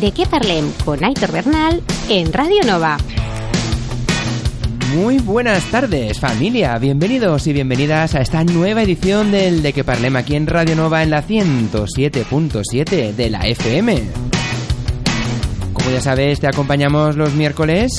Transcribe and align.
De 0.00 0.12
qué 0.12 0.26
parlem 0.26 0.70
con 0.84 1.02
Aitor 1.02 1.32
Bernal 1.32 1.82
en 2.08 2.32
Radio 2.32 2.62
Nova. 2.64 2.98
Muy 4.94 5.18
buenas 5.18 5.64
tardes, 5.72 6.20
familia. 6.20 6.78
Bienvenidos 6.78 7.48
y 7.48 7.52
bienvenidas 7.52 8.14
a 8.14 8.20
esta 8.20 8.44
nueva 8.44 8.82
edición 8.82 9.32
del 9.32 9.60
De 9.60 9.72
que 9.72 9.82
Parlem 9.82 10.14
aquí 10.14 10.36
en 10.36 10.46
Radio 10.46 10.76
Nova 10.76 11.02
en 11.02 11.10
la 11.10 11.26
107.7 11.26 13.12
de 13.12 13.30
la 13.30 13.40
FM. 13.40 14.02
Como 15.72 15.90
ya 15.90 16.00
sabes, 16.00 16.38
te 16.38 16.46
acompañamos 16.46 17.16
los 17.16 17.34
miércoles 17.34 17.92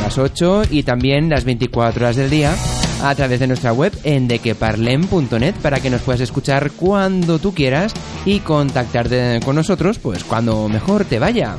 a 0.00 0.02
las 0.02 0.18
8 0.18 0.64
y 0.70 0.82
también 0.82 1.30
las 1.30 1.44
24 1.44 2.04
horas 2.04 2.16
del 2.16 2.28
día 2.28 2.54
a 3.02 3.14
través 3.14 3.40
de 3.40 3.46
nuestra 3.46 3.72
web 3.72 3.92
en 4.04 4.28
dequeparlem.net 4.28 5.54
para 5.62 5.80
que 5.80 5.88
nos 5.88 6.02
puedas 6.02 6.20
escuchar 6.20 6.72
cuando 6.72 7.38
tú 7.38 7.54
quieras 7.54 7.94
y 8.28 8.40
contactar 8.40 9.08
de- 9.08 9.40
con 9.42 9.56
nosotros 9.56 9.98
pues 9.98 10.22
cuando 10.22 10.68
mejor 10.68 11.06
te 11.06 11.18
vaya. 11.18 11.56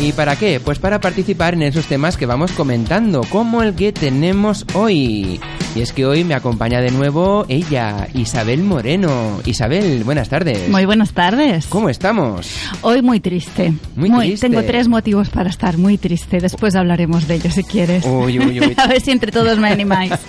¿Y 0.00 0.12
para 0.12 0.36
qué? 0.36 0.60
Pues 0.60 0.78
para 0.78 1.00
participar 1.00 1.54
en 1.54 1.62
esos 1.62 1.86
temas 1.86 2.16
que 2.16 2.26
vamos 2.26 2.52
comentando, 2.52 3.22
como 3.30 3.62
el 3.62 3.74
que 3.74 3.92
tenemos 3.92 4.66
hoy. 4.74 5.40
Y 5.74 5.80
es 5.80 5.92
que 5.92 6.04
hoy 6.04 6.24
me 6.24 6.34
acompaña 6.34 6.80
de 6.80 6.90
nuevo 6.90 7.46
ella, 7.48 8.08
Isabel 8.12 8.62
Moreno. 8.62 9.40
Isabel, 9.46 10.04
buenas 10.04 10.28
tardes. 10.28 10.68
Muy 10.68 10.84
buenas 10.84 11.12
tardes. 11.12 11.66
¿Cómo 11.66 11.88
estamos? 11.88 12.50
Hoy 12.82 13.02
muy 13.02 13.20
triste. 13.20 13.72
Muy 13.96 14.10
triste. 14.10 14.48
Tengo 14.48 14.62
tres 14.64 14.88
motivos 14.88 15.30
para 15.30 15.48
estar 15.48 15.78
muy 15.78 15.96
triste. 15.96 16.38
Después 16.38 16.74
hablaremos 16.74 17.26
de 17.26 17.36
ellos 17.36 17.54
si 17.54 17.62
quieres. 17.64 18.04
Uy, 18.04 18.38
uy, 18.38 18.60
uy. 18.60 18.74
A 18.76 18.86
ver 18.88 19.00
si 19.00 19.10
entre 19.10 19.32
todos 19.32 19.58
me 19.58 19.68
animáis. 19.68 20.12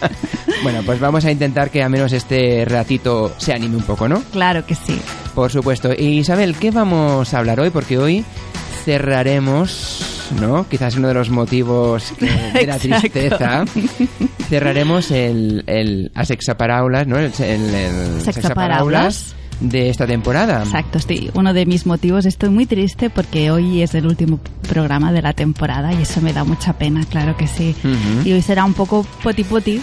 Bueno, 0.64 0.82
pues 0.84 1.00
vamos 1.00 1.24
a 1.26 1.32
intentar 1.32 1.70
que 1.70 1.84
a 1.84 1.90
menos 1.90 2.12
este 2.12 2.66
ratito 2.66 3.32
se 3.38 3.54
anime 3.54 3.76
un 3.76 3.84
poco, 3.84 4.08
¿no? 4.08 4.24
claro 4.32 4.66
que 4.66 4.74
sí. 4.74 5.00
Por 5.36 5.52
supuesto. 5.52 5.94
Isabel, 5.94 6.56
¿qué 6.56 6.72
vamos 6.72 7.32
a 7.34 7.38
hablar 7.38 7.60
hoy? 7.60 7.70
Porque 7.70 8.00
hoy 8.00 8.26
cerraremos, 8.86 10.30
¿no? 10.40 10.68
Quizás 10.70 10.96
uno 10.96 11.08
de 11.08 11.14
los 11.16 11.30
motivos 11.30 12.14
que- 12.18 12.26
de 12.60 12.68
la 12.68 12.78
tristeza. 12.78 13.66
Cerraremos 14.50 15.12
el, 15.12 15.64
el 15.68 16.12
Asexaparaulas, 16.16 17.08
¿no? 17.08 17.18
El, 17.18 17.32
el, 17.40 17.74
el 17.76 18.22
Sexaparaulas. 18.22 19.36
de 19.60 19.90
esta 19.90 20.06
temporada. 20.06 20.64
Exacto, 20.64 21.00
sí. 21.00 21.30
Uno 21.34 21.54
de 21.54 21.66
mis 21.66 21.86
motivos. 21.86 22.26
Estoy 22.26 22.50
muy 22.50 22.66
triste 22.66 23.10
porque 23.10 23.52
hoy 23.52 23.82
es 23.82 23.96
el 23.96 24.06
último 24.06 24.40
programa 24.70 25.12
de 25.12 25.22
la 25.22 25.34
temporada 25.34 25.94
y 25.94 26.02
eso 26.04 26.22
me 26.22 26.34
da 26.34 26.44
mucha 26.44 26.74
pena, 26.74 27.06
claro 27.10 27.36
que 27.38 27.48
sí. 27.48 27.76
Y 28.24 28.32
hoy 28.34 28.42
será 28.42 28.66
un 28.66 28.74
poco 28.74 29.06
poti 29.24 29.44
poti. 29.44 29.82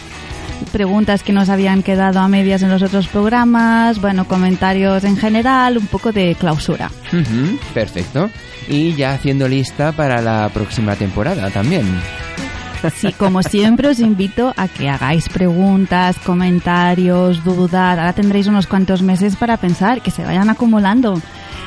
Preguntas 0.70 1.22
que 1.22 1.32
nos 1.32 1.48
habían 1.48 1.82
quedado 1.82 2.20
a 2.20 2.28
medias 2.28 2.62
en 2.62 2.70
los 2.70 2.82
otros 2.82 3.08
programas, 3.08 4.00
bueno, 4.00 4.26
comentarios 4.26 5.04
en 5.04 5.16
general, 5.16 5.78
un 5.78 5.86
poco 5.86 6.12
de 6.12 6.34
clausura. 6.38 6.90
Ujú, 7.12 7.58
Perfecto. 7.74 8.30
Y 8.68 8.94
ya 8.94 9.14
haciendo 9.14 9.48
lista 9.48 9.92
para 9.92 10.20
la 10.22 10.48
próxima 10.52 10.94
temporada 10.94 11.50
también. 11.50 11.86
Sí, 12.90 13.12
como 13.12 13.42
siempre 13.42 13.88
os 13.88 14.00
invito 14.00 14.52
a 14.56 14.66
que 14.66 14.88
hagáis 14.88 15.28
preguntas, 15.28 16.16
comentarios, 16.18 17.44
dudas. 17.44 17.98
Ahora 17.98 18.12
tendréis 18.12 18.48
unos 18.48 18.66
cuantos 18.66 19.02
meses 19.02 19.36
para 19.36 19.56
pensar, 19.56 20.02
que 20.02 20.10
se 20.10 20.24
vayan 20.24 20.50
acumulando. 20.50 21.20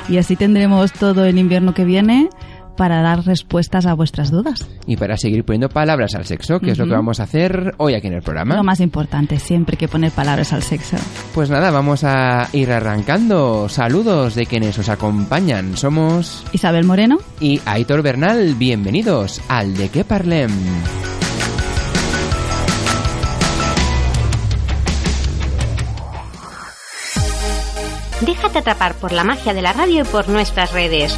Y 0.09 0.17
así 0.17 0.35
tendremos 0.35 0.91
todo 0.91 1.25
el 1.25 1.38
invierno 1.38 1.73
que 1.73 1.85
viene 1.85 2.29
para 2.75 3.01
dar 3.01 3.25
respuestas 3.25 3.85
a 3.85 3.93
vuestras 3.93 4.31
dudas. 4.31 4.67
Y 4.85 4.97
para 4.97 5.17
seguir 5.17 5.43
poniendo 5.43 5.69
palabras 5.69 6.15
al 6.15 6.25
sexo, 6.25 6.59
que 6.59 6.71
es 6.71 6.77
lo 6.77 6.85
que 6.85 6.93
vamos 6.93 7.19
a 7.19 7.23
hacer 7.23 7.73
hoy 7.77 7.95
aquí 7.95 8.07
en 8.07 8.13
el 8.13 8.21
programa. 8.21 8.55
Lo 8.55 8.63
más 8.63 8.79
importante, 8.79 9.39
siempre 9.39 9.77
que 9.77 9.87
poner 9.87 10.11
palabras 10.11 10.53
al 10.53 10.63
sexo. 10.63 10.97
Pues 11.33 11.49
nada, 11.49 11.71
vamos 11.71 12.03
a 12.03 12.47
ir 12.53 12.71
arrancando. 12.71 13.69
Saludos 13.69 14.35
de 14.35 14.45
quienes 14.45 14.77
os 14.77 14.89
acompañan. 14.89 15.77
Somos 15.77 16.45
Isabel 16.53 16.85
Moreno, 16.85 17.17
y 17.39 17.61
Aitor 17.65 18.01
Bernal. 18.01 18.55
Bienvenidos 18.55 19.41
al 19.47 19.75
De 19.75 19.89
qué 19.89 20.03
Parlem. 20.03 20.51
Déjate 28.21 28.59
atrapar 28.59 28.95
por 28.95 29.11
la 29.11 29.23
magia 29.23 29.53
de 29.53 29.61
la 29.61 29.73
radio 29.73 30.01
y 30.01 30.05
por 30.05 30.29
nuestras 30.29 30.71
redes. 30.71 31.17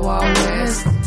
Wild, 0.00 0.36
wild. 0.36 0.97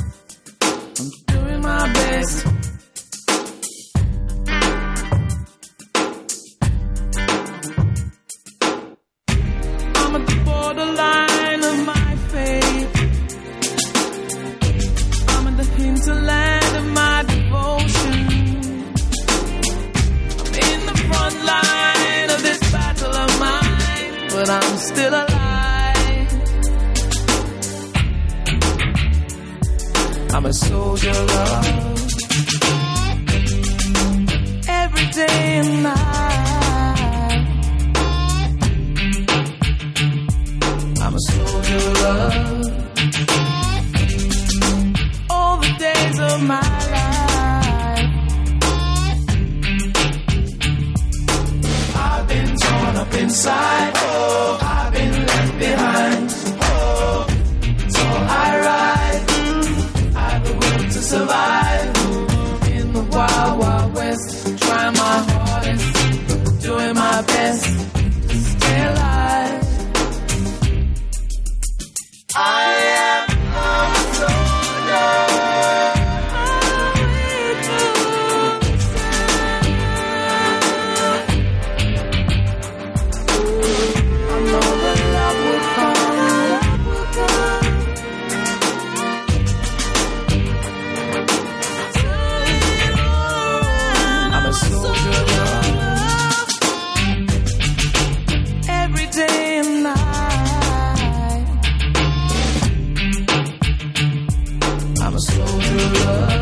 I'm 105.11 105.17
a 105.17 105.19
soldier 105.19 106.40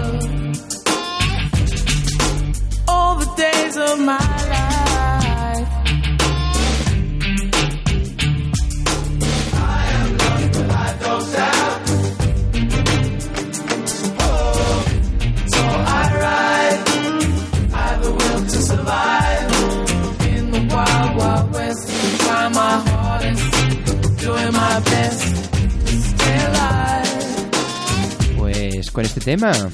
tema, 29.30 29.52
El 29.52 29.70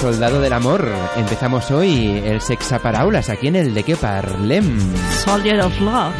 Soldado 0.00 0.40
del 0.40 0.52
Amor, 0.52 0.88
empezamos 1.16 1.70
hoy 1.70 2.20
el 2.24 2.40
Sexaparaulas 2.40 3.28
aquí 3.28 3.46
en 3.46 3.54
el 3.54 3.74
de 3.74 3.84
que 3.84 3.94
parlem. 3.94 4.76
Soldier 5.24 5.60
of 5.60 5.80
Love. 5.80 6.12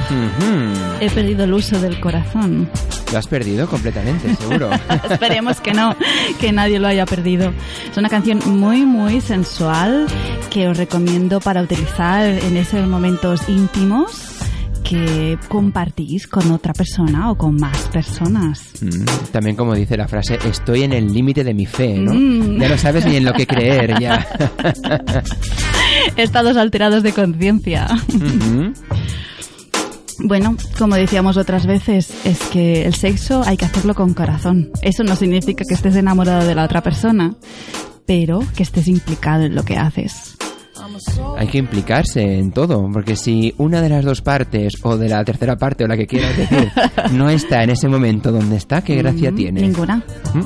He 1.00 1.11
perdido 1.11 1.43
el 1.43 1.52
uso 1.52 1.81
del 1.81 1.99
corazón. 1.99 2.70
Lo 3.11 3.19
has 3.19 3.26
perdido 3.26 3.67
completamente, 3.67 4.32
seguro. 4.37 4.70
Esperemos 5.11 5.61
que 5.61 5.75
no, 5.75 5.97
que 6.38 6.52
nadie 6.52 6.79
lo 6.79 6.87
haya 6.87 7.05
perdido. 7.05 7.52
Es 7.91 7.97
una 7.97 8.08
canción 8.08 8.38
muy, 8.47 8.87
muy 8.87 9.20
sensual 9.20 10.06
que 10.50 10.69
os 10.69 10.76
recomiendo 10.76 11.41
para 11.41 11.62
utilizar 11.62 12.26
en 12.26 12.56
esos 12.58 12.87
momentos 12.87 13.49
íntimos 13.49 14.39
que 14.90 15.38
compartís 15.48 16.26
con 16.26 16.50
otra 16.50 16.72
persona 16.72 17.31
o 17.31 17.37
con 17.38 17.54
más 17.54 17.88
personas. 17.90 18.72
Mm, 18.81 19.04
También 19.31 19.54
como 19.54 19.72
dice 19.76 19.96
la 19.96 20.08
frase, 20.08 20.37
estoy 20.44 20.82
en 20.82 20.92
el 20.92 21.12
límite 21.12 21.44
de 21.44 21.54
mi 21.54 21.64
fe, 21.64 21.94
¿no? 21.94 22.12
Mm. 22.12 22.60
Ya 22.60 22.69
no 22.69 22.76
sabes 22.76 23.06
ni 23.06 23.14
en 23.14 23.25
lo 23.25 23.32
que 23.32 23.46
creer, 23.46 24.00
ya. 24.00 24.26
Estados 26.16 26.56
alterados 26.56 27.04
de 27.04 27.12
conciencia. 27.12 27.87
Bueno, 30.18 30.56
como 30.76 30.97
decíamos 30.97 31.37
otras 31.37 31.66
veces, 31.66 32.12
es 32.25 32.40
que 32.50 32.85
el 32.85 32.94
sexo 32.94 33.44
hay 33.47 33.56
que 33.56 33.66
hacerlo 33.66 33.94
con 33.94 34.12
corazón. 34.12 34.73
Eso 34.82 35.04
no 35.04 35.14
significa 35.14 35.64
que 35.64 35.75
estés 35.75 35.94
enamorado 35.94 36.49
de 36.49 36.56
la 36.56 36.64
otra 36.64 36.82
persona, 36.82 37.37
pero 38.06 38.40
que 38.56 38.64
estés 38.64 38.88
implicado 38.88 39.44
en 39.44 39.54
lo 39.54 39.64
que 39.64 39.76
haces. 39.76 40.37
Hay 41.37 41.47
que 41.49 41.59
implicarse 41.59 42.38
en 42.38 42.52
todo, 42.52 42.88
porque 42.92 43.16
si 43.16 43.54
una 43.59 43.80
de 43.80 43.88
las 43.88 44.04
dos 44.04 44.21
partes, 44.23 44.75
o 44.83 44.97
de 44.97 45.09
la 45.09 45.25
tercera 45.25 45.57
parte, 45.57 45.85
o 45.85 45.88
la 45.88 45.97
que 45.97 46.07
quieras 46.07 46.37
decir, 46.37 46.71
no 47.12 47.28
está 47.30 47.62
en 47.62 47.71
ese 47.71 47.88
momento 47.88 48.30
donde 48.33 48.57
está, 48.57 48.83
¿qué 48.83 48.97
gracia 48.97 49.30
Mm, 49.30 49.35
tiene? 49.37 49.61
Ninguna. 49.62 49.97
¿Mm? 50.35 50.40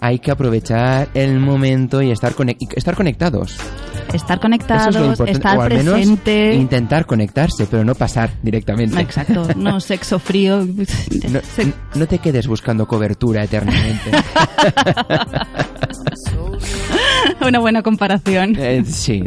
Hay 0.00 0.18
que 0.18 0.32
aprovechar 0.32 1.08
el 1.14 1.38
momento 1.38 2.02
y 2.02 2.10
estar, 2.10 2.34
estar 2.76 2.94
conectados. 2.96 3.56
Estar 4.12 4.36
es 4.36 4.42
conectados, 4.42 5.20
estar 5.26 5.56
o 5.56 5.62
al 5.62 5.72
menos 5.72 5.94
presente. 5.94 6.54
intentar 6.54 7.06
conectarse, 7.06 7.66
pero 7.70 7.84
no 7.84 7.94
pasar 7.94 8.30
directamente. 8.42 9.00
Exacto, 9.00 9.46
no 9.56 9.78
sexo 9.80 10.18
frío. 10.18 10.66
No, 11.30 11.40
no 11.94 12.06
te 12.06 12.18
quedes 12.18 12.48
buscando 12.48 12.86
cobertura 12.86 13.44
eternamente. 13.44 14.10
Una 17.46 17.58
buena 17.58 17.82
comparación. 17.82 18.56
Eh, 18.58 18.82
sí, 18.86 19.22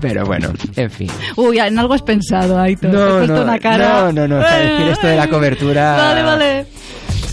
pero 0.00 0.24
bueno, 0.24 0.50
en 0.76 0.90
fin. 0.90 1.10
Uy, 1.36 1.58
en 1.58 1.78
algo 1.78 1.94
has 1.94 2.02
pensado, 2.02 2.58
Aitor. 2.58 2.92
No, 2.92 3.26
no, 3.26 3.42
una 3.42 3.58
cara. 3.58 4.04
no, 4.04 4.12
no, 4.12 4.28
no, 4.28 4.40
para 4.40 4.56
decir 4.58 4.88
esto 4.88 5.06
de 5.06 5.16
la 5.16 5.28
cobertura- 5.28 5.96
Vale, 5.96 6.22
vale. 6.22 6.66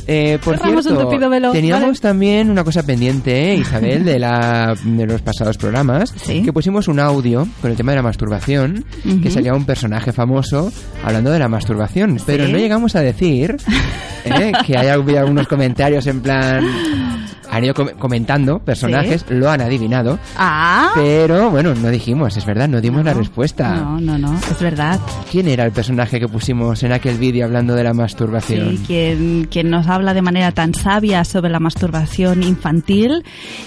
Eh, 0.08 0.38
por 0.44 0.56
Cerramos 0.58 0.86
cierto, 0.86 1.10
velo, 1.30 1.52
teníamos 1.52 1.82
vale. 1.82 2.00
también 2.00 2.52
una 2.52 2.64
cosa 2.64 2.84
pendiente, 2.84 3.54
¿eh, 3.54 3.56
Isabel, 3.62 4.06
de, 4.06 4.20
la, 4.20 4.76
de 4.84 5.06
los 5.08 5.22
pasados 5.24 5.58
programas, 5.58 6.14
Sí. 6.24 6.44
que 6.44 6.54
pusimos 6.54 6.88
un 6.88 7.00
audio 7.00 7.48
con 7.60 7.72
el 7.72 7.78
tema 7.78 7.92
de 7.92 7.96
la 7.98 8.04
masturbación, 8.04 8.86
que 9.24 9.32
salía 9.32 9.56
un 9.56 9.66
personaje 9.66 10.12
famoso 10.14 10.72
hablando 11.04 11.32
de 11.32 11.40
la 11.40 11.48
masturbación, 11.50 12.20
pero 12.24 12.46
Sí. 12.46 12.52
no 12.52 12.60
llegamos 12.60 12.96
a 12.96 13.02
decir 13.02 13.58
¿eh? 14.26 14.52
que 14.64 14.78
hay 14.78 14.90
habido 14.90 15.20
algunos 15.20 15.48
comentarios 15.48 16.06
en 16.06 16.22
plan... 16.22 16.64
Han 17.52 17.64
ido 17.64 17.74
com- 17.74 17.90
comentando 18.00 18.60
personajes, 18.60 19.26
lo 19.30 19.50
han 19.50 19.62
adivinado, 19.62 20.20
Ah. 20.38 20.92
pero 20.96 21.50
bueno, 21.52 21.74
no 21.76 21.90
dijimos, 21.90 22.36
es 22.38 22.46
verdad, 22.46 22.68
no 22.68 22.82
dimos 22.82 23.04
la 23.06 23.14
No, 23.14 23.20
respuesta. 23.20 23.76
No, 23.76 24.00
no, 24.02 24.18
no, 24.18 24.34
es 24.36 24.60
verdad. 24.60 25.00
¿Quién 25.32 25.48
era 25.48 25.64
el 25.66 25.72
personaje 25.72 26.20
que 26.20 26.28
pusimos 26.28 26.82
en 26.84 26.92
aquel 26.92 27.18
vídeo 27.18 27.46
hablando 27.46 27.76
de 27.76 27.84
la 27.84 27.94
masturbación? 27.94 28.78
Sí, 28.78 28.84
quien, 28.86 29.48
quien 29.50 29.70
nos 29.70 29.88
habla 29.88 30.14
de 30.14 30.22
manera 30.22 30.52
tan 30.52 30.74
sabia 30.74 31.24
sobre 31.24 31.50
la 31.52 31.60
masturbación 31.60 32.44
infantil 32.44 33.24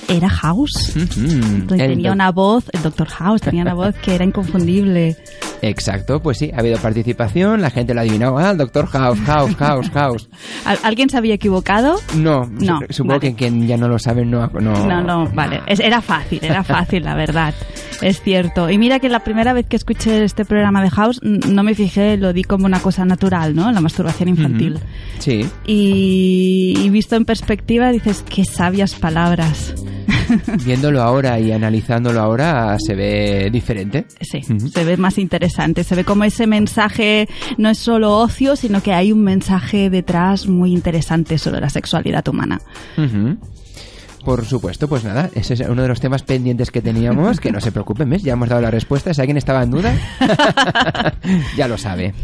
era 0.09 0.29
House. 0.29 0.95
Ujú. 0.97 1.21
El 1.21 1.67
Tenía 1.67 2.13
una 2.13 2.31
voz, 2.33 2.65
el 2.73 2.83
Dr. 2.83 3.09
House 3.09 3.41
tenía 3.41 3.63
una 3.63 3.75
voz 3.75 3.95
que 3.97 4.15
era 4.15 4.25
inconfundible. 4.25 5.17
Exacto, 5.63 6.21
pues 6.23 6.39
sí, 6.39 6.51
ha 6.55 6.61
habido 6.61 6.79
participación, 6.79 7.61
la 7.61 7.71
gente 7.71 7.93
lo 7.93 8.01
ha 8.01 8.03
adivinado. 8.05 8.39
Ah, 8.39 8.51
el 8.53 8.59
Doctor 8.59 8.87
House, 8.87 9.19
House, 9.27 9.57
House, 9.57 9.91
House. 9.91 10.29
¿Al- 10.65 10.79
¿Alguien 10.85 11.11
se 11.11 11.17
había 11.17 11.35
equivocado? 11.35 11.97
No, 12.17 12.47
No, 12.47 12.79
su- 12.89 12.93
supongo 12.95 13.15
vale. 13.19 13.31
que 13.31 13.35
quien 13.35 13.67
ya 13.69 13.77
no 13.77 13.87
lo 13.87 13.99
sabe 14.01 14.25
no... 14.25 14.49
No, 14.49 14.87
No, 14.87 15.01
no, 15.03 15.27
vale. 15.33 15.61
Es- 15.67 15.79
era 15.81 16.01
fácil, 16.01 16.41
era 16.43 16.65
fácil, 16.65 17.05
la 17.05 17.15
verdad. 17.15 17.55
Es 18.03 18.21
cierto. 18.21 18.69
Y 18.71 18.79
mira 18.79 18.99
que 18.99 19.09
la 19.09 19.21
primera 19.21 19.53
vez 19.53 19.67
que 19.67 19.77
escuché 19.77 20.25
este 20.25 20.45
programa 20.45 20.83
de 20.83 20.91
House 20.91 21.21
no 21.23 21.63
me 21.63 21.75
fijé, 21.75 22.17
lo 22.17 22.33
di 22.33 22.43
como 22.45 22.67
una 22.67 22.81
cosa 22.81 23.05
natural, 23.05 23.55
¿no? 23.55 23.71
La 23.71 23.81
masturbación 23.81 24.29
infantil. 24.29 24.79
Sí, 25.19 25.49
y, 25.67 26.75
y 26.83 26.91
visto 26.91 27.15
en 27.17 27.25
perspectiva 27.25 27.91
dices, 27.93 28.25
qué 28.29 28.45
sabias 28.45 28.95
palabras. 28.95 29.75
viéndolo 30.65 31.03
ahora 31.03 31.39
y 31.39 31.53
analizándolo 31.53 32.21
ahora 32.21 32.77
se 32.79 32.95
ve 32.95 33.51
diferente. 33.51 34.07
Sí, 34.21 34.41
se 34.43 34.85
ve 34.85 34.97
más 34.97 35.19
interesante. 35.19 35.85
Se 35.85 35.95
ve 35.95 36.05
como 36.05 36.25
ese 36.25 36.47
mensaje 36.47 37.29
no 37.57 37.71
es 37.71 37.79
solo 37.79 38.19
ocio, 38.19 38.57
sino 38.57 38.83
que 38.83 38.93
hay 38.93 39.13
un 39.13 39.23
mensaje 39.23 39.91
detrás 39.91 40.47
muy 40.47 40.73
interesante 40.73 41.39
sobre 41.39 41.61
la 41.61 41.71
sexualidad 41.71 42.27
humana. 42.29 42.61
Por 44.25 44.45
supuesto, 44.45 44.89
pues 44.89 45.05
nada, 45.05 45.31
ese 45.35 45.55
es 45.55 45.61
uno 45.61 45.83
de 45.83 45.89
los 45.89 46.01
temas 46.01 46.23
pendientes 46.23 46.71
que 46.71 46.83
teníamos, 46.83 47.41
que 47.41 47.53
no 47.53 47.61
se 47.61 47.73
preocupen, 47.73 48.11
¿ves? 48.11 48.23
Ya 48.23 48.35
hemos 48.35 48.49
dado 48.49 48.61
la 48.61 48.71
respuesta, 48.71 49.15
si 49.15 49.21
alguien 49.21 49.37
estaba 49.39 49.63
en 49.63 49.71
duda, 49.71 49.95
ya 51.57 51.69
lo 51.69 51.79
sabe. 51.79 52.15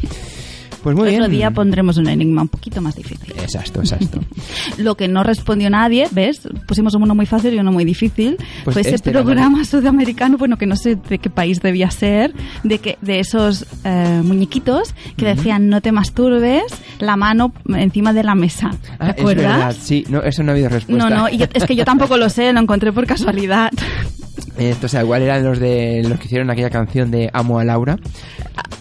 Pues 0.85 0.95
muy 0.95 1.09
Otro 1.09 1.19
bien. 1.21 1.31
día 1.33 1.51
pondremos 1.51 1.97
un 1.97 2.09
enigma 2.09 2.43
un 2.43 2.49
poquito 2.49 2.81
más 2.81 2.95
difícil. 2.95 3.33
Exacto, 3.39 3.81
exacto. 3.81 4.21
Lo 4.79 4.97
que 4.97 5.09
no 5.09 5.25
respondió 5.25 5.69
nadie, 5.71 6.07
¿ves? 6.13 6.43
Pusimos 6.69 6.95
uno 6.95 7.15
muy 7.15 7.27
fácil 7.27 7.55
y 7.55 7.59
uno 7.59 7.73
muy 7.73 7.85
difícil. 7.85 8.37
Pues 8.65 8.75
Fue 8.75 8.83
ese 8.83 8.95
este 8.95 9.11
era 9.11 9.23
programa 9.23 9.65
sudamericano, 9.65 10.37
bueno, 10.39 10.57
que 10.59 10.67
no 10.67 10.77
sé 10.77 10.95
de 10.97 11.19
qué 11.19 11.31
país 11.31 11.61
debía 11.61 11.91
ser, 11.91 12.33
de 12.63 12.79
que 12.79 12.99
de 13.01 13.19
esos 13.19 13.65
eh, 13.85 14.21
muñequitos 14.23 14.95
que 15.17 15.25
decían 15.25 15.69
no 15.71 15.81
te 15.81 15.91
masturbes, 15.91 16.65
la 17.01 17.17
mano 17.17 17.53
encima 17.75 18.13
de 18.13 18.23
la 18.23 18.35
mesa. 18.35 18.71
¿Te 18.83 18.89
Ah, 19.01 19.11
es 19.17 19.21
acuerdas? 19.21 19.57
verdad, 19.57 19.77
sí, 19.81 20.05
no, 20.11 20.23
eso 20.23 20.43
no 20.43 20.51
ha 20.51 20.53
habido 20.53 20.69
respuesta. 20.69 21.09
No, 21.09 21.17
no, 21.17 21.29
y 21.31 21.39
yo- 21.39 21.47
es 21.55 21.65
que 21.65 21.75
yo 21.77 21.85
tampoco 21.87 22.19
lo 22.19 22.29
sé, 22.29 22.53
lo 22.53 22.61
encontré 22.61 22.93
por 22.93 23.07
casualidad. 23.07 23.71
Esto, 24.59 24.87
o 24.87 24.89
sea, 24.89 25.03
igual 25.03 25.23
eran 25.23 25.43
los 25.45 25.59
de 25.59 26.05
los 26.07 26.19
que 26.21 26.27
hicieron 26.27 26.51
aquella 26.51 26.71
canción 26.71 27.11
de 27.11 27.31
Amo 27.33 27.59
a 27.59 27.65
Laura. 27.65 27.97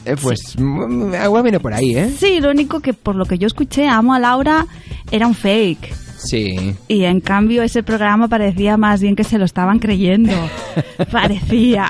Eh, 0.06 0.16
pues 0.22 0.56
mm, 0.58 1.14
igual 1.26 1.44
viene 1.44 1.60
por 1.60 1.74
ahí, 1.74 1.96
¿eh? 1.96 2.12
Sí, 2.18 2.40
lo 2.42 2.52
único 2.52 2.80
que 2.82 2.94
por 2.94 3.16
lo 3.16 3.26
que 3.26 3.38
yo 3.38 3.48
escuché, 3.48 3.88
Amo 3.88 4.14
a 4.14 4.20
Laura 4.20 4.66
era 5.12 5.28
un 5.28 5.34
fake. 5.36 5.94
Sí. 6.18 6.76
Y 6.88 7.04
en 7.04 7.20
cambio 7.20 7.64
ese 7.64 7.84
programa 7.84 8.28
parecía 8.28 8.78
más 8.78 9.02
bien 9.02 9.16
que 9.16 9.24
se 9.24 9.38
lo 9.38 9.46
estaban 9.46 9.80
creyendo. 9.80 10.32
parecía. 11.12 11.88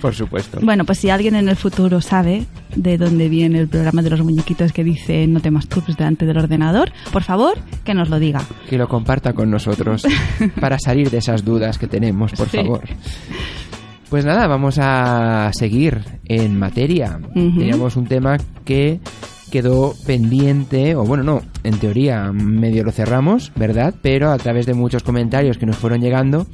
Por 0.00 0.14
supuesto. 0.14 0.58
Bueno, 0.62 0.84
pues 0.84 0.98
si 0.98 1.10
alguien 1.10 1.34
en 1.36 1.48
el 1.48 1.54
futuro 1.56 2.00
sabe 2.00 2.46
de 2.74 2.98
dónde 2.98 3.28
viene 3.28 3.60
el 3.60 3.68
programa 3.68 4.02
de 4.02 4.10
los 4.10 4.20
muñequitos 4.22 4.72
que 4.72 4.82
dice 4.82 5.26
no 5.28 5.40
te 5.40 5.50
masturbes 5.50 5.96
delante 5.96 6.24
del 6.26 6.36
ordenador, 6.38 6.90
por 7.12 7.22
favor, 7.22 7.58
que 7.84 7.94
nos 7.94 8.08
lo 8.08 8.18
diga. 8.18 8.42
Que 8.68 8.76
lo 8.78 8.88
comparta 8.88 9.32
con 9.34 9.50
nosotros 9.50 10.02
para 10.60 10.78
salir 10.78 11.10
de 11.10 11.18
esas 11.18 11.44
dudas 11.44 11.78
que 11.78 11.86
tenemos, 11.86 12.32
por 12.32 12.48
Sí. 12.48 12.56
favor. 12.58 12.82
Pues 14.10 14.24
nada, 14.24 14.46
vamos 14.46 14.78
a 14.80 15.50
seguir 15.52 16.02
en 16.24 16.58
materia. 16.58 17.20
Teníamos 17.34 17.96
un 17.96 18.06
tema 18.06 18.38
que 18.64 19.00
quedó 19.50 19.94
pendiente, 20.06 20.94
o 20.94 21.04
bueno, 21.04 21.22
no, 21.22 21.42
en 21.62 21.78
teoría 21.78 22.32
medio 22.32 22.84
lo 22.84 22.92
cerramos, 22.92 23.52
¿verdad? 23.54 23.94
Pero 24.00 24.30
a 24.30 24.38
través 24.38 24.66
de 24.66 24.74
muchos 24.74 25.02
comentarios 25.02 25.58
que 25.58 25.66
nos 25.66 25.76
fueron 25.76 26.00
llegando, 26.00 26.46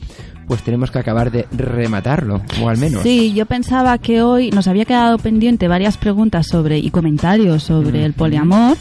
pues 0.46 0.62
tenemos 0.62 0.90
que 0.90 0.98
acabar 0.98 1.30
de 1.30 1.46
rematarlo, 1.52 2.42
o 2.62 2.68
al 2.68 2.78
menos. 2.78 3.02
Sí, 3.02 3.32
yo 3.34 3.46
pensaba 3.46 3.98
que 3.98 4.22
hoy 4.22 4.50
nos 4.50 4.68
había 4.68 4.84
quedado 4.84 5.18
pendiente 5.18 5.68
varias 5.68 5.96
preguntas 5.96 6.46
sobre 6.46 6.78
y 6.78 6.90
comentarios 6.90 7.62
sobre 7.62 8.04
el 8.04 8.14
poliamor, 8.14 8.76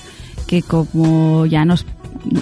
que 0.47 0.61
como 0.61 1.45
ya 1.45 1.63
nos 1.65 1.85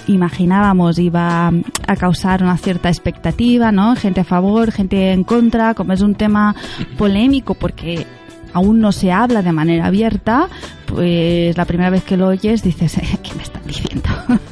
imaginábamos 0.06 0.98
iba 0.98 1.48
a 1.48 1.96
causar 1.96 2.42
una 2.42 2.56
cierta 2.56 2.88
expectativa, 2.88 3.72
¿no? 3.72 3.96
Gente 3.96 4.20
a 4.20 4.24
favor, 4.24 4.72
gente 4.72 5.12
en 5.12 5.24
contra, 5.24 5.74
como 5.74 5.92
es 5.92 6.00
un 6.00 6.14
tema 6.14 6.54
polémico 6.96 7.54
porque 7.54 8.06
aún 8.52 8.80
no 8.80 8.92
se 8.92 9.10
habla 9.10 9.42
de 9.42 9.52
manera 9.52 9.86
abierta, 9.86 10.48
pues 10.86 11.56
la 11.56 11.64
primera 11.64 11.90
vez 11.90 12.04
que 12.04 12.16
lo 12.16 12.28
oyes 12.28 12.62
dices, 12.62 13.00
¿qué 13.22 13.34
me 13.34 13.42
están 13.42 13.62
diciendo? 13.66 14.08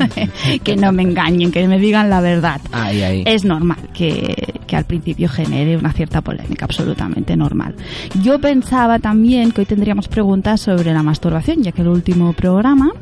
que 0.64 0.76
no 0.76 0.92
me 0.92 1.02
engañen, 1.02 1.52
que 1.52 1.66
me 1.68 1.78
digan 1.78 2.08
la 2.08 2.20
verdad. 2.20 2.60
Es 3.26 3.44
normal 3.44 3.78
que, 3.92 4.54
que 4.66 4.76
al 4.76 4.84
principio 4.84 5.28
genere 5.28 5.76
una 5.76 5.92
cierta 5.92 6.22
polémica, 6.22 6.64
absolutamente 6.64 7.36
normal. 7.36 7.74
Yo 8.22 8.38
pensaba 8.38 8.98
también 8.98 9.52
que 9.52 9.62
hoy 9.62 9.66
tendríamos 9.66 10.08
preguntas 10.08 10.60
sobre 10.60 10.92
la 10.92 11.02
masturbación, 11.02 11.62
ya 11.62 11.72
que 11.72 11.82
el 11.82 11.88
último 11.88 12.32
programa 12.32 12.92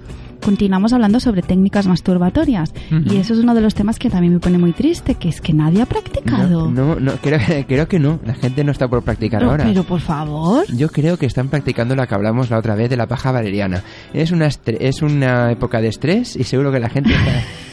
continuamos 0.43 0.93
hablando 0.93 1.21
sobre 1.21 1.43
técnicas 1.43 1.87
masturbatorias. 1.87 2.73
Ujú. 2.91 3.15
Y 3.15 3.17
eso 3.19 3.35
es 3.35 3.41
uno 3.41 3.55
de 3.55 3.61
los 3.61 3.75
temas 3.75 3.99
que 3.99 4.11
también 4.11 4.35
me 4.35 4.41
pone 4.41 4.59
muy 4.59 4.73
triste, 4.73 5.15
que 5.15 5.29
es 5.29 5.41
que 5.41 5.53
nadie 5.53 5.83
ha 5.83 5.87
practicado. 5.87 6.71
No, 6.71 6.95
no, 6.95 7.01
no, 7.01 7.13
creo, 7.23 7.39
creo 7.69 7.89
que 7.89 7.99
no. 7.99 8.19
La 8.25 8.35
gente 8.35 8.65
no 8.65 8.73
está 8.73 8.89
por 8.89 9.03
practicar 9.03 9.43
ahora. 9.45 9.65
pero, 9.65 9.85
por 9.85 10.01
favor. 10.01 10.65
Yo 10.75 10.89
creo 10.89 11.17
que 11.17 11.27
están 11.27 11.49
practicando 11.49 11.95
la 11.97 12.07
que 12.07 12.15
hablamos 12.15 12.51
la 12.51 12.59
otra 12.59 12.75
vez 12.75 12.91
de 12.91 12.97
la 12.97 13.07
paja 13.07 13.33
valeriana. 13.33 13.83
Es 14.13 14.31
una, 14.31 14.47
es 14.47 15.03
una 15.03 15.51
época 15.53 15.81
de 15.81 15.89
estrés 15.89 16.37
y 16.37 16.45
seguro 16.45 16.73
que 16.73 16.81
la 16.81 16.89
gente 16.89 17.11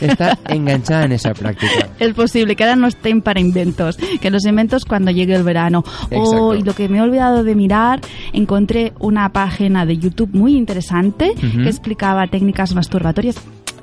está, 0.02 0.34
está 0.36 0.54
enganchada 0.54 1.06
en 1.06 1.12
esa 1.14 1.34
práctica. 1.34 1.90
Es 2.00 2.14
posible 2.14 2.56
que 2.56 2.64
ahora 2.64 2.76
no 2.76 2.88
estén 2.88 3.22
para 3.22 3.40
inventos, 3.40 3.98
que 4.22 4.30
los 4.32 4.46
inventos 4.46 4.86
cuando 4.86 5.12
llegue 5.12 5.36
el 5.36 5.44
verano. 5.44 5.84
Exacto. 6.10 6.48
Oh, 6.48 6.56
y 6.56 6.64
lo 6.64 6.74
que 6.74 6.90
me 6.90 6.98
he 6.98 7.02
olvidado 7.02 7.44
de 7.44 7.56
mirar, 7.56 8.02
encontré 8.34 8.94
una 9.00 9.30
página 9.30 9.86
de 9.86 9.98
YouTube 9.98 10.30
muy 10.34 10.56
interesante 10.56 11.32
Ujú. 11.38 11.64
que 11.64 11.70
explicaba 11.70 12.28
técnicas 12.28 12.55
masturbatorias, 12.76 13.36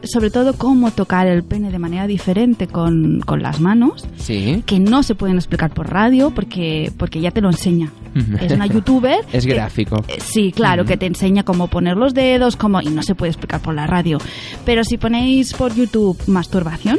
sobre 0.04 0.30
todo 0.30 0.54
cómo 0.54 0.90
tocar 0.90 1.28
el 1.28 1.44
pene 1.44 1.70
de 1.70 1.78
manera 1.78 2.06
diferente 2.08 2.66
con, 2.66 3.20
con 3.20 3.40
las 3.42 3.60
manos, 3.60 4.04
Sí. 4.16 4.62
que 4.66 4.80
no 4.80 5.02
se 5.04 5.14
pueden 5.14 5.36
explicar 5.36 5.70
por 5.72 5.90
radio 5.90 6.32
porque, 6.34 6.90
porque 6.96 7.20
ya 7.20 7.30
te 7.30 7.40
lo 7.40 7.48
enseña. 7.50 7.92
Es 8.40 8.52
una 8.52 8.66
youtuber. 8.66 9.20
Es 9.32 9.46
que- 9.46 9.54
gráfico. 9.54 10.04
eh, 10.08 10.18
Sí, 10.20 10.50
claro, 10.52 10.84
que 10.84 10.96
te 10.96 11.06
enseña 11.06 11.44
cómo 11.44 11.68
poner 11.68 11.96
los 11.96 12.14
dedos, 12.14 12.56
cómo 12.56 12.80
y 12.82 12.86
no 12.88 13.02
se 13.02 13.14
puede 13.14 13.30
explicar 13.30 13.60
por 13.60 13.74
la 13.74 13.86
radio. 13.86 14.18
Pero 14.66 14.82
si 14.84 14.96
ponéis 14.98 15.52
por 15.54 15.72
YouTube 15.74 16.18
masturbación, 16.26 16.98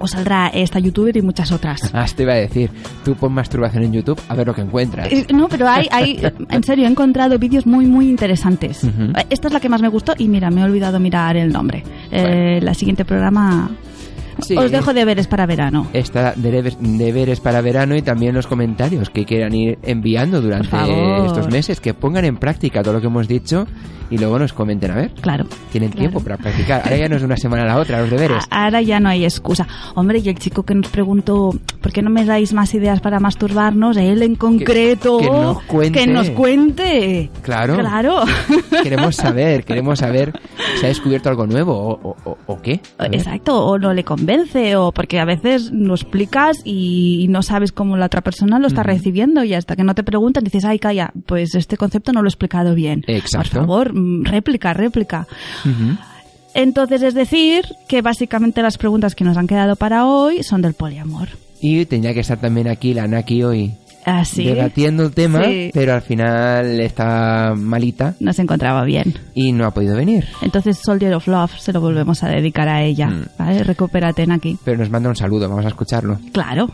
os 0.00 0.10
saldrá 0.12 0.48
esta 0.48 0.78
youtuber 0.80 1.16
y 1.16 1.22
muchas 1.22 1.52
otras. 1.52 1.80
Ah, 2.00 2.06
te 2.16 2.22
iba 2.22 2.32
a 2.32 2.36
decir, 2.36 2.70
tú 3.04 3.14
pon 3.14 3.32
masturbación 3.32 3.84
en 3.84 3.92
YouTube 3.92 4.20
a 4.28 4.34
ver 4.34 4.46
lo 4.46 4.54
que 4.54 4.62
encuentras. 4.62 5.12
Eh, 5.12 5.26
No, 5.32 5.48
pero 5.48 5.68
hay, 5.68 5.86
hay, 5.90 6.20
en 6.48 6.62
serio, 6.64 6.86
he 6.86 6.88
encontrado 6.90 7.38
vídeos 7.38 7.66
muy, 7.66 7.86
muy 7.86 8.08
interesantes. 8.08 8.82
Esta 9.28 9.48
es 9.48 9.52
la 9.52 9.60
que 9.60 9.68
más 9.68 9.82
me 9.82 9.88
gustó 9.88 10.14
y 10.16 10.28
mira, 10.28 10.50
me 10.50 10.62
he 10.62 10.64
olvidado 10.64 10.98
mirar 10.98 11.36
el 11.36 11.52
nombre. 11.52 11.84
Eh, 12.10 12.58
la 12.62 12.74
siguiente 12.74 13.04
programa 13.04 13.70
Sí. 14.42 14.56
os 14.56 14.70
dejo 14.70 14.92
deberes 14.94 15.26
para 15.26 15.46
verano. 15.46 15.86
Está 15.92 16.32
deberes, 16.36 16.76
deberes 16.80 17.40
para 17.40 17.60
verano 17.60 17.96
y 17.96 18.02
también 18.02 18.34
los 18.34 18.46
comentarios 18.46 19.10
que 19.10 19.24
quieran 19.24 19.54
ir 19.54 19.78
enviando 19.82 20.40
durante 20.40 20.68
estos 21.26 21.48
meses, 21.50 21.80
que 21.80 21.94
pongan 21.94 22.24
en 22.24 22.36
práctica 22.36 22.82
todo 22.82 22.94
lo 22.94 23.00
que 23.00 23.06
hemos 23.08 23.28
dicho 23.28 23.66
y 24.10 24.18
luego 24.18 24.38
nos 24.40 24.52
comenten 24.52 24.90
a 24.90 24.96
ver. 24.96 25.12
Claro. 25.20 25.44
Tienen 25.70 25.90
Claro. 25.90 26.00
tiempo 26.10 26.20
para 26.20 26.36
practicar. 26.36 26.82
Ahora 26.84 26.96
ya 26.96 27.08
no 27.08 27.14
es 27.16 27.22
de 27.22 27.26
una 27.26 27.36
semana 27.36 27.62
a 27.62 27.66
la 27.66 27.76
otra, 27.78 28.00
los 28.00 28.10
deberes. 28.10 28.44
Ahora 28.50 28.82
ya 28.82 28.98
no 28.98 29.08
hay 29.08 29.24
excusa. 29.24 29.66
Hombre, 29.94 30.18
y 30.18 30.28
el 30.28 30.36
chico 30.38 30.64
que 30.64 30.74
nos 30.74 30.88
preguntó, 30.88 31.50
¿por 31.80 31.92
qué 31.92 32.02
no 32.02 32.10
me 32.10 32.24
dais 32.24 32.52
más 32.52 32.74
ideas 32.74 33.00
para 33.00 33.20
masturbarnos? 33.20 33.96
Él 33.96 34.22
en 34.22 34.34
concreto. 34.34 35.18
que 35.18 35.30
nos 35.30 35.62
cuente. 35.62 36.00
que 36.00 36.06
nos 36.08 36.30
cuente. 36.30 37.30
Claro. 37.42 37.76
Claro. 37.76 38.22
Queremos 38.82 39.14
saber, 39.16 39.64
queremos 39.64 39.98
saber 40.00 40.32
si 40.78 40.86
ha 40.86 40.88
descubierto 40.88 41.28
algo 41.28 41.46
nuevo 41.46 41.72
o, 41.76 42.16
o- 42.24 42.38
o- 42.46 42.60
qué. 42.62 42.80
Exacto, 43.12 43.64
o 43.64 43.78
no 43.78 43.92
le 43.92 44.04
convence, 44.20 44.76
o 44.76 44.92
porque 44.92 45.18
a 45.18 45.24
veces 45.24 45.70
lo 45.72 45.94
explicas 45.94 46.58
y 46.64 47.26
no 47.28 47.42
sabes 47.42 47.72
cómo 47.72 47.96
la 47.96 48.06
otra 48.06 48.20
persona 48.20 48.58
lo 48.58 48.66
está 48.66 48.82
recibiendo 48.82 49.44
y 49.44 49.54
hasta 49.54 49.76
que 49.76 49.84
no 49.84 49.94
te 49.94 50.02
preguntan 50.02 50.44
dices, 50.44 50.64
ay, 50.64 50.78
calla, 50.78 51.12
pues 51.26 51.54
este 51.54 51.76
concepto 51.76 52.12
no 52.12 52.22
lo 52.22 52.28
he 52.28 52.30
explicado 52.30 52.74
bien. 52.74 53.02
Exacto. 53.06 53.50
Por 53.50 53.60
favor, 53.60 53.92
mm, 53.94 54.24
réplica, 54.24 54.72
réplica. 54.74 55.26
Entonces 56.54 57.02
es 57.02 57.14
decir 57.14 57.64
que 57.88 58.02
básicamente 58.02 58.62
las 58.62 58.76
preguntas 58.76 59.14
que 59.14 59.24
nos 59.24 59.36
han 59.36 59.46
quedado 59.46 59.76
para 59.76 60.06
hoy 60.06 60.42
son 60.42 60.62
del 60.62 60.74
poliamor. 60.74 61.28
Y 61.60 61.84
tendría 61.84 62.14
que 62.14 62.20
estar 62.20 62.40
también 62.40 62.68
aquí 62.68 62.94
la 62.94 63.06
Naki 63.06 63.42
hoy 63.42 63.74
Así 64.04 64.44
debatiendo 64.44 65.02
el 65.04 65.12
tema, 65.12 65.44
Sí. 65.44 65.70
pero 65.74 65.92
al 65.94 66.02
final 66.02 66.80
está 66.80 67.52
malita 67.56 68.14
no 68.18 68.32
se 68.32 68.42
encontraba 68.42 68.84
bien. 68.84 69.18
y 69.34 69.52
no 69.52 69.66
ha 69.66 69.72
podido 69.72 69.96
venir. 69.96 70.26
Entonces 70.42 70.78
Soldier 70.78 71.14
of 71.14 71.26
Love 71.26 71.52
se 71.58 71.72
lo 71.72 71.80
volvemos 71.80 72.22
a 72.22 72.28
dedicar 72.28 72.68
a 72.68 72.82
ella. 72.82 73.08
Mm. 73.08 73.26
¿Vale? 73.38 73.64
Recupérate 73.64 74.26
aquí. 74.30 74.58
Pero 74.64 74.78
nos 74.78 74.90
manda 74.90 75.08
un 75.08 75.16
saludo, 75.16 75.48
vamos 75.48 75.64
a 75.64 75.68
escucharlo. 75.68 76.18
Claro. 76.32 76.70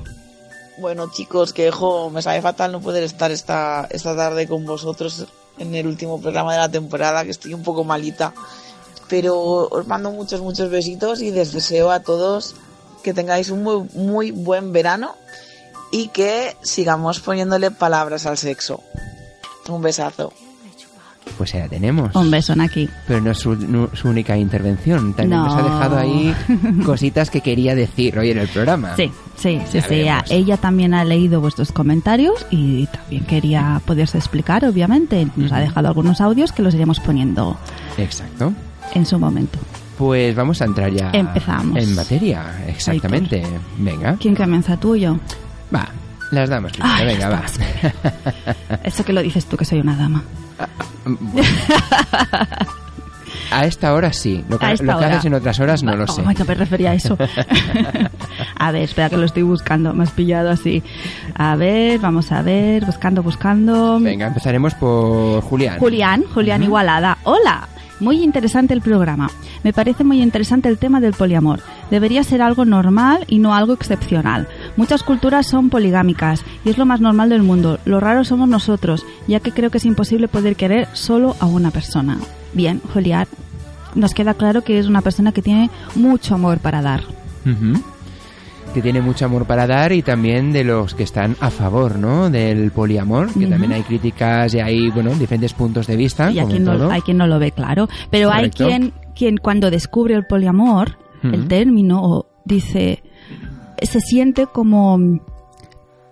Bueno, 0.79 1.11
chicos, 1.11 1.53
que 1.53 1.71
jo, 1.71 2.11
me 2.11 2.21
sabe 2.23 2.43
fatal 2.43 2.71
no 2.71 2.81
poder 2.81 3.03
estar 3.03 3.31
esta, 3.31 3.89
esta 3.91 4.15
tarde 4.15 4.47
con 4.47 4.65
vosotros 4.67 5.27
en 5.59 5.75
el 5.75 5.87
último 5.87 6.21
programa 6.21 6.53
de 6.53 6.59
la 6.59 6.69
temporada, 6.71 7.25
que 7.25 7.31
estoy 7.31 7.55
un 7.55 7.63
poco 7.63 7.83
malita. 7.83 8.35
Pero 9.09 9.69
os 9.69 9.87
mando 9.87 10.11
muchos, 10.11 10.41
muchos 10.41 10.69
besitos 10.71 11.23
y 11.23 11.31
les 11.31 11.53
deseo 11.53 11.91
a 11.91 12.01
todos 12.01 12.55
que 13.03 13.15
tengáis 13.15 13.51
un 13.51 13.63
muy, 13.63 13.89
muy 13.95 14.31
buen 14.33 14.73
verano 14.73 15.15
y 15.91 16.09
que 16.09 16.57
sigamos 16.63 17.21
poniéndole 17.21 17.71
palabras 17.71 18.27
al 18.27 18.37
sexo. 18.37 18.83
Un 19.69 19.83
besazo. 19.83 20.33
Pues 21.37 21.53
ya 21.53 21.69
tenemos. 21.69 22.15
Un 22.15 22.31
beso 22.31 22.55
aquí. 22.61 22.89
Pero 23.09 23.21
no 23.21 23.33
es 23.33 23.39
su, 23.39 23.57
no- 23.57 23.91
su 23.95 24.09
única 24.09 24.37
intervención. 24.39 25.13
También 25.13 25.41
No. 25.41 25.47
nos 25.47 25.57
ha 25.57 25.63
dejado 25.63 25.99
ahí 25.99 26.33
cositas 26.87 27.31
que 27.31 27.41
quería 27.41 27.75
decir 27.75 28.17
hoy 28.17 28.31
en 28.31 28.39
el 28.39 28.49
programa. 28.49 28.95
Sí, 28.95 29.11
sí, 29.37 29.61
sí, 29.71 29.81
sí. 29.81 30.05
Ella, 30.31 30.57
también 30.57 30.95
ha 30.95 31.05
leído 31.05 31.41
vuestros 31.41 31.73
comentarios 31.73 32.47
y 32.51 32.87
también 32.87 33.25
quería 33.25 33.83
poderse 33.85 34.19
explicar, 34.19 34.65
obviamente. 34.65 35.27
Nos 35.35 35.51
ha 35.51 35.59
dejado 35.59 35.89
algunos 35.89 36.21
audios 36.21 36.53
que 36.53 36.63
los 36.63 36.75
iremos 36.75 37.01
poniendo 37.01 37.59
Exacto. 37.99 38.53
en 38.95 39.05
su 39.05 39.19
momento. 39.19 39.59
Pues 39.99 40.35
vamos 40.37 40.63
a 40.63 40.67
entrar 40.67 40.93
ya 40.93 41.11
Empezamos. 41.13 41.77
en 41.83 41.95
materia. 41.97 42.65
Exactamente. 42.69 43.43
Venga. 43.79 44.17
¿Quién 44.21 44.37
comienza 44.37 44.77
tú 44.77 44.93
o 44.93 44.97
yo? 44.97 45.19
Va. 45.75 45.89
Las 46.33 46.49
damas 46.49 46.73
primero. 46.73 46.93
Ay, 46.95 47.07
Venga, 47.07 47.29
va. 47.29 47.43
Eso 48.85 49.05
que 49.05 49.13
lo 49.13 49.23
dices 49.23 49.47
tú, 49.47 49.57
que 49.57 49.65
soy 49.65 49.81
una 49.81 49.97
dama. 49.97 50.23
Bueno. 51.05 51.49
A 53.53 53.65
esta 53.65 53.95
hora 53.95 54.13
sí. 54.13 54.45
Lo 54.49 54.59
que, 54.59 54.67
lo 54.83 54.99
que 54.99 55.05
haces 55.05 55.25
en 55.27 55.35
otras 55.35 55.61
horas 55.61 55.83
no 55.85 55.95
lo 55.95 56.05
Oh, 56.05 56.07
sé. 56.09 56.23
no 56.23 56.45
me 56.45 56.55
refería 56.55 56.91
a 56.91 56.95
eso. 56.95 57.17
a 58.59 58.71
ver, 58.73 58.83
espera 58.83 59.09
que 59.09 59.17
lo 59.17 59.25
estoy 59.25 59.45
buscando. 59.45 59.93
Me 59.95 60.03
has 60.03 60.11
pillado 60.11 60.51
así. 60.51 60.83
A 61.35 61.55
ver, 61.55 62.01
vamos 62.01 62.33
a 62.33 62.43
ver. 62.43 62.85
Buscando, 62.85 63.23
buscando. 63.23 64.01
Venga, 64.01 64.27
empezaremos 64.27 64.75
por 64.75 65.43
Julián. 65.43 65.79
Julián, 65.79 66.25
Julián 66.35 66.63
Igualada. 66.65 67.19
Hola. 67.23 67.69
Muy 67.99 68.23
interesante 68.23 68.75
el 68.75 68.83
programa. 68.83 69.31
Me 69.63 69.73
parece 69.73 70.05
muy 70.05 70.21
interesante 70.21 70.69
el 70.69 70.77
tema 70.77 71.01
del 71.01 71.15
poliamor. 71.15 71.61
Debería 71.91 72.23
ser 72.25 72.43
algo 72.43 72.67
normal 72.67 73.25
y 73.27 73.39
no 73.39 73.55
algo 73.55 73.73
excepcional. 73.73 74.49
Muchas 74.77 75.03
culturas 75.03 75.47
son 75.47 75.71
poligámicas 75.71 76.45
y 76.65 76.71
es 76.71 76.79
lo 76.79 76.85
más 76.87 77.01
normal 77.01 77.31
del 77.31 77.43
mundo. 77.43 77.79
Lo 77.85 77.99
raro 77.99 78.25
somos 78.25 78.49
nosotros, 78.49 79.05
ya 79.27 79.41
que 79.41 79.53
creo 79.53 79.71
que 79.71 79.79
es 79.79 79.87
imposible 79.87 80.29
poder 80.29 80.55
querer 80.57 80.89
solo 80.93 81.35
a 81.41 81.47
una 81.47 81.71
persona. 81.71 82.19
Bien, 82.53 82.81
Julián, 82.93 83.27
nos 83.95 84.13
queda 84.13 84.35
claro 84.35 84.63
que 84.63 84.79
es 84.79 84.87
una 84.87 85.01
persona 85.01 85.33
que 85.33 85.43
tiene 85.43 85.71
mucho 85.95 86.35
amor 86.35 86.59
para 86.59 86.83
dar. 86.83 87.03
Que 88.75 88.83
tiene 88.83 89.01
mucho 89.01 89.25
amor 89.25 89.47
para 89.47 89.67
dar 89.67 89.93
y 89.93 90.03
también 90.03 90.53
de 90.53 90.63
los 90.63 90.95
que 90.95 91.05
están 91.05 91.37
a 91.41 91.51
favor, 91.51 91.99
¿no? 91.99 92.29
Del 92.29 92.71
poliamor, 92.73 93.33
que 93.33 93.47
también 93.47 93.73
hay 93.73 93.83
críticas 93.83 94.53
y 94.53 94.61
hay, 94.61 94.91
bueno, 94.91 95.15
diferentes 95.15 95.55
puntos 95.55 95.87
de 95.87 95.97
vista. 95.97 96.31
y 96.31 96.39
hay 96.39 96.47
quien, 96.47 96.65
no, 96.65 96.77
todo. 96.77 96.91
hay 96.91 97.01
quien 97.01 97.17
no 97.17 97.27
lo 97.27 97.39
ve 97.39 97.53
claro. 97.53 97.89
Pero 98.11 98.29
Correcto. 98.29 98.65
hay 98.65 98.71
quien, 98.71 98.93
quien 99.15 99.37
cuando 99.39 99.71
descubre 99.71 100.15
el 100.15 100.27
poliamor, 100.27 100.99
el 101.23 101.49
término, 101.49 102.03
o 102.03 102.27
dice, 102.45 103.03
se 103.83 104.01
siente 104.01 104.47
como 104.47 104.99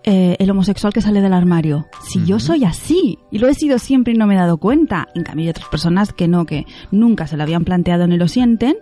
eh, 0.03 0.37
el 0.39 0.51
homosexual 0.51 0.93
que 0.93 1.01
sale 1.01 1.21
del 1.23 1.33
armario. 1.33 1.87
Si 2.11 2.25
yo 2.27 2.39
soy 2.39 2.65
así, 2.65 3.19
y 3.31 3.39
lo 3.39 3.49
he 3.49 3.55
sido 3.55 3.79
siempre 3.79 4.13
y 4.13 4.17
no 4.17 4.27
me 4.27 4.35
he 4.35 4.39
dado 4.39 4.59
cuenta, 4.59 5.09
en 5.15 5.23
cambio 5.23 5.45
hay 5.45 5.51
otras 5.51 5.69
personas 5.69 6.13
que 6.13 6.29
no, 6.29 6.45
que 6.45 6.67
nunca 6.91 7.27
se 7.27 7.37
lo 7.37 7.43
habían 7.43 7.65
planteado 7.65 8.07
ni 8.07 8.17
lo 8.19 8.29
sienten, 8.29 8.77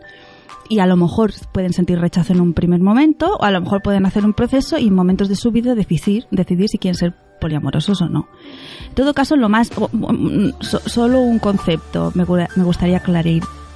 y 0.68 0.78
a 0.80 0.86
lo 0.86 0.96
mejor 0.96 1.32
pueden 1.52 1.72
sentir 1.72 1.98
rechazo 2.00 2.32
en 2.32 2.40
un 2.40 2.54
primer 2.54 2.80
momento, 2.80 3.36
o 3.38 3.44
a 3.44 3.50
lo 3.50 3.60
mejor 3.60 3.82
pueden 3.82 4.06
hacer 4.06 4.24
un 4.24 4.32
proceso 4.32 4.78
y 4.78 4.88
en 4.88 4.94
momentos 4.94 5.28
de 5.28 5.36
su 5.36 5.50
vida 5.52 5.74
decidir, 5.74 6.26
decidir 6.30 6.68
si 6.68 6.78
quieren 6.78 6.96
ser 6.98 7.14
poliamorosos 7.40 8.00
o 8.02 8.08
no. 8.08 8.28
En 8.88 8.94
todo 8.94 9.12
caso, 9.14 9.36
lo 9.36 9.48
más, 9.48 9.70
o- 9.76 9.90
so- 10.60 10.80
solo 10.86 11.20
un 11.20 11.38
concepto 11.40 12.10
me, 12.14 12.24
me 12.56 12.64
gustaría 12.64 12.96
aclarar. 12.98 13.26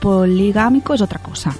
Poligámico 0.00 0.94
es 0.94 1.00
otra 1.00 1.18
cosa, 1.20 1.54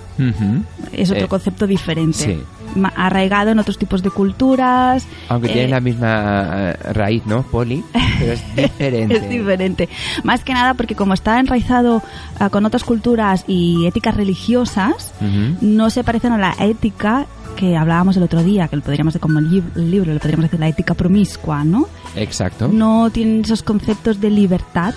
es 0.93 1.11
otro 1.11 1.25
Eh, 1.25 1.29
concepto 1.29 1.67
diferente, 1.67 2.19
sí. 2.19 2.39
Arraigado 2.85 3.51
en 3.51 3.59
otros 3.59 3.79
tipos 3.79 4.03
de 4.03 4.11
culturas. 4.11 5.07
Aunque 5.29 5.49
eh, 5.49 5.53
tienen 5.53 5.71
la 5.71 5.81
misma 5.81 6.71
eh, 6.71 6.93
raíz, 6.93 7.25
¿no? 7.27 7.43
Poli, 7.43 7.83
pero 8.19 8.33
es 8.33 8.43
diferente. 8.57 9.17
Es 9.17 9.29
diferente. 9.29 9.89
Más 10.25 10.45
que 10.45 10.53
nada 10.55 10.75
porque 10.75 10.95
como 10.95 11.15
está 11.15 11.39
enraizado 11.41 12.03
ah, 12.39 12.49
con 12.51 12.65
otras 12.67 12.85
culturas 12.85 13.45
y 13.47 13.87
éticas 13.87 14.17
religiosas, 14.17 15.13
no 15.61 15.91
se 15.91 16.05
parecen 16.05 16.33
a 16.33 16.39
la 16.39 16.55
ética 16.59 17.27
que 17.57 17.77
hablábamos 17.77 18.17
el 18.19 18.23
otro 18.23 18.43
día, 18.45 18.69
que 18.69 18.77
lo 18.77 18.83
podríamos 18.83 19.15
decir 19.15 19.23
como 19.23 19.39
el 19.39 19.49
lib- 19.51 19.77
el 19.77 19.91
libro, 19.91 20.13
le 20.13 20.21
podríamos 20.21 20.45
decir 20.45 20.61
la 20.61 20.69
ética 20.69 20.93
promiscua, 20.95 21.65
¿no? 21.65 21.89
Exacto. 22.15 22.69
No 22.69 23.09
tienen 23.11 23.41
esos 23.43 23.63
conceptos 23.63 24.21
de 24.21 24.29
libertad, 24.31 24.93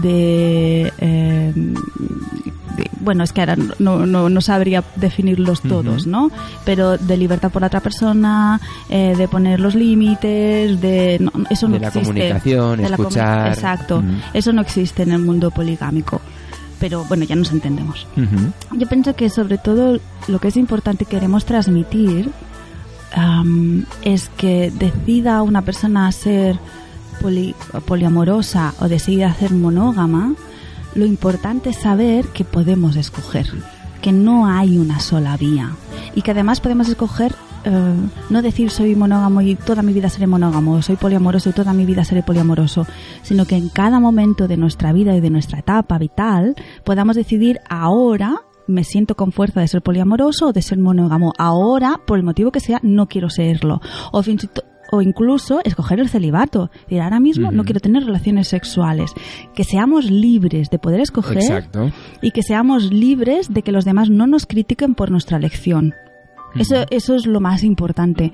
de... 0.00 0.92
eh, 0.98 1.52
de- 1.54 2.90
bueno, 3.00 3.24
es 3.24 3.32
que 3.32 3.40
ahora 3.40 3.56
no, 3.80 4.06
no, 4.06 4.28
no 4.30 4.40
sabría 4.40 4.82
definirlos 4.96 5.60
todos. 5.60 6.06
¿no? 6.06 6.30
Pero 6.64 6.96
de 6.96 7.16
libertad 7.16 7.50
por 7.50 7.60
la 7.62 7.66
otra 7.66 7.80
persona, 7.80 8.60
eh, 8.88 9.14
de 9.16 9.28
poner 9.28 9.60
los 9.60 9.74
límites, 9.74 10.80
de... 10.80 11.18
no, 11.20 11.32
eso 11.50 11.66
no 11.68 11.74
De 11.74 11.80
la 11.80 11.88
existe. 11.88 12.06
comunicación, 12.08 12.80
De 12.82 12.88
la 12.88 12.96
comu-. 12.96 13.48
Exacto. 13.48 14.02
Eso 14.32 14.52
no 14.52 14.62
existe 14.62 15.02
en 15.02 15.12
el 15.12 15.18
mundo 15.18 15.50
poligámico. 15.50 16.20
Pero 16.80 17.04
bueno, 17.04 17.24
ya 17.24 17.36
nos 17.36 17.52
entendemos. 17.52 18.06
Yo 18.72 18.88
pienso 18.88 19.14
que 19.14 19.28
sobre 19.30 19.58
todo 19.58 19.98
lo 20.28 20.38
que 20.40 20.48
es 20.48 20.56
importante 20.56 21.04
y 21.04 21.06
queremos 21.06 21.44
transmitir 21.44 22.30
am, 23.14 23.84
es 24.02 24.30
que 24.36 24.72
decida 24.76 25.42
una 25.42 25.62
persona 25.62 26.10
ser 26.12 26.58
poli- 27.22 27.54
poliamorosa 27.86 28.74
o 28.80 28.88
decida 28.88 29.32
ser 29.34 29.52
monógama, 29.52 30.34
lo 30.94 31.06
importante 31.06 31.70
es 31.70 31.76
saber 31.76 32.26
que 32.26 32.44
podemos 32.44 32.96
escoger, 32.96 33.46
que 34.02 34.12
no 34.12 34.46
hay 34.46 34.76
una 34.78 35.00
sola 35.00 35.36
vía 35.36 35.70
y 36.14 36.22
que 36.22 36.32
además 36.32 36.60
podemos 36.60 36.88
escoger 36.88 37.34
eh, 37.64 37.94
no 38.28 38.42
decir 38.42 38.70
soy 38.70 38.96
monógamo 38.96 39.40
y 39.40 39.54
toda 39.54 39.82
mi 39.82 39.92
vida 39.92 40.08
seré 40.08 40.26
monógamo, 40.26 40.82
soy 40.82 40.96
poliamoroso 40.96 41.50
y 41.50 41.52
toda 41.52 41.72
mi 41.72 41.86
vida 41.86 42.04
seré 42.04 42.22
poliamoroso, 42.22 42.86
sino 43.22 43.46
que 43.46 43.56
en 43.56 43.68
cada 43.68 44.00
momento 44.00 44.48
de 44.48 44.56
nuestra 44.56 44.92
vida 44.92 45.14
y 45.14 45.20
de 45.20 45.30
nuestra 45.30 45.60
etapa 45.60 45.96
vital 45.96 46.56
podamos 46.84 47.14
decidir 47.16 47.60
ahora 47.70 48.42
me 48.66 48.84
siento 48.84 49.14
con 49.16 49.32
fuerza 49.32 49.60
de 49.60 49.68
ser 49.68 49.82
poliamoroso 49.82 50.48
o 50.48 50.52
de 50.52 50.62
ser 50.62 50.78
monógamo. 50.78 51.32
Ahora, 51.36 52.00
por 52.06 52.18
el 52.18 52.24
motivo 52.24 52.52
que 52.52 52.60
sea, 52.60 52.78
no 52.82 53.06
quiero 53.06 53.28
serlo. 53.28 53.80
O, 54.12 54.22
o 54.92 55.00
incluso 55.00 55.60
escoger 55.64 56.00
el 56.00 56.10
celibato. 56.10 56.70
Es 56.74 56.80
decir, 56.82 57.00
ahora 57.00 57.18
mismo 57.18 57.50
no 57.50 57.64
quiero 57.64 57.80
tener 57.80 58.04
relaciones 58.04 58.48
sexuales. 58.48 59.10
Que 59.54 59.64
seamos 59.64 60.10
libres 60.10 60.68
de 60.68 60.78
poder 60.78 61.00
escoger 61.00 61.38
Exacto. 61.38 61.90
y 62.20 62.30
que 62.30 62.42
seamos 62.42 62.92
libres 62.92 63.52
de 63.54 63.62
que 63.62 63.72
los 63.72 63.86
demás 63.86 64.10
no 64.10 64.26
nos 64.26 64.44
critiquen 64.44 64.94
por 64.94 65.10
nuestra 65.10 65.38
elección. 65.38 65.94
Eso, 66.54 66.84
eso 66.90 67.14
es 67.14 67.26
lo 67.26 67.40
más 67.40 67.64
importante. 67.64 68.32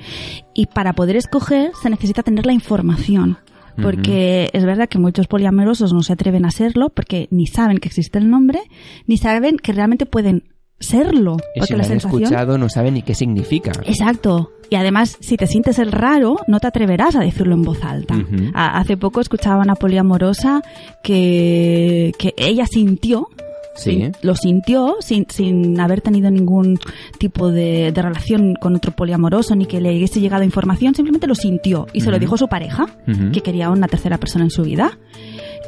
Y 0.53 0.66
para 0.66 0.94
poder 0.94 1.14
escoger 1.14 1.71
se 1.81 1.90
necesita 1.90 2.25
tener 2.25 2.44
la 2.44 2.53
información. 2.53 3.38
Porque 3.81 4.51
es 4.53 4.64
verdad 4.64 4.88
que 4.88 4.99
muchos 4.99 5.29
poliamorosos 5.29 5.92
no 5.92 6.03
se 6.03 6.12
atreven 6.12 6.44
a 6.44 6.51
serlo 6.51 6.88
porque 6.88 7.29
ni 7.31 7.47
saben 7.47 7.79
que 7.79 7.87
existe 7.87 8.18
el 8.18 8.29
nombre, 8.29 8.59
ni 9.07 9.18
saben 9.18 9.57
que 9.57 9.73
realmente 9.73 10.05
pueden 10.05 10.42
serlo. 10.81 11.37
Y 11.55 11.61
porque 11.61 11.66
si 11.66 11.73
lo 11.75 11.79
han 11.85 11.88
sensación. 11.88 12.23
escuchado 12.25 12.59
no 12.59 12.68
saben 12.68 12.94
ni 12.94 13.03
qué 13.03 13.14
significa. 13.14 13.71
Exacto. 13.85 14.51
Y 14.70 14.76
además, 14.76 15.16
si 15.20 15.37
te 15.37 15.46
sientes 15.46 15.78
el 15.78 15.92
raro, 15.92 16.37
no 16.46 16.61
te 16.61 16.66
atreverás 16.66 17.16
a 17.16 17.20
decirlo 17.20 17.54
en 17.54 17.62
voz 17.62 17.83
alta. 17.83 18.16
A- 18.54 18.78
hace 18.78 18.96
poco 18.96 19.20
escuchaba 19.20 19.57
a 19.61 19.64
una 19.64 19.74
poliamorosa 19.76 20.62
que, 21.02 22.12
que 22.18 22.35
ella 22.37 22.66
sintió, 22.66 23.28
Sí. 23.74 24.11
lo 24.22 24.35
sintió 24.35 24.96
sin, 25.00 25.24
sin 25.31 25.78
haber 25.78 26.00
tenido 26.00 26.31
ningún 26.33 26.81
tipo 27.20 27.52
de, 27.52 27.92
de 27.92 28.02
relación 28.02 28.57
con 28.61 28.74
otro 28.74 28.90
poliamoroso 28.90 29.54
ni 29.54 29.66
que 29.66 29.81
le 29.81 29.90
hubiese 29.96 30.20
llegado 30.20 30.42
información, 30.42 30.96
simplemente 30.96 31.28
lo 31.28 31.37
sintió 31.37 31.87
y 31.92 32.00
se 32.00 32.11
lo 32.11 32.18
dijo 32.18 32.35
a 32.35 32.38
su 32.38 32.48
pareja, 32.48 32.87
que 33.33 33.40
quería 33.40 33.70
una 33.70 33.87
tercera 33.87 34.18
persona 34.18 34.44
en 34.44 34.50
su 34.50 34.62
vida. 34.62 34.98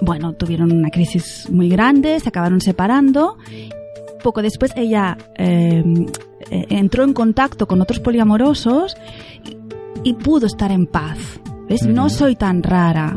Bueno, 0.02 0.32
tuvieron 0.32 0.72
una 0.72 0.90
crisis 0.90 1.48
muy 1.50 1.68
grande, 1.68 2.18
se 2.18 2.28
acabaron 2.30 2.60
separando 2.60 3.36
poco 4.24 4.42
después 4.42 4.72
ella 4.76 5.16
eh, 5.38 5.84
eh, 6.50 6.66
entró 6.70 7.04
en 7.04 7.12
contacto 7.12 7.66
con 7.66 7.80
otros 7.80 8.00
poliamorosos 8.00 8.96
y, 10.04 10.10
y 10.10 10.14
pudo 10.14 10.46
estar 10.46 10.70
en 10.72 10.86
paz. 10.86 11.18
¿Ves? 11.68 11.86
No 11.86 12.08
soy 12.08 12.34
tan 12.36 12.62
rara. 12.62 13.16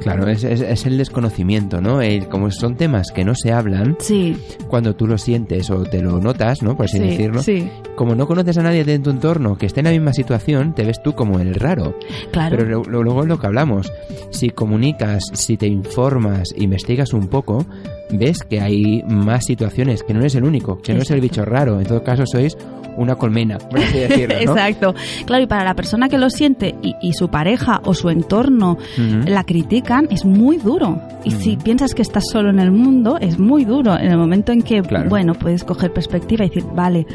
Claro, 0.00 0.26
es, 0.28 0.44
es- 0.44 0.60
es 0.60 0.84
el 0.86 0.98
desconocimiento, 0.98 1.80
¿no? 1.80 2.02
El- 2.02 2.28
como 2.28 2.50
son 2.50 2.76
temas 2.76 3.10
que 3.14 3.24
no 3.24 3.34
se 3.34 3.52
hablan, 3.52 3.96
Sí, 4.00 4.36
cuando 4.68 4.94
tú 4.96 5.06
lo 5.06 5.16
sientes 5.16 5.70
o 5.70 5.82
te 5.84 6.02
lo 6.02 6.18
notas, 6.20 6.62
¿no? 6.62 6.76
Por 6.76 6.86
así 6.86 6.98
sí, 6.98 7.04
decirlo. 7.04 7.42
sí, 7.42 7.70
Como 7.96 8.14
no 8.14 8.26
conoces 8.26 8.58
a 8.58 8.62
nadie 8.62 8.84
de 8.84 8.98
tu 8.98 9.08
entorno 9.10 9.56
que 9.56 9.64
esté 9.66 9.80
en 9.80 9.84
la 9.86 9.92
misma 9.92 10.12
situación, 10.12 10.74
te 10.74 10.84
ves 10.84 11.02
tú 11.02 11.14
como 11.14 11.38
el 11.40 11.54
raro. 11.54 11.96
claro. 12.32 12.56
Pero 12.58 12.82
luego 12.84 13.22
es 13.22 13.28
lo 13.28 13.38
que 13.38 13.46
hablamos. 13.46 13.92
Si 14.30 14.50
comunicas, 14.50 15.22
si 15.32 15.56
te 15.56 15.68
informas, 15.68 16.48
investigas 16.56 17.12
un 17.14 17.28
poco, 17.28 17.64
ves 18.10 18.38
que 18.42 18.60
hay 18.60 19.02
más 19.08 19.44
situaciones, 19.46 20.02
que 20.02 20.12
no 20.14 20.20
eres 20.20 20.34
el 20.34 20.44
único, 20.44 20.78
que 20.78 20.94
no 20.94 21.02
es 21.02 21.10
el 21.10 21.20
bicho 21.20 21.44
raro. 21.44 21.80
En 21.80 21.86
todo 21.86 22.02
caso, 22.02 22.24
sois 22.26 22.56
una 22.96 23.16
colmena, 23.16 23.58
por 23.58 23.78
así 23.80 23.98
decirlo, 24.08 24.34
¿no? 24.46 24.52
Exacto. 24.52 24.94
Claro, 25.26 25.42
y 25.42 25.46
para 25.46 25.64
la 25.64 25.74
persona 25.74 26.08
que 26.08 26.16
lo 26.18 26.30
siente 26.30 26.74
y, 26.82 26.94
y 27.02 27.12
su 27.14 27.28
pareja 27.28 27.80
o 27.84 27.92
su 27.94 28.08
entorno 28.10 28.78
la 29.26 29.42
critican, 29.44 30.06
es 30.10 30.24
muy 30.24 30.58
duro. 30.58 31.00
Y 31.24 31.30
si 31.32 31.56
piensas 31.56 31.94
que 31.94 32.02
estás 32.02 32.24
solo 32.30 32.50
en 32.50 32.60
el 32.60 32.70
mundo, 32.70 33.18
es 33.20 33.38
muy 33.38 33.64
duro. 33.64 33.96
En 33.98 34.10
el 34.12 34.18
momento 34.18 34.52
en 34.52 34.62
que, 34.62 34.80
Claro. 34.82 35.08
bueno, 35.08 35.34
puedes 35.34 35.64
coger 35.64 35.92
perspectiva 35.92 36.44
y 36.44 36.48
decir, 36.48 36.64
vale, 36.74 37.06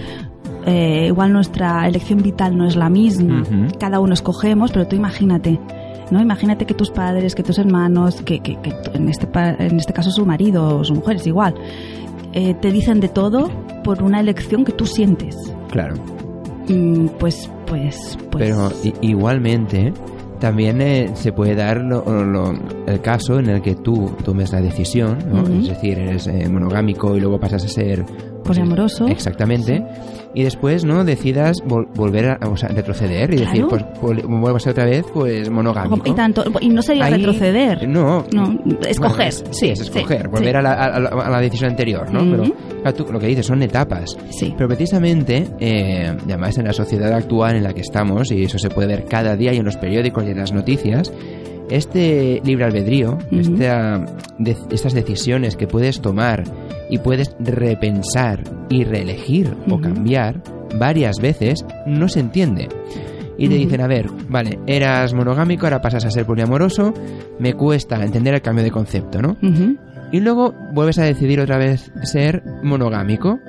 eh, 0.65 1.06
igual 1.08 1.32
nuestra 1.32 1.88
elección 1.88 2.21
vital 2.21 2.58
no 2.58 2.67
es 2.67 2.75
la 2.75 2.89
misma, 2.89 3.43
cada 3.80 3.99
uno 4.02 4.13
escogemos, 4.13 4.71
pero 4.71 4.86
tú 4.88 4.95
imagínate 4.97 5.58
¿no? 6.11 6.21
Imagínate 6.21 6.65
que 6.65 6.73
tus 6.73 6.89
padres, 6.91 7.35
que 7.35 7.43
tus 7.43 7.57
hermanos, 7.59 8.21
que, 8.21 8.39
que- 8.39 8.57
en, 8.93 9.09
este, 9.09 9.27
en 9.33 9.77
este 9.77 9.93
caso 9.93 10.11
su 10.11 10.25
marido 10.25 10.79
o 10.79 10.83
su 10.83 10.93
mujer 10.95 11.17
es 11.17 11.27
igual, 11.27 11.55
eh, 12.33 12.53
te 12.61 12.71
dicen 12.71 12.99
de 12.99 13.09
todo 13.09 13.49
por 13.83 14.03
una 14.03 14.19
elección 14.19 14.65
que 14.65 14.71
tú 14.71 14.85
sientes. 14.85 15.35
Claro. 15.71 15.95
Mm, 16.67 17.07
pues, 17.19 17.49
pues, 17.65 18.17
pues... 18.31 18.43
Pero 18.49 18.71
igualmente 19.01 19.93
también 20.39 20.81
eh, 20.81 21.09
se 21.15 21.33
puede 21.33 21.53
dar 21.55 21.81
lo- 21.81 22.03
lo- 22.23 22.53
el 22.87 23.01
caso 23.01 23.39
en 23.39 23.49
el 23.49 23.61
que 23.61 23.75
tú 23.75 24.11
tomes 24.23 24.51
la 24.53 24.61
decisión, 24.61 25.17
¿no? 25.31 25.41
Es 25.47 25.67
decir, 25.67 25.99
eres 25.99 26.27
eh, 26.27 26.47
monogámico 26.47 27.15
y 27.17 27.19
luego 27.19 27.39
pasas 27.39 27.65
a 27.65 27.67
ser 27.67 28.05
Poliamoroso. 28.43 29.08
Exactamente. 29.08 29.84
Y 30.34 30.43
después, 30.43 30.86
¿no? 30.86 31.04
Decidas 31.04 31.58
vol- 31.65 31.88
volver 31.95 32.30
a 32.30 32.49
o 32.49 32.56
sea, 32.58 32.69
retroceder 32.69 33.34
y 33.34 33.38
decir, 33.38 33.65
pues 33.69 33.84
Claro. 33.99 34.28
vuelvo 34.28 34.56
a 34.56 34.60
ser 34.60 34.71
otra 34.73 34.86
vez, 34.86 35.06
pues 35.13 35.49
monogámico. 35.49 36.02
y 36.08 36.13
tanto, 36.13 36.43
y 36.62 36.69
no 36.69 36.82
sería 36.82 37.06
Ahí- 37.06 37.13
retroceder. 37.15 37.88
No, 37.88 38.23
No, 38.34 38.60
escoger. 38.88 39.34
Bueno, 39.34 39.54
sí, 39.54 39.69
es 39.69 39.80
Sí, 39.80 39.86
escoger, 39.86 40.21
sí, 40.23 40.28
volver 40.30 40.52
sí. 40.52 40.56
A, 40.58 40.62
la, 40.62 40.73
a 40.73 40.99
la- 40.99 41.10
a 41.10 41.30
la 41.30 41.39
decisión 41.41 41.71
anterior, 41.71 42.12
¿no? 42.12 42.21
Ujú. 42.21 42.30
Pero 42.32 42.82
claro, 42.82 42.93
tú 42.95 43.12
lo 43.12 43.19
que 43.19 43.28
dices 43.28 43.45
son 43.45 43.62
etapas. 43.63 44.15
Sí. 44.30 44.54
Pero 44.56 44.67
precisamente, 44.67 45.47
eh, 45.60 46.15
además 46.25 46.58
en 46.58 46.65
la 46.65 46.73
sociedad 46.73 47.12
actual 47.13 47.56
en 47.56 47.63
la 47.63 47.73
que 47.73 47.82
estamos, 47.82 48.32
y 48.32 48.43
eso 48.43 48.60
se 48.60 48.69
puede 48.69 48.88
ver 48.88 49.06
cada 49.06 49.36
día 49.36 49.54
y 49.54 49.58
en 49.58 49.65
los 49.65 49.78
periódicos 49.78 50.23
y 50.25 50.32
en 50.32 50.38
las 50.38 50.54
noticias, 50.54 51.12
este 51.69 52.41
libre 52.43 52.65
albedrío, 52.65 53.17
esta- 53.32 54.05
de- 54.38 54.55
estas 54.71 54.93
decisiones 54.93 55.55
que 55.55 55.67
puedes 55.67 56.01
tomar 56.01 56.43
y 56.89 56.97
puedes 56.99 57.36
repensar 57.39 58.43
y 58.69 58.84
reelegir 58.84 59.53
o 59.69 59.79
cambiar 59.79 60.41
varias 60.77 61.17
veces, 61.19 61.65
no 61.86 62.08
se 62.10 62.19
entiende. 62.19 62.69
Y 63.38 63.47
te 63.47 63.55
dicen, 63.55 63.82
a 63.82 63.88
ver, 63.88 64.08
vale, 64.27 64.60
eras 64.67 65.13
monogámico, 65.13 65.65
ahora 65.65 65.82
pasas 65.82 66.03
a 66.05 66.12
ser 66.12 66.25
poliamoroso, 66.25 66.93
me 67.39 67.53
cuesta 67.53 68.03
entender 68.03 68.34
el 68.34 68.41
cambio 68.41 68.63
de 68.65 68.71
concepto, 68.71 69.21
¿no? 69.21 69.38
Y 70.12 70.19
luego 70.19 70.53
vuelves 70.73 70.97
a 70.99 71.03
decidir 71.05 71.39
otra 71.39 71.58
vez 71.58 71.91
ser 72.03 72.43
monogámico 72.63 73.39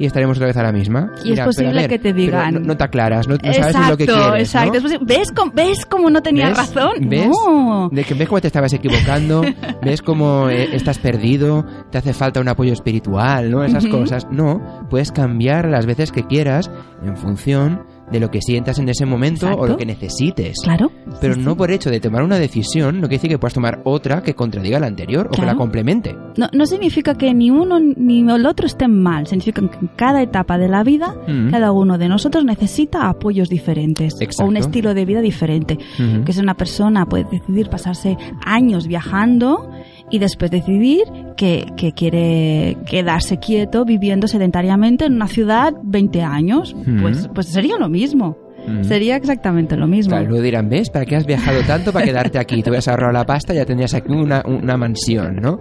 y 0.00 0.06
estaremos 0.06 0.36
otra 0.38 0.48
vez 0.48 0.56
a 0.56 0.62
la 0.64 0.72
misma. 0.72 1.12
Y 1.22 1.32
es 1.34 1.40
posible 1.40 1.86
que 1.86 1.98
te 2.00 2.12
digan- 2.12 2.54
No, 2.54 2.60
no 2.60 2.76
te 2.76 2.82
aclaras, 2.84 3.28
no, 3.28 3.34
no 3.34 3.40
sabes 3.52 3.58
exacto, 3.58 3.78
ni 3.82 3.88
lo 3.90 3.96
que 3.96 4.06
quieres. 4.06 4.48
exacto. 4.48 4.80
¿no? 4.80 4.88
Es 4.88 4.98
¿Ves, 5.06 5.32
cómo, 5.32 5.52
¿Ves 5.54 5.86
cómo 5.86 6.10
no 6.10 6.22
tenía 6.22 6.48
¿Ves? 6.48 6.56
razón? 6.56 6.92
¿Ves? 7.02 7.28
No. 7.28 7.88
De 7.92 8.02
que 8.04 8.14
ves 8.14 8.26
cómo 8.28 8.40
te 8.40 8.46
estabas 8.48 8.72
equivocando, 8.72 9.42
ves 9.82 10.02
cómo 10.02 10.48
eh, 10.48 10.74
estás 10.74 10.98
perdido, 10.98 11.64
te 11.90 11.98
hace 11.98 12.12
falta 12.14 12.40
un 12.40 12.48
apoyo 12.48 12.72
espiritual, 12.72 13.50
¿no? 13.50 13.62
Esas 13.62 13.84
Ujú. 13.84 13.98
cosas. 13.98 14.26
No, 14.30 14.86
puedes 14.88 15.12
cambiar 15.12 15.68
las 15.68 15.84
veces 15.86 16.10
que 16.12 16.26
quieras 16.26 16.70
en 17.04 17.16
función 17.16 17.82
de 18.10 18.20
lo 18.20 18.30
que 18.30 18.40
sientas 18.42 18.78
en 18.78 18.88
ese 18.88 19.06
momento 19.06 19.48
o 19.56 19.66
lo 19.66 19.76
que 19.76 19.86
necesites. 19.86 20.56
Claro. 20.64 20.90
Pero 21.20 21.34
Sí, 21.34 21.40
no 21.40 21.52
sí. 21.52 21.56
por 21.56 21.70
hecho 21.70 21.90
de 21.90 22.00
tomar 22.00 22.22
una 22.22 22.38
decisión, 22.38 22.96
no 22.96 23.02
quiere 23.02 23.16
decir 23.16 23.30
que 23.30 23.38
puedas 23.38 23.54
tomar 23.54 23.80
otra 23.84 24.22
que 24.22 24.34
contradiga 24.34 24.80
la 24.80 24.86
anterior 24.86 25.28
o 25.28 25.30
que 25.30 25.42
la 25.46 25.54
complemente. 25.54 26.14
No, 26.36 26.48
no 26.52 26.66
significa 26.66 27.14
que 27.14 27.32
ni 27.34 27.50
uno 27.50 27.78
ni 27.80 28.20
el 28.28 28.46
otro 28.46 28.66
estén 28.66 29.00
mal. 29.02 29.26
Significa 29.26 29.60
que 29.68 29.76
en 29.76 29.90
cada 29.96 30.22
etapa 30.22 30.58
de 30.58 30.68
la 30.68 30.82
vida, 30.82 31.14
Mm. 31.28 31.50
cada 31.50 31.72
uno 31.72 31.98
de 31.98 32.08
nosotros 32.08 32.44
necesita 32.44 33.08
apoyos 33.08 33.48
diferentes 33.48 34.14
Exacto. 34.20 34.44
o 34.44 34.48
un 34.48 34.56
estilo 34.56 34.94
de 34.94 35.04
vida 35.04 35.20
diferente. 35.20 35.78
Que 36.24 36.32
si 36.32 36.40
una 36.40 36.54
persona 36.54 37.06
puede 37.06 37.24
decidir 37.30 37.68
pasarse 37.68 38.16
años 38.44 38.86
viajando 38.86 39.70
y 40.10 40.18
después 40.18 40.50
decidir 40.50 41.04
que, 41.36 41.66
que 41.76 41.92
quiere 41.92 42.76
quedarse 42.86 43.38
quieto 43.38 43.84
viviendo 43.84 44.26
sedentariamente 44.28 45.04
en 45.04 45.14
una 45.14 45.28
ciudad 45.28 45.72
20 45.82 46.22
años, 46.22 46.74
Ujú. 46.74 46.96
pues, 47.02 47.28
pues 47.34 47.46
sería 47.48 47.76
lo 47.78 47.88
mismo. 47.88 48.36
Ujú. 48.66 48.84
Sería 48.84 49.16
exactamente 49.16 49.76
lo 49.76 49.86
mismo. 49.86 50.10
Claro, 50.10 50.28
luego 50.28 50.42
dirán, 50.42 50.68
¿ves? 50.68 50.90
¿Para 50.90 51.06
qué 51.06 51.16
has 51.16 51.26
viajado 51.26 51.60
tanto 51.66 51.92
para 51.92 52.04
quedarte 52.04 52.38
aquí? 52.38 52.62
Te 52.62 52.70
hubieras 52.70 52.88
ahorrado 52.88 53.12
la 53.12 53.24
pasta 53.24 53.54
y 53.54 53.56
ya 53.56 53.64
tendrías 53.64 53.94
aquí 53.94 54.12
una, 54.12 54.42
una 54.46 54.76
mansión, 54.76 55.36
¿no? 55.36 55.58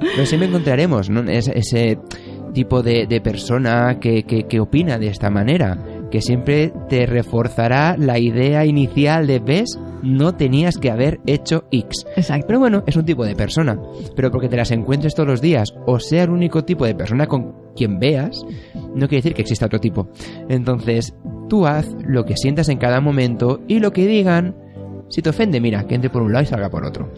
Pero 0.00 0.26
siempre 0.26 0.48
encontraremos 0.48 1.08
¿no? 1.10 1.22
ese, 1.28 1.52
ese 1.58 1.98
tipo 2.52 2.82
de, 2.82 3.06
de 3.06 3.20
persona 3.20 3.98
que, 4.00 4.24
que, 4.24 4.44
que 4.44 4.60
opina 4.60 4.98
de 4.98 5.08
esta 5.08 5.30
manera, 5.30 5.76
que 6.10 6.20
siempre 6.20 6.72
te 6.88 7.06
reforzará 7.06 7.96
la 7.98 8.18
idea 8.18 8.64
inicial 8.66 9.26
de, 9.26 9.38
¿ves? 9.40 9.78
No 10.02 10.34
tenías 10.34 10.78
que 10.78 10.90
haber 10.90 11.20
hecho 11.26 11.64
X. 11.70 12.06
Exacto. 12.16 12.46
Pero 12.46 12.60
bueno, 12.60 12.82
es 12.86 12.96
un 12.96 13.04
tipo 13.04 13.24
de 13.24 13.36
persona. 13.36 13.78
Pero 14.14 14.30
porque 14.30 14.48
te 14.48 14.56
las 14.56 14.70
encuentres 14.70 15.14
todos 15.14 15.28
los 15.28 15.40
días 15.40 15.74
o 15.86 15.98
sea 15.98 16.24
el 16.24 16.30
único 16.30 16.64
tipo 16.64 16.84
de 16.84 16.94
persona 16.94 17.26
con 17.26 17.54
quien 17.74 17.98
veas, 17.98 18.44
no 18.74 19.08
quiere 19.08 19.16
decir 19.16 19.34
que 19.34 19.42
exista 19.42 19.66
otro 19.66 19.80
tipo. 19.80 20.08
Entonces, 20.48 21.14
tú 21.48 21.66
haz 21.66 21.88
lo 22.04 22.24
que 22.24 22.36
sientas 22.36 22.68
en 22.68 22.78
cada 22.78 23.00
momento 23.00 23.60
y 23.68 23.78
lo 23.78 23.92
que 23.92 24.06
digan, 24.06 24.56
si 25.08 25.22
te 25.22 25.30
ofende, 25.30 25.60
mira, 25.60 25.86
que 25.86 25.94
entre 25.94 26.10
por 26.10 26.22
un 26.22 26.32
lado 26.32 26.44
y 26.44 26.46
salga 26.46 26.68
por 26.68 26.84
otro. 26.84 27.12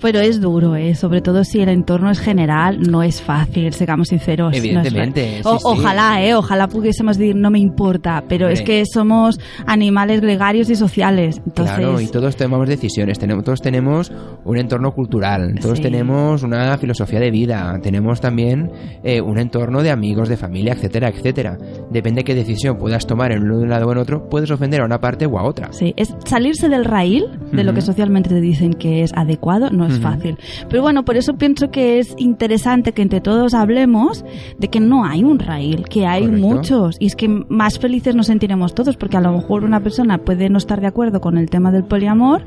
Pero 0.00 0.20
es 0.20 0.40
duro, 0.40 0.76
¿eh? 0.76 0.94
sobre 0.94 1.20
todo 1.20 1.44
si 1.44 1.60
el 1.60 1.68
entorno 1.68 2.10
es 2.10 2.20
general, 2.20 2.80
no 2.80 3.02
es 3.02 3.20
fácil, 3.22 3.72
seamos 3.72 4.08
sinceros. 4.08 4.52
no 4.52 4.56
Evidentemente, 4.58 5.40
fácil. 5.42 5.46
O- 5.46 5.58
sí, 5.58 5.58
sí. 5.58 5.64
Ojalá, 5.80 6.24
¿eh? 6.24 6.34
ojalá 6.34 6.68
pudiésemos 6.68 7.18
decir 7.18 7.34
no 7.36 7.50
me 7.50 7.58
importa, 7.58 8.24
pero 8.28 8.46
Hombre. 8.46 8.54
es 8.60 8.62
que 8.62 8.84
somos 8.86 9.38
animales 9.66 10.20
gregarios 10.20 10.70
y 10.70 10.76
sociales. 10.76 11.40
Entonces, 11.44 11.76
Claro, 11.76 12.00
y 12.00 12.06
todos 12.08 12.36
tomamos 12.36 12.68
decisiones, 12.68 13.18
tenemos, 13.18 13.44
todos 13.44 13.60
tenemos 13.60 14.12
un 14.44 14.56
entorno 14.58 14.92
cultural, 14.92 15.54
todos 15.60 15.78
Sí. 15.78 15.82
tenemos 15.84 16.42
una 16.42 16.76
filosofía 16.78 17.20
de 17.20 17.30
vida, 17.30 17.78
tenemos 17.82 18.20
también 18.20 18.70
eh, 19.04 19.20
un 19.20 19.38
entorno 19.38 19.82
de 19.82 19.90
amigos, 19.90 20.28
de 20.28 20.36
familia, 20.36 20.74
etcétera, 20.74 21.08
etcétera. 21.08 21.58
Depende 21.90 22.24
qué 22.24 22.34
decisión 22.34 22.76
puedas 22.78 23.06
tomar 23.06 23.32
en 23.32 23.50
un 23.50 23.68
lado 23.68 23.86
o 23.86 23.92
en 23.92 23.98
otro, 23.98 24.28
puedes 24.28 24.50
ofender 24.50 24.80
a 24.80 24.84
una 24.84 25.00
parte 25.00 25.26
o 25.26 25.38
a 25.38 25.44
otra. 25.44 25.72
Sí, 25.72 25.92
es 25.96 26.14
salirse 26.24 26.68
del 26.68 26.84
raíl, 26.84 27.24
de 27.52 27.64
lo 27.64 27.74
que 27.74 27.80
socialmente 27.82 28.28
te 28.30 28.40
dicen 28.40 28.72
que 28.74 29.02
es 29.02 29.12
adecuado, 29.14 29.70
no 29.70 29.86
es 29.86 29.98
fácil. 30.00 30.38
Pero 30.68 30.82
bueno, 30.82 31.04
por 31.04 31.16
eso 31.16 31.34
pienso 31.34 31.70
que 31.70 31.98
es 31.98 32.14
interesante 32.18 32.92
que 32.92 33.02
entre 33.02 33.20
todos 33.20 33.54
hablemos 33.54 34.24
de 34.58 34.68
que 34.68 34.80
no 34.80 35.04
hay 35.04 35.24
un 35.24 35.38
raíl, 35.38 35.84
que 35.84 36.06
hay 36.06 36.24
Correcto. 36.24 36.46
muchos. 36.46 36.96
Y 36.98 37.06
es 37.06 37.16
que 37.16 37.28
más 37.28 37.78
felices 37.78 38.14
nos 38.14 38.26
sentiremos 38.26 38.74
todos, 38.74 38.96
porque 38.96 39.16
a 39.16 39.20
lo 39.20 39.32
mejor 39.32 39.64
una 39.64 39.80
persona 39.80 40.18
puede 40.18 40.48
no 40.48 40.58
estar 40.58 40.80
de 40.80 40.86
acuerdo 40.86 41.20
con 41.20 41.36
el 41.38 41.50
tema 41.50 41.70
del 41.72 41.84
poliamor, 41.84 42.44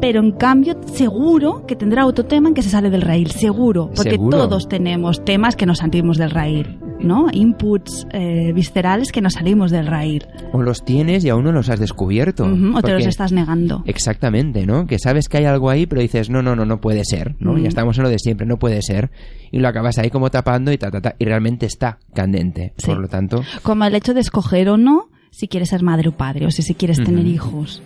pero 0.00 0.20
en 0.20 0.32
cambio 0.32 0.76
seguro 0.92 1.66
que 1.66 1.74
tendrá 1.76 2.06
otro 2.06 2.24
tema 2.24 2.48
en 2.48 2.54
que 2.54 2.62
se 2.62 2.70
sale 2.70 2.90
del 2.90 3.02
raíl, 3.02 3.30
seguro, 3.30 3.90
porque 3.94 4.12
Seguro. 4.12 4.38
todos 4.38 4.68
tenemos 4.68 5.24
temas 5.24 5.56
que 5.56 5.66
nos 5.66 5.78
salimos 5.78 6.18
del 6.18 6.30
raíl, 6.30 6.78
¿no? 7.00 7.26
Inputs 7.32 8.06
eh, 8.12 8.52
viscerales 8.52 9.12
que 9.12 9.20
nos 9.20 9.34
salimos 9.34 9.70
del 9.70 9.86
raíl. 9.86 10.26
O 10.52 10.62
los 10.62 10.84
tienes 10.84 11.24
y 11.24 11.28
aún 11.28 11.44
no 11.44 11.52
los 11.52 11.68
has 11.68 11.80
descubierto. 11.80 12.44
O 12.74 12.82
te 12.82 12.92
los 12.92 13.06
estás 13.06 13.32
negando. 13.32 13.82
Exactamente, 13.86 14.66
¿no? 14.66 14.86
Que 14.86 14.98
sabes 14.98 15.28
que 15.28 15.38
hay 15.38 15.44
algo 15.44 15.70
ahí, 15.70 15.86
pero 15.86 16.00
dices, 16.00 16.30
no, 16.30 16.42
no, 16.42 16.56
no, 16.56 16.64
no 16.64 16.80
puede 16.80 17.04
ser, 17.04 17.36
¿no? 17.38 17.58
Ya 17.58 17.68
estamos 17.68 17.96
en 17.98 18.04
lo 18.04 18.10
de 18.10 18.18
siempre, 18.18 18.46
no 18.46 18.58
puede 18.58 18.82
ser. 18.82 19.10
Y 19.50 19.58
lo 19.58 19.68
acabas 19.68 19.98
ahí 19.98 20.10
como 20.10 20.30
tapando 20.30 20.72
y 20.72 20.78
ta, 20.78 20.90
ta, 20.90 21.00
ta, 21.00 21.16
y 21.18 21.24
realmente 21.24 21.66
está 21.66 21.98
candente. 22.14 22.74
Sí. 22.76 22.86
Por 22.86 23.00
lo 23.00 23.08
tanto, 23.08 23.42
Como 23.62 23.84
el 23.84 23.94
hecho 23.94 24.14
de 24.14 24.20
escoger 24.20 24.68
o 24.68 24.76
no 24.76 25.08
si 25.30 25.48
quieres 25.48 25.68
ser 25.68 25.82
madre 25.82 26.08
o 26.08 26.12
padre, 26.12 26.46
o 26.46 26.50
si, 26.50 26.62
si 26.62 26.74
quieres 26.74 26.98
tener 27.02 27.26
hijos. 27.26 27.82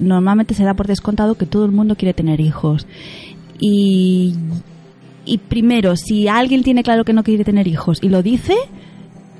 Normalmente 0.00 0.54
se 0.54 0.64
da 0.64 0.74
por 0.74 0.86
descontado 0.86 1.36
que 1.36 1.46
todo 1.46 1.64
el 1.64 1.72
mundo 1.72 1.96
quiere 1.96 2.12
tener 2.12 2.40
hijos. 2.40 2.86
Y, 3.58 4.34
y 5.24 5.38
primero, 5.38 5.96
si 5.96 6.28
alguien 6.28 6.62
tiene 6.62 6.82
claro 6.82 7.04
que 7.04 7.12
no 7.12 7.22
quiere 7.22 7.44
tener 7.44 7.66
hijos 7.68 7.98
y 8.02 8.08
lo 8.08 8.22
dice, 8.22 8.54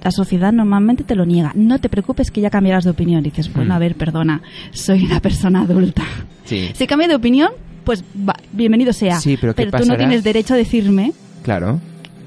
la 0.03 0.11
sociedad 0.11 0.53
normalmente 0.53 1.05
te 1.05 1.15
lo 1.15 1.25
niega. 1.27 1.53
No 1.55 1.79
te 1.81 1.89
preocupes 1.89 2.31
que 2.31 2.41
ya 2.41 2.51
cambiarás 2.51 2.85
de 2.85 2.91
opinión. 2.91 3.23
Dices, 3.23 3.53
bueno, 3.53 3.75
Mm. 3.75 3.77
a 3.77 3.79
ver, 3.79 3.95
perdona, 3.97 4.43
soy 4.73 5.05
una 5.05 5.21
persona 5.21 5.63
adulta. 5.63 6.03
sí, 6.45 6.71
Si 6.75 6.87
cambio 6.87 7.09
de 7.09 7.15
opinión, 7.15 7.51
pues 7.85 8.05
va, 8.29 8.35
bienvenido 8.53 8.93
sea. 8.93 9.21
Sí, 9.21 9.37
pero 9.41 9.55
¿qué 9.55 9.67
tú 9.67 9.85
no 9.87 9.97
tienes 9.97 10.23
derecho 10.25 10.55
a 10.55 10.57
decirme 10.57 11.13
claro. 11.43 11.81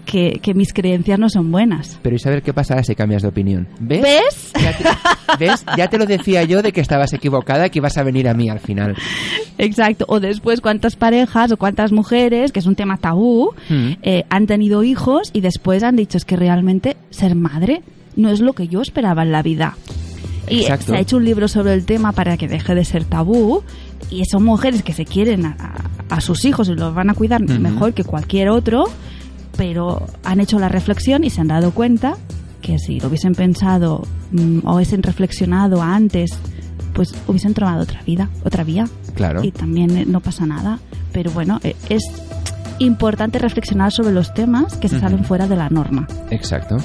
Que, 0.05 0.39
que 0.41 0.53
mis 0.53 0.71
creencias 0.73 1.19
no 1.19 1.29
son 1.29 1.51
buenas. 1.51 1.99
Pero 2.01 2.15
¿y 2.15 2.19
saber 2.19 2.41
qué 2.43 2.53
pasará 2.53 2.83
si 2.83 2.95
cambias 2.95 3.21
de 3.23 3.27
opinión? 3.29 3.67
¿Ves? 3.79 4.01
¿Ves? 4.01 4.51
Ya 4.61 4.77
te, 4.77 5.45
¿Ves? 5.45 5.65
Ya 5.77 5.87
te 5.89 5.97
lo 5.97 6.05
decía 6.05 6.43
yo 6.43 6.61
de 6.61 6.71
que 6.71 6.81
estabas 6.81 7.11
equivocada, 7.13 7.69
que 7.69 7.79
ibas 7.79 7.97
a 7.97 8.03
venir 8.03 8.29
a 8.29 8.33
mí 8.33 8.49
al 8.49 8.59
final. 8.59 8.95
Exacto. 9.57 10.05
O 10.07 10.19
después, 10.19 10.61
cuántas 10.61 10.95
parejas 10.95 11.51
o 11.51 11.57
cuántas 11.57 11.91
mujeres, 11.91 12.51
que 12.51 12.59
es 12.59 12.65
un 12.65 12.75
tema 12.75 12.97
tabú, 12.97 13.51
Mm. 13.69 13.91
eh, 14.03 14.23
han 14.29 14.47
tenido 14.47 14.83
hijos 14.83 15.29
y 15.33 15.41
después 15.41 15.83
han 15.83 15.95
dicho 15.95 16.17
es 16.17 16.25
que 16.25 16.35
realmente 16.35 16.97
ser 17.09 17.35
madre 17.35 17.81
no 18.15 18.29
es 18.29 18.39
lo 18.39 18.53
que 18.53 18.67
yo 18.67 18.81
esperaba 18.81 19.23
en 19.23 19.31
la 19.31 19.41
vida. 19.41 19.75
Y 20.47 20.59
Exacto. 20.61 20.87
se 20.91 20.97
ha 20.97 20.99
hecho 20.99 21.17
un 21.17 21.25
libro 21.25 21.47
sobre 21.47 21.73
el 21.73 21.85
tema 21.85 22.11
para 22.11 22.37
que 22.37 22.47
deje 22.47 22.75
de 22.75 22.85
ser 22.85 23.03
tabú. 23.05 23.63
Y 24.11 24.23
son 24.25 24.43
mujeres 24.43 24.83
que 24.83 24.93
se 24.93 25.03
quieren 25.05 25.45
a, 25.47 25.57
a- 25.59 26.15
a 26.17 26.21
sus 26.21 26.45
hijos 26.45 26.69
y 26.69 26.75
los 26.75 26.93
van 26.93 27.09
a 27.09 27.15
cuidar 27.15 27.41
mejor 27.41 27.93
que 27.93 28.03
cualquier 28.03 28.49
otro, 28.49 28.83
pero 29.57 30.05
han 30.23 30.39
hecho 30.39 30.59
la 30.59 30.69
reflexión 30.69 31.23
y 31.23 31.29
se 31.29 31.41
han 31.41 31.47
dado 31.47 31.71
cuenta 31.71 32.15
que 32.61 32.79
si 32.79 32.99
lo 32.99 33.07
hubiesen 33.09 33.35
pensado 33.35 34.03
mm, 34.31 34.59
o 34.65 34.75
hubiesen 34.75 35.03
reflexionado 35.03 35.81
antes, 35.81 36.31
pues 36.93 37.13
hubiesen 37.27 37.53
tomado 37.53 37.83
otra 37.83 38.01
vida, 38.03 38.29
otra 38.43 38.63
vía 38.63 38.85
Claro. 39.15 39.43
y 39.43 39.51
también 39.51 39.95
eh, 39.97 40.05
no 40.07 40.19
pasa 40.21 40.45
nada. 40.45 40.79
Pero 41.11 41.31
bueno, 41.31 41.59
eh, 41.63 41.75
es 41.89 42.03
importante 42.79 43.39
reflexionar 43.39 43.91
sobre 43.91 44.13
los 44.13 44.33
temas 44.33 44.75
que 44.77 44.89
se 44.89 44.99
salen 44.99 45.23
fuera 45.23 45.47
de 45.47 45.55
la 45.55 45.69
norma. 45.69 46.07
Exacto. 46.31 46.77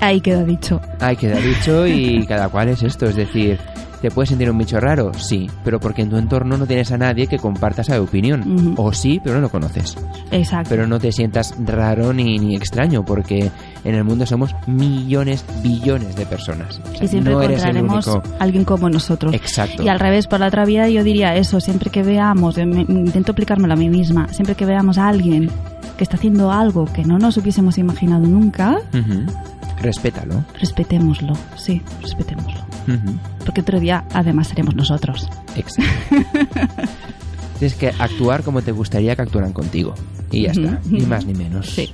Ahí 0.00 0.20
queda 0.20 0.44
dicho. 0.44 0.80
Ahí 0.98 1.16
queda 1.16 1.36
dicho 1.38 1.86
y 1.86 2.24
cada 2.28 2.48
cual 2.48 2.68
es 2.70 2.82
esto. 2.82 3.06
Es 3.06 3.16
decir, 3.16 3.58
¿Te 4.00 4.10
puedes 4.10 4.30
sentir 4.30 4.50
un 4.50 4.56
bicho 4.56 4.80
raro? 4.80 5.12
Sí, 5.14 5.50
pero 5.62 5.78
porque 5.78 6.00
en 6.00 6.08
tu 6.08 6.16
entorno 6.16 6.56
no 6.56 6.66
tienes 6.66 6.90
a 6.90 6.96
nadie 6.96 7.26
que 7.26 7.38
comparta 7.38 7.82
esa 7.82 8.00
opinión. 8.00 8.74
O 8.78 8.92
sí, 8.94 9.20
pero 9.22 9.34
no 9.36 9.42
lo 9.42 9.48
conoces. 9.50 9.96
Exacto. 10.30 10.70
Pero 10.70 10.86
no 10.86 10.98
te 10.98 11.12
sientas 11.12 11.54
raro 11.66 12.12
ni, 12.14 12.38
ni 12.38 12.56
extraño, 12.56 13.04
porque 13.04 13.50
en 13.84 13.94
el 13.94 14.02
mundo 14.04 14.24
somos 14.24 14.54
millones, 14.66 15.44
billones 15.62 16.16
de 16.16 16.24
personas. 16.24 16.80
O 16.82 16.94
sea, 16.96 17.04
y 17.04 17.08
siempre 17.08 17.34
no 17.34 17.42
eres 17.42 17.62
el 17.62 17.76
encontraremos 17.76 18.06
único. 18.06 18.22
alguien 18.38 18.64
como 18.64 18.88
nosotros. 18.88 19.34
Exacto. 19.34 19.82
Y 19.82 19.88
al 19.88 20.00
revés, 20.00 20.26
por 20.26 20.40
la 20.40 20.46
otra 20.46 20.64
vía, 20.64 20.88
yo 20.88 21.04
diría 21.04 21.36
eso, 21.36 21.60
siempre 21.60 21.90
que 21.90 22.02
veamos, 22.02 22.56
me- 22.56 22.80
intento 22.88 23.32
aplicármelo 23.32 23.74
a 23.74 23.76
mí 23.76 23.90
misma, 23.90 24.28
siempre 24.28 24.54
que 24.54 24.64
veamos 24.64 24.96
a 24.96 25.08
alguien 25.08 25.50
que 25.98 26.04
está 26.04 26.16
haciendo 26.16 26.50
algo 26.50 26.86
que 26.86 27.04
no 27.04 27.18
nos 27.18 27.36
hubiésemos 27.36 27.76
imaginado 27.76 28.26
nunca. 28.26 28.78
Respétalo. 29.82 30.42
respetémoslo, 30.58 31.34
sí, 31.56 31.82
respetémoslo. 32.02 32.69
Ujú. 32.94 33.18
Porque 33.44 33.60
otro 33.60 33.80
día, 33.80 34.04
además, 34.12 34.48
seremos 34.48 34.74
nosotros. 34.74 35.28
Exacto. 35.56 36.16
Tienes 37.58 37.74
que 37.76 37.88
actuar 37.98 38.42
como 38.42 38.62
te 38.62 38.72
gustaría 38.72 39.14
que 39.16 39.22
actuaran 39.22 39.52
contigo. 39.52 39.94
Y 40.30 40.42
ya 40.42 40.52
Ujú. 40.52 40.60
está. 40.62 40.80
Ni 40.88 41.00
más 41.02 41.26
ni 41.26 41.34
menos. 41.34 41.66
Sí. 41.70 41.92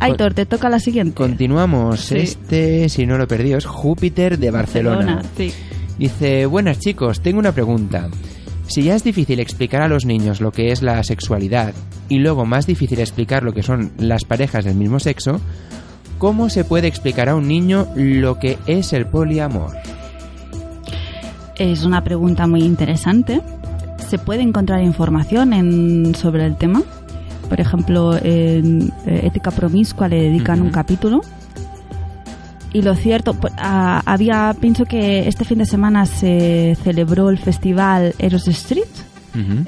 Aitor, 0.00 0.32
te 0.34 0.46
toca 0.46 0.68
la 0.68 0.78
siguiente. 0.78 1.14
Continuamos. 1.14 2.00
Sí. 2.00 2.18
Este, 2.18 2.88
si 2.88 3.04
no 3.06 3.18
lo 3.18 3.24
he 3.24 3.26
perdido, 3.26 3.58
es 3.58 3.66
Júpiter 3.66 4.38
de 4.38 4.50
Barcelona. 4.50 5.22
Sí. 5.36 5.52
Dice, 5.98 6.46
buenas 6.46 6.78
chicos, 6.78 7.20
tengo 7.20 7.40
una 7.40 7.50
pregunta. 7.50 8.08
Si 8.68 8.82
ya 8.82 8.94
es 8.94 9.02
difícil 9.02 9.40
explicar 9.40 9.82
a 9.82 9.88
los 9.88 10.04
niños 10.04 10.40
lo 10.40 10.52
que 10.52 10.70
es 10.70 10.82
la 10.82 11.02
sexualidad 11.02 11.72
y 12.08 12.18
luego 12.18 12.44
más 12.44 12.66
difícil 12.66 13.00
explicar 13.00 13.42
lo 13.42 13.52
que 13.52 13.62
son 13.64 13.90
las 13.98 14.24
parejas 14.24 14.64
del 14.64 14.76
mismo 14.76 15.00
sexo, 15.00 15.40
¿cómo 16.18 16.48
se 16.48 16.64
puede 16.64 16.88
explicar 16.88 17.28
a 17.28 17.36
un 17.36 17.48
niño 17.48 17.86
lo 17.94 18.38
que 18.38 18.58
es 18.66 18.92
el 18.92 19.06
poliamor? 19.06 19.76
Es 21.56 21.84
una 21.84 22.04
pregunta 22.04 22.46
muy 22.46 22.62
interesante. 22.62 23.40
Se 24.08 24.18
puede 24.18 24.42
encontrar 24.42 24.82
información 24.82 25.52
en, 25.52 26.14
sobre 26.14 26.44
el 26.46 26.56
tema. 26.56 26.82
Por 27.48 27.60
ejemplo, 27.60 28.16
en 28.16 28.92
eh, 29.06 29.22
Ética 29.24 29.50
Promiscua 29.50 30.08
le 30.08 30.22
dedican 30.22 30.60
un 30.60 30.70
capítulo. 30.70 31.20
Y 32.72 32.82
lo 32.82 32.94
cierto, 32.94 33.34
ah, 33.56 34.02
había, 34.04 34.54
pienso 34.60 34.84
que 34.84 35.26
este 35.26 35.44
fin 35.44 35.58
de 35.58 35.66
semana 35.66 36.04
se 36.06 36.76
celebró 36.82 37.30
el 37.30 37.38
festival 37.38 38.14
Eros 38.18 38.46
Street, 38.48 38.84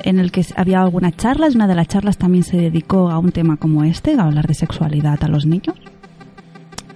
en 0.03 0.19
el 0.19 0.33
que 0.33 0.45
había 0.57 0.81
algunas 0.81 1.17
charlas. 1.17 1.55
Una 1.55 1.69
de 1.69 1.77
las 1.77 1.87
charlas 1.87 2.19
también 2.19 2.43
se 2.43 2.57
dedicó 2.57 3.09
a 3.09 3.19
un 3.19 3.31
tema 3.31 3.57
como 3.57 3.85
este, 3.85 4.15
a 4.15 4.25
hablar 4.25 4.47
de 4.47 4.55
sexualidad 4.55 5.23
a 5.23 5.29
los 5.29 5.47
niños. 5.47 5.77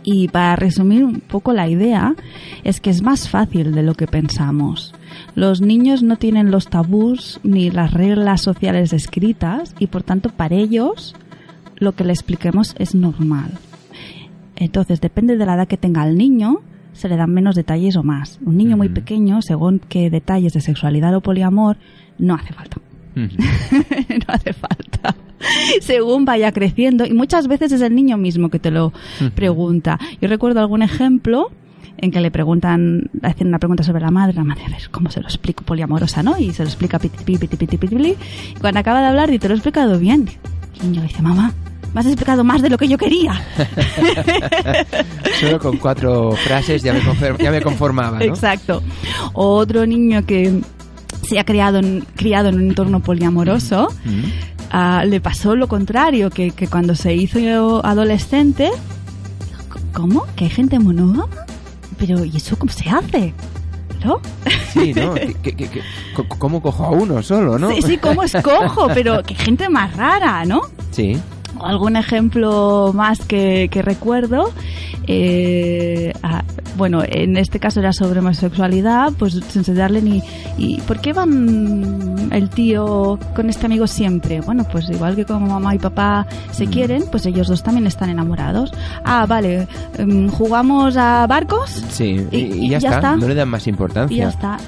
Y 0.05 0.29
para 0.29 0.55
resumir 0.55 1.03
un 1.03 1.21
poco 1.21 1.55
la 1.55 1.69
idea, 1.69 2.14
es 2.62 2.81
que 2.81 2.90
es 2.90 3.03
más 3.03 3.29
fácil 3.29 3.75
de 3.75 3.83
lo 3.83 3.95
que 3.95 4.07
pensamos. 4.07 4.95
Los 5.35 5.62
niños 5.62 6.03
no 6.03 6.17
tienen 6.17 6.51
los 6.51 6.69
tabús 6.69 7.40
ni 7.43 7.71
las 7.71 7.93
reglas 7.95 8.43
sociales 8.43 8.93
escritas 8.93 9.75
y 9.79 9.87
por 9.87 10.03
tanto 10.03 10.29
para 10.29 10.55
ellos 10.55 11.17
lo 11.77 11.93
que 11.93 12.05
le 12.05 12.12
expliquemos 12.12 12.75
es 12.79 12.95
normal. 12.95 13.51
Entonces 14.57 15.01
depende 15.01 15.37
de 15.37 15.47
la 15.47 15.55
edad 15.55 15.69
que 15.69 15.79
tenga 15.79 16.07
el 16.07 16.17
niño, 16.17 16.61
se 16.93 17.09
le 17.09 17.17
dan 17.17 17.33
menos 17.33 17.57
detalles 17.57 17.97
o 17.97 18.03
más. 18.03 18.38
Un 18.45 18.57
niño 18.57 18.77
muy 18.77 18.88
pequeño, 18.88 19.43
según 19.43 19.81
qué 19.81 20.11
detalles 20.11 20.53
de 20.53 20.61
sexualidad 20.61 21.14
o 21.17 21.21
poliamor, 21.21 21.77
no 22.19 22.35
hace 22.35 22.53
falta. 22.53 22.77
No 23.16 24.24
hace 24.29 24.53
falta. 24.53 25.14
Según 25.81 26.24
vaya 26.24 26.53
creciendo, 26.53 27.05
y 27.05 27.12
muchas 27.12 27.48
veces 27.48 27.72
es 27.72 27.81
el 27.81 27.94
niño 27.94 28.16
mismo 28.16 28.48
que 28.48 28.59
te 28.59 28.70
lo 28.70 28.92
pregunta. 29.35 29.98
Yo 30.20 30.29
recuerdo 30.29 30.61
algún 30.61 30.83
ejemplo 30.83 31.50
en 31.98 32.11
que 32.11 32.20
le 32.20 32.31
preguntan, 32.31 33.11
le 33.20 33.29
hacen 33.29 33.48
una 33.48 33.59
pregunta 33.59 33.83
sobre 33.83 34.03
la 34.03 34.11
madre, 34.11 34.35
la 34.35 34.44
madre, 34.44 34.64
a 34.66 34.70
ver, 34.70 34.90
¿cómo 34.90 35.11
se 35.11 35.20
lo 35.20 35.27
explico? 35.27 35.64
Poliamorosa, 35.64 36.22
¿no? 36.22 36.38
Y 36.38 36.53
se 36.53 36.62
lo 36.62 36.68
explica 36.68 36.98
piti, 36.98 37.24
piti, 37.24 37.46
piti, 37.46 37.57
piti, 37.57 37.77
piti, 37.77 37.96
piti. 37.96 38.16
Y 38.57 38.61
cuando 38.61 38.81
acaba 38.81 39.00
de 39.00 39.07
hablar, 39.07 39.31
y 39.31 39.38
te 39.38 39.48
lo 39.48 39.55
he 39.55 39.57
explicado 39.57 39.98
bien. 39.98 40.29
El 40.81 40.90
niño 40.90 41.03
dice, 41.03 41.22
mamá, 41.22 41.53
me 41.94 42.00
has 42.00 42.07
explicado 42.07 42.42
más 42.42 42.61
de 42.61 42.70
lo 42.70 42.77
que 42.77 42.88
yo 42.88 42.98
quería. 42.98 43.40
Solo 45.40 45.61
con 45.61 45.77
cuatro 45.77 46.33
frases 46.33 46.83
ya 46.83 46.92
me, 46.92 47.00
ya 47.38 47.50
me 47.53 47.62
conformaba, 47.62 48.18
¿no? 48.18 48.24
Exacto. 48.24 48.83
Otro 49.33 49.87
niño 49.87 50.27
que 50.27 50.61
se 51.35 51.40
ha 51.40 51.44
criado 51.44 51.79
en, 51.79 52.05
criado 52.14 52.49
en 52.49 52.55
un 52.55 52.68
entorno 52.68 53.01
poliamoroso, 53.01 53.88
ah, 54.70 55.03
le 55.05 55.20
pasó 55.20 55.57
lo 55.57 55.66
contrario, 55.66 56.31
que, 56.31 56.53
que 56.53 56.68
cuando 56.68 56.94
se 56.94 57.12
hizo 57.16 57.85
adolescente, 57.85 58.70
¿cómo? 59.92 60.27
¿Que 60.37 60.44
hay 60.44 60.51
gente 60.51 60.79
monógama? 60.79 61.27
Pero, 61.99 62.25
¿y 62.25 62.37
eso 62.37 62.57
cómo 62.57 62.70
se 62.70 62.88
hace? 62.88 63.35
¿No? 64.05 64.20
Sí, 64.73 64.92
¿no? 64.94 65.14
¿Qué- 65.14 65.35
qué- 65.42 65.57
qué- 65.57 65.68
qué- 65.70 65.83
co- 66.14 66.29
¿Cómo 66.38 66.62
cojo 66.62 66.85
a 66.85 66.90
uno 66.90 67.20
solo, 67.23 67.59
no? 67.59 67.68
Sí, 67.70 67.83
sí, 67.83 67.97
¿cómo 67.99 68.23
escojo? 68.23 68.87
Pero 68.94 69.23
qué 69.25 69.35
gente 69.35 69.68
más 69.68 69.97
rara, 69.97 70.44
¿no? 70.44 70.61
Sí. 70.92 71.16
Algún 71.64 71.96
ejemplo 71.96 72.92
más 72.94 73.20
que, 73.20 73.68
que 73.70 73.83
recuerdo. 73.83 74.50
eh, 75.07 76.12
ah, 76.22 76.42
bueno, 76.77 77.03
en 77.07 77.37
este 77.37 77.61
caso 77.61 77.81
era 77.81 77.92
sobre 77.92 78.20
homosexualidad, 78.20 79.12
pues 79.18 79.35
sin 79.35 79.61
enseñarle 79.61 80.03
ni. 80.03 80.22
¿Y 80.59 80.81
por 80.83 81.00
qué 81.00 81.12
van 81.12 82.29
el 82.33 82.48
tío 82.50 83.18
con 83.37 83.48
este 83.50 83.66
amigo 83.66 83.87
siempre? 83.87 84.40
Bueno, 84.40 84.66
pues 84.72 84.88
igual 84.90 85.14
que 85.14 85.24
como 85.24 85.46
mamá 85.46 85.74
y 85.74 85.79
papá 85.79 86.27
se 86.53 86.66
Mm. 86.66 86.70
quieren, 86.70 87.05
pues 87.11 87.27
ellos 87.27 87.48
dos 87.48 87.62
también 87.62 87.87
están 87.87 88.09
enamorados. 88.11 88.72
Ah, 89.05 89.27
vale, 89.27 89.68
em, 89.98 90.29
jugamos 90.31 90.96
a 90.96 91.27
barcos 91.27 91.70
Sí, 91.90 92.27
y, 92.31 92.37
Y- 92.37 92.40
y 92.40 92.66
y 92.66 92.68
ya, 92.70 92.79
ya 92.79 92.88
está. 92.88 92.96
está. 92.96 93.16
no 93.16 93.29
le 93.29 93.35
dan 93.35 93.48
más 93.48 93.66
importancia. 93.66 94.14
y 94.16 94.18
ya 94.20 94.29
está. 94.29 94.59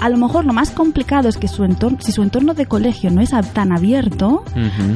A 0.00 0.08
lo 0.08 0.16
mejor 0.16 0.44
lo 0.44 0.52
más 0.52 0.70
complicado 0.70 1.28
es 1.28 1.36
que 1.36 1.48
su 1.48 1.64
entorno, 1.64 1.98
si 2.00 2.12
su 2.12 2.22
entorno 2.22 2.54
de 2.54 2.66
colegio 2.66 3.10
no 3.10 3.20
es 3.20 3.30
tan 3.52 3.72
abierto, 3.72 4.44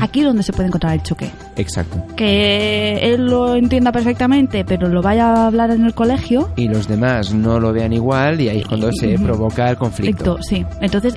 aquí 0.01 0.21
es 0.21 0.27
donde 0.27 0.43
se 0.43 0.53
puede 0.53 0.69
encontrar 0.69 0.95
el 0.95 1.03
choque 1.03 1.31
Exacto. 1.57 2.05
que 2.17 2.99
él 3.15 3.27
lo 3.27 3.55
entienda 3.55 3.93
perfectamente, 3.93 4.65
pero 4.65 4.89
lo 4.89 5.03
vaya 5.03 5.33
a 5.33 5.47
hablar 5.47 5.71
en 5.71 5.85
el 5.85 5.95
colegio. 5.95 6.51
Y 6.57 6.69
los 6.69 6.89
demás 6.89 7.33
no 7.33 7.59
lo 7.61 7.73
vean 7.73 7.93
igual 7.93 8.41
y 8.41 8.49
ahí 8.49 8.59
es 8.59 8.67
cuando 8.67 8.93
se 8.93 9.19
provoca 9.19 9.71
el 9.71 9.77
conflicto. 9.77 10.37
Conflicto, 10.37 10.43
sí. 10.43 10.79
Entonces, 10.81 11.15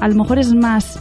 a, 0.00 0.04
a 0.04 0.08
lo 0.08 0.14
mejor 0.14 0.38
es 0.38 0.54
más 0.54 1.00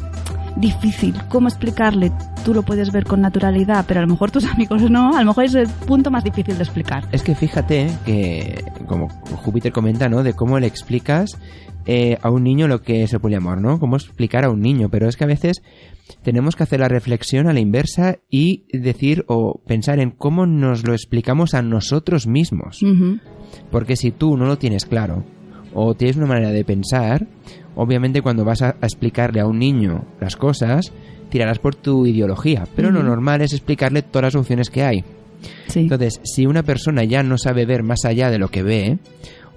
difícil 0.55 1.15
cómo 1.29 1.47
explicarle. 1.47 2.11
Tú 2.45 2.53
lo 2.53 2.63
puedes 2.63 2.91
ver 2.91 3.05
con 3.05 3.21
naturalidad, 3.21 3.85
pero 3.87 4.01
a 4.01 4.03
lo 4.03 4.09
mejor 4.09 4.31
tus 4.31 4.45
amigos 4.51 4.89
no. 4.89 5.15
A 5.15 5.21
lo 5.21 5.27
mejor 5.27 5.45
es 5.45 5.55
el 5.55 5.67
punto 5.67 6.11
más 6.11 6.23
difícil 6.23 6.57
de 6.57 6.63
explicar. 6.63 7.05
Es 7.11 7.23
que 7.23 7.35
fíjate 7.35 7.89
que, 8.05 8.63
como 8.87 9.07
Júpiter 9.43 9.71
comenta, 9.71 10.09
¿no? 10.09 10.23
De 10.23 10.33
cómo 10.33 10.59
le 10.59 10.67
explicas 10.67 11.37
eh, 11.85 12.17
a 12.21 12.29
un 12.29 12.43
niño 12.43 12.67
lo 12.67 12.81
que 12.81 13.03
es 13.03 13.13
el 13.13 13.19
poliamor, 13.19 13.61
¿no? 13.61 13.79
Cómo 13.79 13.97
explicar 13.97 14.45
a 14.45 14.49
un 14.49 14.61
niño. 14.61 14.89
Pero 14.89 15.07
es 15.07 15.17
que 15.17 15.25
a 15.25 15.27
veces 15.27 15.61
tenemos 16.21 16.55
que 16.55 16.63
hacer 16.63 16.79
la 16.79 16.87
reflexión 16.87 17.47
a 17.47 17.53
la 17.53 17.59
inversa 17.59 18.19
y 18.29 18.65
decir 18.71 19.25
o 19.27 19.61
pensar 19.65 19.99
en 19.99 20.11
cómo 20.11 20.45
nos 20.45 20.85
lo 20.85 20.93
explicamos 20.93 21.53
a 21.53 21.61
nosotros 21.61 22.27
mismos. 22.27 22.79
Porque 23.71 23.95
si 23.95 24.11
tú 24.11 24.37
no 24.37 24.45
lo 24.45 24.57
tienes 24.57 24.85
claro 24.85 25.25
o 25.73 25.95
tienes 25.95 26.17
una 26.17 26.27
manera 26.27 26.51
de 26.51 26.63
pensar, 26.63 27.27
obviamente 27.75 28.21
cuando 28.21 28.45
vas 28.45 28.61
a, 28.61 28.75
a 28.79 28.85
explicarle 28.85 29.41
a 29.41 29.47
un 29.47 29.59
niño 29.59 30.05
las 30.21 30.35
cosas, 30.35 30.93
tirarás 31.29 31.59
por 31.59 31.75
tu 31.75 32.05
ideología. 32.05 32.65
Pero 32.75 32.91
lo 32.91 33.03
normal 33.03 33.41
es 33.41 33.53
explicarle 33.53 34.03
todas 34.03 34.33
las 34.33 34.35
opciones 34.35 34.69
que 34.69 34.83
hay. 34.83 35.03
Sí. 35.67 35.81
Entonces, 35.81 36.21
si 36.23 36.45
una 36.45 36.63
persona 36.63 37.03
ya 37.03 37.23
no 37.23 37.37
sabe 37.37 37.65
ver 37.65 37.83
más 37.83 38.05
allá 38.05 38.29
de 38.29 38.37
lo 38.37 38.47
que 38.47 38.63
ve, 38.63 38.99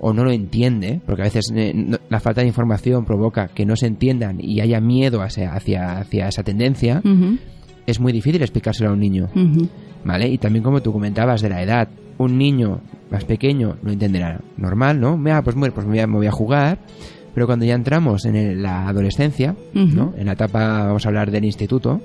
o 0.01 0.13
no 0.13 0.25
lo 0.25 0.31
entiende, 0.33 1.01
porque 1.07 1.23
a 1.23 1.25
veces 1.25 1.51
eh, 1.55 1.75
la 2.09 2.21
falta 2.21 2.41
de 2.43 2.47
información 2.49 3.05
provoca 3.05 3.49
que 3.49 3.65
no 3.65 3.77
se 3.77 3.87
entiendan 3.87 4.39
y 4.41 4.61
haya 4.61 4.81
miedo 4.81 5.23
hacia, 5.23 5.53
hacia, 5.55 5.99
hacia 5.99 6.29
esa 6.29 6.43
tendencia, 6.43 7.01
es 7.87 8.01
muy 8.01 8.13
difícil 8.13 8.43
explicárselo 8.43 8.91
a 8.91 8.93
un 8.93 9.01
niño. 9.01 9.29
¿Vale? 10.05 10.29
Y 10.29 10.39
también 10.39 10.63
como 10.63 10.83
tú 10.83 10.93
comentabas 10.93 11.41
de 11.43 11.49
la 11.49 11.63
edad, 11.63 11.89
un 12.19 12.39
niño 12.39 12.81
más 13.11 13.25
pequeño 13.25 13.77
lo 13.83 13.91
entenderá 13.93 14.41
normal, 14.57 15.01
¿no? 15.01 15.17
Mira, 15.17 15.43
pues, 15.43 15.57
bueno, 15.57 15.75
pues 15.75 15.87
me 15.87 15.93
voy, 15.95 16.01
a, 16.01 16.07
me 16.07 16.17
voy 16.17 16.27
a 16.27 16.33
jugar, 16.33 16.79
pero 17.35 17.47
cuando 17.47 17.65
ya 17.65 17.75
entramos 17.75 18.25
en 18.25 18.37
el- 18.37 18.63
la 18.63 18.89
adolescencia. 18.89 19.55
¿no? 19.97 20.15
En 20.17 20.27
la 20.27 20.33
etapa, 20.33 20.85
vamos 20.87 21.05
a 21.05 21.09
hablar 21.09 21.31
del 21.31 21.45
instituto, 21.45 22.01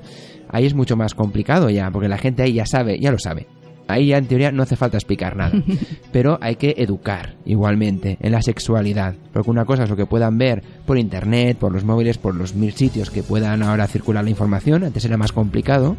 ahí 0.49 0.65
es 0.65 0.73
mucho 0.73 0.95
más 0.97 1.13
complicado 1.13 1.69
ya, 1.69 1.89
porque 1.91 2.07
la 2.09 2.17
gente 2.17 2.43
ahí 2.43 2.53
ya 2.53 2.65
sabe, 2.65 2.99
ya 2.99 3.11
lo 3.11 3.19
sabe. 3.19 3.47
Ahí 3.91 4.07
ya 4.07 4.17
en 4.17 4.25
teoría 4.25 4.51
no 4.51 4.63
hace 4.63 4.75
falta 4.75 4.97
explicar 4.97 5.35
nada. 5.35 5.51
Pero 6.11 6.37
hay 6.41 6.55
que 6.55 6.75
educar 6.77 7.35
igualmente 7.45 8.17
en 8.21 8.31
la 8.31 8.41
sexualidad. 8.41 9.15
Porque 9.33 9.49
una 9.49 9.65
cosa 9.65 9.83
es 9.83 9.89
lo 9.89 9.95
que 9.95 10.05
puedan 10.05 10.37
ver 10.37 10.63
por 10.85 10.97
internet, 10.97 11.57
por 11.57 11.71
los 11.71 11.83
móviles, 11.83 12.17
por 12.17 12.35
los 12.35 12.55
mil 12.55 12.73
sitios 12.73 13.09
que 13.09 13.23
puedan 13.23 13.63
ahora 13.63 13.87
circular 13.87 14.23
la 14.23 14.29
información. 14.29 14.83
Antes 14.83 15.05
era 15.05 15.17
más 15.17 15.31
complicado. 15.31 15.97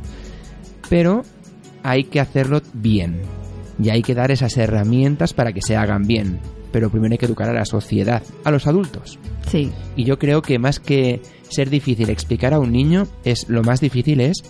Pero 0.88 1.22
hay 1.83 2.05
que 2.05 2.20
hacerlo 2.20 2.62
bien. 2.72 3.22
Y 3.83 3.90
hay 3.90 4.02
que 4.02 4.14
dar 4.14 4.31
esas 4.31 4.57
herramientas 4.57 5.33
para 5.33 5.52
que 5.52 5.62
se 5.62 5.76
hagan 5.76 6.07
bien. 6.07 6.40
Pero 6.72 6.90
primero 6.90 7.12
hay 7.12 7.18
que 7.18 7.26
educar 7.26 7.50
a 7.50 7.55
la 7.55 7.64
sociedad, 7.64 8.22
a 8.44 8.50
los 8.50 8.66
adultos. 8.66 9.18
Sí. 9.48 9.70
Y 9.96 10.05
yo 10.05 10.18
creo 10.18 10.40
que 10.40 10.59
más 10.59 10.81
que 10.81 11.20
ser 11.48 11.68
difícil 11.68 12.09
explicar 12.09 12.55
a 12.55 12.59
un 12.59 12.72
niño, 12.72 13.07
es 13.24 13.48
lo 13.48 13.62
más 13.62 13.81
difícil 13.81 14.20
es 14.20 14.42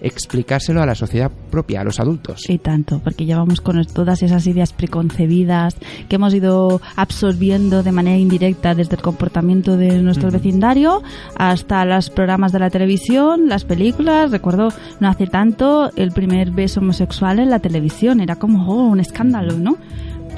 explicárselo 0.00 0.82
a 0.82 0.86
la 0.86 0.94
sociedad 0.94 1.30
propia, 1.50 1.80
a 1.80 1.84
los 1.84 2.00
adultos. 2.00 2.48
Y 2.48 2.58
tanto, 2.58 3.00
porque 3.02 3.24
llevamos 3.24 3.60
con 3.60 3.84
todas 3.86 4.22
esas 4.22 4.46
ideas 4.46 4.72
preconcebidas 4.72 5.76
que 6.08 6.16
hemos 6.16 6.34
ido 6.34 6.80
absorbiendo 6.96 7.82
de 7.82 7.92
manera 7.92 8.16
indirecta 8.16 8.74
desde 8.74 8.96
el 8.96 9.02
comportamiento 9.02 9.76
de 9.76 10.02
nuestro 10.02 10.30
vecindario 10.30 11.02
hasta 11.36 11.84
los 11.84 12.10
programas 12.10 12.52
de 12.52 12.58
la 12.60 12.70
televisión, 12.70 13.48
las 13.48 13.64
películas. 13.64 14.30
Recuerdo 14.30 14.68
no 15.00 15.08
hace 15.08 15.26
tanto 15.26 15.90
el 15.96 16.12
primer 16.12 16.50
beso 16.50 16.80
homosexual 16.80 17.38
en 17.38 17.50
la 17.50 17.58
televisión, 17.58 18.20
era 18.20 18.36
como 18.36 18.68
oh, 18.68 18.88
un 18.88 19.00
escándalo, 19.00 19.58
¿no? 19.58 19.76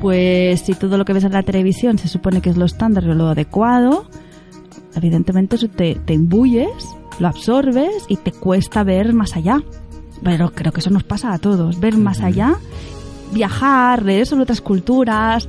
Pues 0.01 0.61
si 0.61 0.75
todo 0.75 0.97
lo 0.97 1.05
que 1.05 1.13
ves 1.13 1.25
en 1.25 1.33
la 1.33 1.43
televisión 1.43 1.99
se 1.99 2.09
supone 2.09 2.41
que 2.41 2.51
es 2.51 2.57
lo 2.57 2.65
estándar 2.65 3.05
o 3.05 3.15
lo 3.15 3.29
adecuado, 3.29 4.07
evidentemente 4.95 5.57
eso 5.57 5.69
te, 5.69 5.97
te 5.97 6.15
imbuyes, 6.15 6.97
lo 7.19 7.29
absorbes 7.29 8.05
y 8.09 8.17
te 8.17 8.33
cuesta 8.33 8.83
ver 8.85 9.13
más 9.13 9.37
allá. 9.37 9.63
Pero 10.23 10.53
creo 10.53 10.73
que 10.73 10.81
eso 10.81 10.91
nos 10.91 11.05
pasa 11.05 11.33
a 11.33 11.39
todos, 11.39 11.81
ver 11.81 11.97
más 11.97 12.21
allá, 12.21 12.55
viajar, 13.33 14.05
leer 14.05 14.27
sobre 14.27 14.43
otras 14.43 14.61
culturas. 14.61 15.49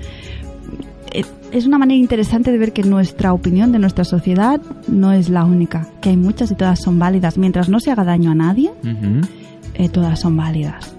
Eh, 1.14 1.26
Es 1.52 1.66
una 1.66 1.78
manera 1.78 2.00
interesante 2.00 2.52
de 2.52 2.58
ver 2.58 2.72
que 2.72 2.84
nuestra 2.84 3.34
opinión 3.34 3.74
de 3.74 3.80
nuestra 3.80 4.06
sociedad 4.06 4.62
no 4.88 5.12
es 5.12 5.28
la 5.28 5.44
única, 5.44 5.90
que 6.02 6.10
hay 6.10 6.18
muchas 6.18 6.52
y 6.52 6.56
todas 6.56 6.80
son 6.82 6.98
válidas. 7.00 7.38
Mientras 7.38 7.68
no 7.68 7.82
se 7.82 7.92
haga 7.92 8.06
daño 8.06 8.32
a 8.32 8.36
nadie, 8.36 8.72
eh, 9.74 9.90
todas 9.90 10.20
son 10.22 10.38
válidas. 10.38 10.96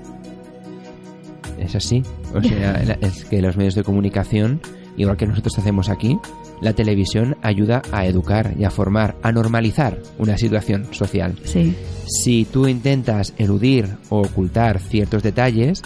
Es 1.59 1.75
así. 1.75 2.03
O 2.35 2.43
sea, 2.43 2.83
es 3.01 3.25
que 3.25 3.41
los 3.41 3.57
medios 3.57 3.75
de 3.75 3.85
comunicación, 3.85 4.61
igual 4.99 5.17
que 5.17 5.27
nosotros 5.27 5.59
hacemos 5.59 5.89
aquí, 5.89 6.19
la 6.63 6.73
televisión 6.73 7.37
ayuda 7.43 7.83
a 7.93 8.07
educar 8.07 8.55
y 8.59 8.65
a 8.65 8.71
formar, 8.71 9.17
a 9.23 9.33
normalizar 9.33 9.99
una 10.19 10.39
situación 10.39 10.87
social. 10.93 11.35
Sí, 11.45 11.75
Si 12.07 12.45
tú 12.45 12.67
intentas 12.69 13.35
eludir 13.37 13.89
o 14.09 14.21
ocultar 14.21 14.79
ciertos 14.81 15.23
detalles, 15.23 15.83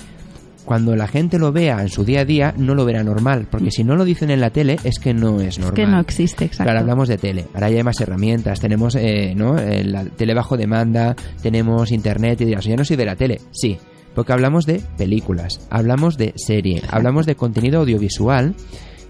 cuando 0.64 0.96
la 0.96 1.06
gente 1.06 1.38
lo 1.38 1.52
vea 1.52 1.80
en 1.80 1.88
su 1.88 2.04
día 2.04 2.20
a 2.20 2.24
día, 2.24 2.52
no 2.58 2.74
lo 2.74 2.84
verá 2.84 3.04
normal. 3.04 3.46
Porque 3.50 3.70
si 3.70 3.84
no 3.84 3.94
lo 3.94 4.04
dicen 4.04 4.30
en 4.30 4.40
la 4.40 4.50
tele, 4.50 4.78
es 4.82 4.98
que 4.98 5.14
no 5.14 5.40
es 5.40 5.48
es 5.48 5.58
normal. 5.60 5.74
que 5.74 5.86
no 5.86 6.00
existe, 6.00 6.44
exacto. 6.44 6.64
Claro, 6.64 6.80
hablamos 6.80 7.08
de 7.08 7.18
tele. 7.18 7.46
Ahora 7.54 7.70
ya 7.70 7.76
hay 7.76 7.84
más 7.84 8.00
herramientas. 8.00 8.60
Tenemos 8.60 8.96
eh, 8.96 9.32
¿no? 9.36 9.56
Eh, 9.58 9.84
la 9.84 10.04
tele 10.04 10.34
bajo 10.34 10.56
demanda, 10.56 11.14
tenemos 11.40 11.92
internet 11.92 12.40
y 12.40 12.46
dirás, 12.46 12.64
yo 12.64 12.76
no 12.76 12.84
soy 12.84 12.96
de 12.96 13.04
la 13.04 13.14
tele. 13.14 13.40
Sí, 13.52 13.78
porque 14.14 14.32
hablamos 14.32 14.66
de 14.66 14.80
películas, 14.98 15.60
hablamos 15.70 16.18
de 16.18 16.32
serie, 16.36 16.82
hablamos 16.90 17.26
de 17.26 17.36
contenido 17.36 17.80
audiovisual 17.80 18.56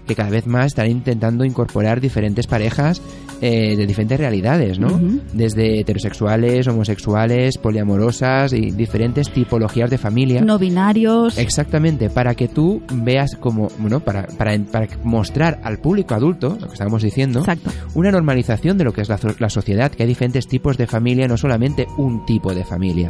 que 0.07 0.15
cada 0.15 0.29
vez 0.29 0.47
más 0.47 0.67
están 0.67 0.89
intentando 0.89 1.45
incorporar 1.45 2.01
diferentes 2.01 2.47
parejas 2.47 3.01
eh, 3.41 3.75
de 3.75 3.85
diferentes 3.85 4.19
realidades, 4.19 4.79
¿no? 4.79 4.99
Desde 5.33 5.79
heterosexuales, 5.79 6.67
homosexuales, 6.67 7.57
poliamorosas 7.59 8.53
y 8.53 8.71
diferentes 8.71 9.29
tipologías 9.31 9.91
de 9.91 9.99
familia. 9.99 10.41
No 10.41 10.57
binarios. 10.57 11.37
Exactamente, 11.37 12.09
para 12.09 12.33
que 12.33 12.47
tú 12.47 12.81
veas 12.91 13.35
como, 13.35 13.67
bueno, 13.77 13.99
para, 13.99 14.25
para, 14.25 14.57
para 14.57 14.87
mostrar 15.03 15.59
al 15.63 15.77
público 15.77 16.15
adulto, 16.15 16.57
lo 16.59 16.67
que 16.67 16.73
estábamos 16.73 17.03
diciendo, 17.03 17.39
Exacto. 17.39 17.69
una 17.93 18.09
normalización 18.09 18.77
de 18.77 18.85
lo 18.85 18.93
que 18.93 19.01
es 19.01 19.09
la, 19.09 19.19
la 19.37 19.49
sociedad, 19.49 19.91
que 19.91 20.03
hay 20.03 20.09
diferentes 20.09 20.47
tipos 20.47 20.77
de 20.77 20.87
familia, 20.87 21.27
no 21.27 21.37
solamente 21.37 21.85
un 21.97 22.25
tipo 22.25 22.55
de 22.55 22.63
familia. 22.63 23.09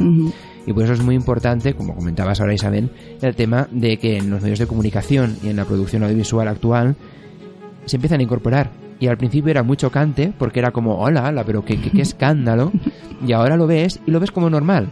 Y 0.68 0.72
por 0.74 0.84
eso 0.84 0.92
es 0.92 1.02
muy 1.02 1.14
importante, 1.14 1.72
como 1.72 1.94
comentabas 1.94 2.42
ahora 2.42 2.52
Isabel, 2.52 2.90
el 3.22 3.34
tema 3.34 3.66
de 3.70 3.96
que 3.96 4.18
en 4.18 4.28
los 4.28 4.42
medios 4.42 4.58
de 4.58 4.66
comunicación 4.66 5.38
y 5.42 5.48
en 5.48 5.56
la 5.56 5.64
producción 5.64 6.02
audiovisual 6.02 6.46
actual 6.46 6.94
se 7.86 7.96
empiezan 7.96 8.20
a 8.20 8.22
incorporar. 8.22 8.70
Y 9.00 9.06
al 9.06 9.16
principio 9.16 9.50
era 9.50 9.62
muy 9.62 9.78
chocante 9.78 10.30
porque 10.38 10.58
era 10.58 10.70
como, 10.70 10.98
hola, 10.98 11.26
hola, 11.26 11.42
pero 11.44 11.64
qué, 11.64 11.80
qué, 11.80 11.90
qué 11.90 12.02
escándalo. 12.02 12.70
Y 13.26 13.32
ahora 13.32 13.56
lo 13.56 13.66
ves 13.66 14.00
y 14.06 14.12
lo 14.12 14.20
ves 14.20 14.30
como 14.30 14.48
normal. 14.48 14.90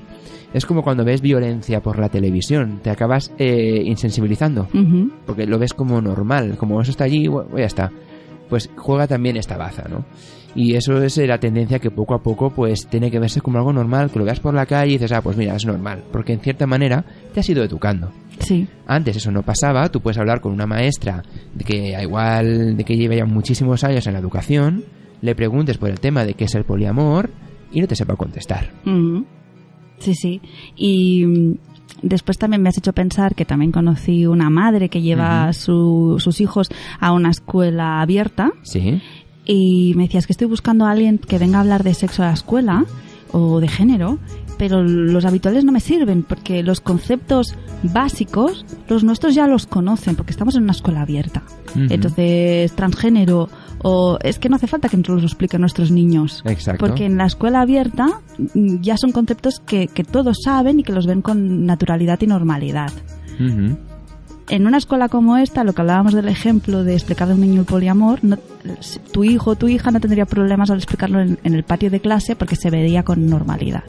Es 0.52 0.66
como 0.66 0.82
cuando 0.82 1.04
ves 1.04 1.20
violencia 1.20 1.80
por 1.80 1.98
la 2.00 2.08
televisión, 2.08 2.80
te 2.82 2.90
acabas 2.90 3.32
eh, 3.38 3.82
insensibilizando 3.84 4.66
porque 5.26 5.46
lo 5.46 5.60
ves 5.60 5.74
como 5.74 6.00
normal, 6.00 6.56
como 6.56 6.80
eso 6.80 6.90
está 6.90 7.04
allí, 7.04 7.28
bueno, 7.28 7.56
ya 7.56 7.66
está. 7.66 7.92
Pues 8.48 8.68
juega 8.74 9.06
también 9.06 9.36
esta 9.36 9.56
baza, 9.56 9.84
¿no? 9.88 10.06
Y 10.56 10.74
eso 10.74 11.02
es 11.02 11.18
eh, 11.18 11.26
la 11.26 11.38
tendencia 11.38 11.78
que 11.78 11.90
poco 11.90 12.14
a 12.14 12.22
poco 12.22 12.50
pues 12.50 12.86
tiene 12.88 13.10
que 13.10 13.18
verse 13.18 13.40
como 13.42 13.58
algo 13.58 13.72
normal, 13.72 14.10
que 14.10 14.18
lo 14.18 14.24
veas 14.24 14.40
por 14.40 14.54
la 14.54 14.64
calle 14.66 14.88
y 14.90 14.92
dices, 14.94 15.12
ah, 15.12 15.20
pues 15.22 15.36
mira, 15.36 15.54
es 15.54 15.66
normal, 15.66 16.02
porque 16.10 16.32
en 16.32 16.40
cierta 16.40 16.66
manera 16.66 17.04
te 17.34 17.40
has 17.40 17.48
ido 17.48 17.62
educando. 17.62 18.10
Sí. 18.40 18.66
Antes 18.86 19.16
eso 19.16 19.30
no 19.30 19.42
pasaba, 19.42 19.88
tú 19.90 20.00
puedes 20.00 20.18
hablar 20.18 20.40
con 20.40 20.52
una 20.52 20.66
maestra 20.66 21.22
de 21.54 21.64
que 21.64 21.94
a 21.94 22.02
igual 22.02 22.76
de 22.76 22.84
que 22.84 22.96
lleva 22.96 23.14
ya 23.14 23.26
muchísimos 23.26 23.84
años 23.84 24.06
en 24.06 24.14
la 24.14 24.18
educación, 24.18 24.84
le 25.20 25.34
preguntes 25.34 25.78
por 25.78 25.90
el 25.90 26.00
tema 26.00 26.24
de 26.24 26.34
qué 26.34 26.44
es 26.44 26.54
el 26.54 26.64
poliamor 26.64 27.30
y 27.72 27.80
no 27.80 27.86
te 27.86 27.96
sepa 27.96 28.16
contestar. 28.16 28.70
Sí, 29.98 30.14
sí. 30.14 30.40
Y 30.76 31.24
mm, 31.24 31.54
después 32.02 32.36
también 32.38 32.62
me 32.62 32.68
has 32.68 32.76
hecho 32.78 32.92
pensar 32.92 33.34
que 33.34 33.44
también 33.46 33.72
conocí 33.72 34.26
una 34.26 34.50
madre 34.50 34.88
que 34.90 35.00
lleva 35.00 35.52
su- 35.54 36.16
sus 36.18 36.40
hijos 36.42 36.68
a 37.00 37.12
una 37.12 37.30
escuela 37.30 38.00
abierta 38.02 38.52
¿Sí? 38.62 39.00
Y 39.46 39.94
me 39.96 40.04
decías 40.04 40.26
que 40.26 40.32
estoy 40.32 40.48
buscando 40.48 40.84
a 40.84 40.90
alguien 40.90 41.18
que 41.18 41.38
venga 41.38 41.58
a 41.58 41.60
hablar 41.60 41.84
de 41.84 41.94
sexo 41.94 42.22
a 42.22 42.26
la 42.26 42.32
escuela 42.32 42.84
o 43.32 43.60
de 43.60 43.68
género, 43.68 44.18
pero 44.58 44.82
los 44.82 45.24
habituales 45.24 45.64
no 45.64 45.72
me 45.72 45.80
sirven 45.80 46.22
porque 46.22 46.62
los 46.62 46.80
conceptos 46.80 47.54
básicos 47.82 48.64
los 48.88 49.04
nuestros 49.04 49.34
ya 49.34 49.46
los 49.46 49.66
conocen 49.66 50.16
porque 50.16 50.32
estamos 50.32 50.56
en 50.56 50.64
una 50.64 50.72
escuela 50.72 51.02
abierta. 51.02 51.42
Entonces, 51.74 52.72
transgénero 52.72 53.50
o 53.82 54.18
es 54.22 54.38
que 54.38 54.48
no 54.48 54.56
hace 54.56 54.66
falta 54.66 54.88
que 54.88 54.96
nos 54.96 55.08
los 55.08 55.24
expliquen 55.24 55.60
nuestros 55.60 55.90
niños. 55.90 56.42
Exacto. 56.46 56.84
Porque 56.84 57.04
en 57.04 57.18
la 57.18 57.26
escuela 57.26 57.60
abierta 57.60 58.20
mm, 58.54 58.80
ya 58.80 58.96
son 58.96 59.12
conceptos 59.12 59.60
que, 59.60 59.86
que 59.88 60.02
todos 60.02 60.38
saben 60.42 60.80
y 60.80 60.82
que 60.82 60.92
los 60.92 61.06
ven 61.06 61.20
con 61.22 61.66
naturalidad 61.66 62.18
y 62.22 62.26
normalidad. 62.26 62.92
En 64.48 64.66
una 64.66 64.78
escuela 64.78 65.08
como 65.08 65.36
esta, 65.36 65.64
lo 65.64 65.72
que 65.72 65.80
hablábamos 65.80 66.14
del 66.14 66.28
ejemplo 66.28 66.84
de 66.84 66.94
explicarle 66.94 67.32
a 67.32 67.34
un 67.34 67.40
niño 67.40 67.60
el 67.60 67.66
poliamor, 67.66 68.20
no- 68.22 68.38
tu 69.12 69.24
hijo 69.24 69.50
o 69.50 69.56
tu 69.56 69.66
hija 69.68 69.90
no 69.90 69.98
tendría 70.00 70.24
problemas 70.24 70.70
al 70.70 70.76
explicarlo 70.78 71.20
en, 71.20 71.38
en 71.42 71.54
el 71.54 71.64
patio 71.64 71.90
de 71.90 71.98
clase 72.00 72.36
porque 72.36 72.54
se 72.54 72.70
vería 72.70 73.02
con 73.02 73.26
normalidad. 73.28 73.82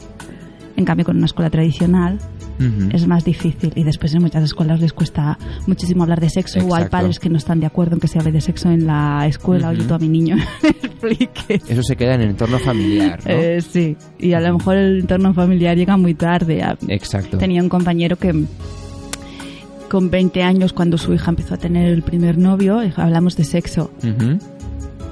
En 0.76 0.84
cambio, 0.84 1.04
con 1.06 1.16
una 1.16 1.26
escuela 1.26 1.50
tradicional 1.50 2.18
Ujú. 2.60 2.88
es 2.92 3.06
más 3.06 3.24
difícil 3.24 3.72
y 3.76 3.84
después 3.84 4.12
en 4.14 4.22
muchas 4.22 4.42
escuelas 4.44 4.80
les 4.80 4.92
cuesta 4.92 5.38
muchísimo 5.68 6.02
hablar 6.02 6.20
de 6.20 6.28
sexo 6.30 6.58
o 6.58 6.62
hay 6.74 6.82
Exacto. 6.82 6.90
padres 6.90 7.18
que 7.20 7.28
no 7.30 7.36
están 7.38 7.60
de 7.60 7.66
acuerdo 7.66 7.94
en 7.94 8.00
que 8.00 8.08
se 8.08 8.18
hable 8.18 8.32
de 8.32 8.40
sexo 8.40 8.68
en 8.70 8.86
la 8.86 9.26
escuela. 9.28 9.68
Ujú. 9.70 9.78
Oye, 9.78 9.88
tú 9.88 9.94
a 9.94 9.98
mi 10.00 10.08
niño 10.08 10.36
me 10.62 10.68
expliques. 10.70 11.62
Eso 11.70 11.82
se 11.84 11.94
queda 11.96 12.14
en 12.14 12.22
el 12.22 12.30
entorno 12.30 12.58
familiar, 12.58 13.20
¿no? 13.24 13.30
Eh, 13.32 13.60
sí, 13.60 13.96
y 14.18 14.32
a 14.32 14.40
lo 14.40 14.58
mejor 14.58 14.76
el 14.76 15.00
entorno 15.00 15.32
familiar 15.34 15.76
llega 15.76 15.96
muy 15.96 16.14
tarde. 16.14 16.62
A- 16.62 16.76
Exacto. 16.88 17.38
Tenía 17.38 17.62
un 17.62 17.68
compañero 17.68 18.16
que 18.16 18.44
con 19.88 20.10
20 20.10 20.42
años, 20.42 20.72
cuando 20.72 20.98
su 20.98 21.12
hija 21.14 21.30
empezó 21.30 21.54
a 21.54 21.58
tener 21.58 21.92
el 21.92 22.02
primer 22.02 22.38
novio, 22.38 22.80
dijo, 22.80 23.00
hablamos 23.00 23.36
de 23.36 23.44
sexo. 23.44 23.90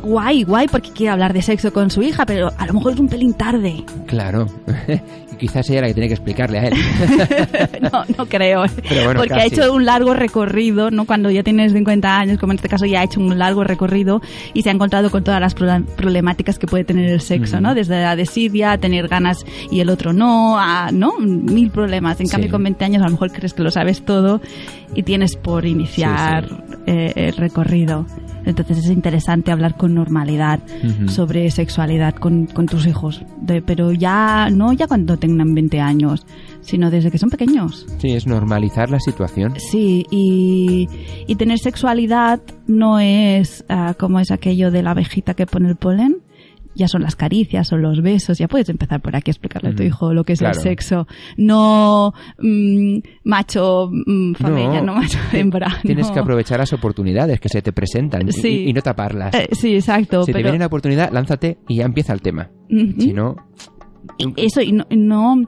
Guay, 0.03 0.45
guay, 0.45 0.69
porque 0.69 0.91
quiere 0.91 1.11
hablar 1.11 1.33
de 1.33 1.43
sexo 1.43 1.73
con 1.73 1.91
su 1.91 2.03
hija, 2.03 2.27
pero 2.27 2.53
a 2.57 2.67
lo 2.67 2.75
mejor 2.75 2.93
es 2.93 3.01
un 3.01 3.09
pelín 3.09 3.35
tarde. 3.35 3.85
Claro. 4.07 4.47
Quizás 5.39 5.69
ella 5.71 5.83
la 5.83 5.87
que 5.89 5.95
tiene 5.95 6.09
que 6.09 6.15
explicarle 6.15 6.59
a 6.59 6.63
él. 6.69 6.75
no, 7.83 8.05
no 8.17 8.27
creo. 8.27 8.65
Pero 8.89 9.05
bueno, 9.05 9.21
porque 9.21 9.35
ha 9.35 9.45
hecho 9.45 9.73
un 9.73 9.85
largo 9.85 10.15
recorrido, 10.15 10.91
¿no? 10.91 11.05
Cuando 11.05 11.31
ya 11.31 11.43
tienes 11.43 11.73
50 11.73 12.19
años, 12.19 12.39
como 12.39 12.53
en 12.53 12.57
este 12.57 12.69
caso 12.69 12.87
ya 12.87 13.01
ha 13.01 13.05
hecho 13.05 13.21
un 13.21 13.39
largo 13.39 13.63
recorrido 13.65 14.21
y 14.55 14.63
se 14.63 14.71
ha 14.71 14.73
encontrado 14.73 15.11
con 15.11 15.23
todas 15.25 15.41
las 15.41 15.55
pro- 15.55 15.85
problemáticas 15.97 16.59
que 16.59 16.67
puede 16.67 16.85
tener 16.85 17.11
el 17.11 17.21
sexo. 17.21 17.61
¿no? 17.61 17.75
Desde 17.75 18.01
la 18.03 18.17
desidia, 18.17 18.73
a 18.73 18.79
tener 18.79 19.09
ganas 19.09 19.45
y 19.71 19.81
el 19.81 19.91
otro 19.91 20.13
no, 20.13 20.59
a, 20.59 20.91
¿no? 20.93 21.19
Mil 21.19 21.71
problemas. 21.71 22.21
En 22.21 22.29
cambio, 22.29 22.51
con 22.51 22.63
20 22.63 22.85
años 22.85 23.03
a 23.03 23.07
lo 23.07 23.13
mejor 23.13 23.31
crees 23.33 23.53
que 23.55 23.63
lo 23.63 23.71
sabes 23.71 24.05
todo 24.05 24.41
y 24.95 25.03
tienes 25.03 25.37
por 25.37 25.67
iniciar 25.67 26.65
eh, 26.87 27.13
el 27.17 27.37
recorrido. 27.37 28.07
Entonces 28.47 28.79
es 28.79 28.91
interesante 28.91 29.53
hablar 29.53 29.77
con 29.77 29.93
normalidad 29.95 30.61
sobre 31.09 31.51
sexualidad 31.51 32.15
con, 32.15 32.47
con 32.47 32.67
tus 32.67 32.87
hijos. 32.87 33.23
De- 33.43 33.61
pero 33.61 33.93
ya, 33.93 34.49
no 34.51 34.73
ya 34.73 34.87
cuando 34.87 35.19
tengan 35.19 35.53
20 35.55 35.81
años, 35.81 36.25
sino 36.63 36.91
desde 36.91 37.11
que 37.11 37.19
son 37.19 37.29
pequeños. 37.29 37.85
Sí, 37.99 38.13
es 38.13 38.27
normalizar 38.27 38.89
la 38.91 39.01
situación. 39.01 39.55
Sí, 39.59 40.07
y, 40.11 40.89
y 41.27 41.35
tener 41.37 41.59
sexualidad 41.59 42.41
no 42.67 42.99
es 43.01 43.65
ah, 43.69 43.95
como 43.99 44.21
es 44.21 44.31
aquello 44.31 44.71
de 44.71 44.83
la 44.83 44.93
abejita 44.93 45.35
que 45.35 45.47
pone 45.47 45.69
el 45.69 45.77
polen. 45.77 46.19
Ya 46.77 46.89
son 46.89 47.03
las 47.03 47.17
caricias, 47.17 47.67
son 47.69 47.81
los 47.83 48.03
besos. 48.03 48.37
Ya 48.39 48.49
puedes 48.49 48.69
empezar 48.69 49.01
por 49.01 49.17
aquí 49.17 49.31
a 49.31 49.33
explicarle 49.33 49.71
a 49.71 49.75
tu 49.75 49.83
hijo 49.83 50.13
lo 50.13 50.25
que 50.25 50.35
es 50.35 50.41
Claro. 50.41 50.57
el 50.57 50.63
sexo. 50.63 51.07
No 51.39 52.13
mm, 52.39 52.99
macho, 53.25 53.91
mm, 53.91 54.35
familia, 54.35 54.83
no, 54.83 54.95
macho, 54.95 55.19
ti- 55.31 55.39
hembra. 55.39 55.79
Tienes 55.83 56.09
no. 56.09 56.13
que 56.15 56.21
aprovechar 56.21 56.59
las 56.59 56.73
oportunidades 56.75 57.41
que 57.41 57.49
se 57.49 57.63
te 57.63 57.73
presentan 57.73 58.29
y- 58.29 58.33
Sí. 58.33 58.49
y, 58.67 58.69
y 58.71 58.73
no 58.75 58.83
taparlas. 58.83 59.35
Eh, 59.35 59.49
sí, 59.53 59.75
exacto. 59.75 60.23
si 60.25 60.33
te 60.33 60.43
viene 60.43 60.57
una 60.59 60.67
oportunidad, 60.67 61.11
lánzate 61.13 61.59
y 61.67 61.77
ya 61.77 61.85
empieza 61.87 62.13
el 62.13 62.21
tema. 62.21 62.51
Si 62.69 63.13
no, 63.13 63.37
eso, 64.37 64.61
y 64.61 64.73
no, 64.73 64.87
y 64.91 64.97
no 64.97 65.43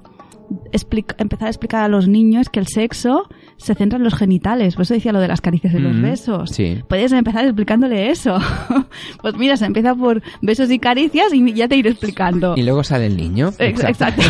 explica- 0.72 1.14
empezar 1.18 1.46
a 1.46 1.50
explicar 1.50 1.82
a 1.84 1.88
los 1.88 2.08
niños 2.08 2.48
que 2.48 2.60
el 2.60 2.66
sexo 2.66 3.28
se 3.56 3.74
centra 3.74 3.96
en 3.98 4.04
los 4.04 4.14
genitales. 4.14 4.74
Por 4.74 4.82
eso 4.82 4.94
decía 4.94 5.12
lo 5.12 5.20
de 5.20 5.28
las 5.28 5.40
caricias 5.40 5.74
y 5.74 5.78
los 5.78 5.94
Mm, 5.96 6.02
besos. 6.02 6.50
sí. 6.50 6.78
Puedes 6.88 7.12
empezar 7.12 7.44
explicándole 7.44 8.10
eso. 8.10 8.38
pues 9.22 9.34
mira, 9.36 9.56
se 9.56 9.66
empieza 9.66 9.94
por 9.94 10.22
besos 10.42 10.70
y 10.70 10.78
caricias 10.78 11.32
y 11.34 11.52
ya 11.52 11.68
te 11.68 11.76
iré 11.76 11.90
explicando. 11.90 12.54
Y 12.56 12.62
luego 12.62 12.82
sale 12.84 13.06
el 13.06 13.16
niño. 13.16 13.50
Ex- 13.58 13.84
Exacto. 13.84 14.22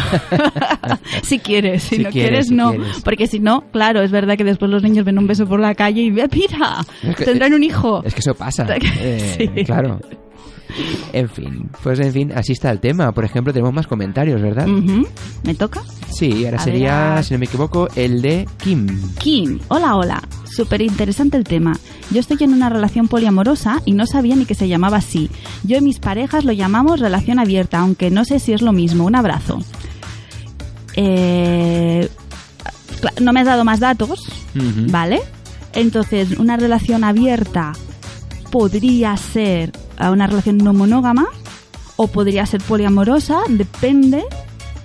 si 1.22 1.38
quieres, 1.38 1.82
si, 1.82 1.96
Si 1.96 2.02
no 2.02 2.10
quieres, 2.10 2.30
quieres, 2.30 2.46
si 2.48 2.54
no. 2.54 2.70
quieres. 2.70 3.00
Porque 3.02 3.26
si 3.26 3.40
no, 3.40 3.64
claro, 3.70 4.02
es 4.02 4.10
verdad 4.10 4.36
que 4.36 4.44
después 4.44 4.70
los 4.70 4.82
niños 4.82 5.04
ven 5.04 5.18
un 5.18 5.26
beso 5.26 5.46
por 5.46 5.60
la 5.60 5.74
calle 5.74 6.02
y 6.02 6.10
mira, 6.10 6.28
tendrán 7.24 7.54
un 7.54 7.62
hijo. 7.62 8.02
Es 8.04 8.14
que 8.14 8.20
eso 8.20 8.34
pasa. 8.34 8.66
Eh. 9.00 9.64
Claro. 9.66 10.00
En 11.12 11.28
fin, 11.28 11.70
pues 11.82 11.98
en 12.00 12.12
fin, 12.12 12.32
así 12.34 12.52
está 12.52 12.70
el 12.70 12.80
tema. 12.80 13.12
Por 13.12 13.24
ejemplo, 13.24 13.52
tenemos 13.52 13.72
más 13.72 13.86
comentarios, 13.86 14.40
¿verdad? 14.42 14.66
¿Me 14.66 15.54
toca? 15.54 15.82
Sí, 16.10 16.44
ahora 16.44 16.58
A 16.58 16.64
sería, 16.64 17.14
ver. 17.14 17.24
si 17.24 17.34
no 17.34 17.38
me 17.40 17.46
equivoco, 17.46 17.88
el 17.96 18.20
de 18.22 18.46
Kim. 18.62 18.86
Kim, 19.18 19.58
hola, 19.68 19.96
hola. 19.96 20.22
Súper 20.54 20.82
interesante 20.82 21.36
el 21.36 21.44
tema. 21.44 21.78
Yo 22.10 22.20
estoy 22.20 22.36
en 22.40 22.52
una 22.52 22.68
relación 22.68 23.06
poliamorosa 23.08 23.80
y 23.84 23.92
no 23.92 24.06
sabía 24.06 24.34
ni 24.34 24.44
que 24.44 24.54
se 24.54 24.66
llamaba 24.68 24.96
así. 24.98 25.30
Yo 25.62 25.76
y 25.76 25.80
mis 25.80 25.98
parejas 26.00 26.44
lo 26.44 26.52
llamamos 26.52 27.00
relación 27.00 27.38
abierta, 27.38 27.78
aunque 27.78 28.10
no 28.10 28.24
sé 28.24 28.38
si 28.40 28.52
es 28.52 28.62
lo 28.62 28.72
mismo. 28.72 29.04
Un 29.04 29.14
abrazo. 29.14 29.60
Eh, 30.96 32.08
no 33.20 33.32
me 33.32 33.40
has 33.40 33.46
dado 33.46 33.64
más 33.64 33.80
datos. 33.80 34.20
¿vale? 34.90 35.20
Entonces, 35.72 36.38
una 36.38 36.56
relación 36.56 37.04
abierta 37.04 37.72
podría 38.50 39.16
ser 39.16 39.70
a 39.98 40.10
una 40.10 40.26
relación 40.26 40.58
no 40.58 40.72
monógama 40.72 41.26
o 41.96 42.06
podría 42.06 42.46
ser 42.46 42.62
poliamorosa, 42.62 43.40
depende 43.48 44.24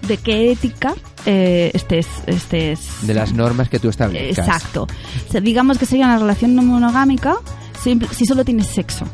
de 0.07 0.17
qué 0.17 0.51
ética 0.51 0.95
eh, 1.25 1.71
estés, 1.73 2.07
estés 2.27 2.89
De 3.01 3.13
las 3.13 3.33
normas 3.33 3.69
que 3.69 3.79
tú 3.79 3.89
establezcas. 3.89 4.47
Exacto. 4.47 4.83
O 4.83 5.31
sea, 5.31 5.39
digamos 5.39 5.77
que 5.77 5.85
sería 5.85 6.05
una 6.05 6.17
relación 6.17 6.55
no 6.55 6.63
monogámica 6.63 7.37
simple- 7.83 8.07
si 8.11 8.25
solo 8.25 8.43
tienes 8.45 8.67
sexo. 8.67 9.05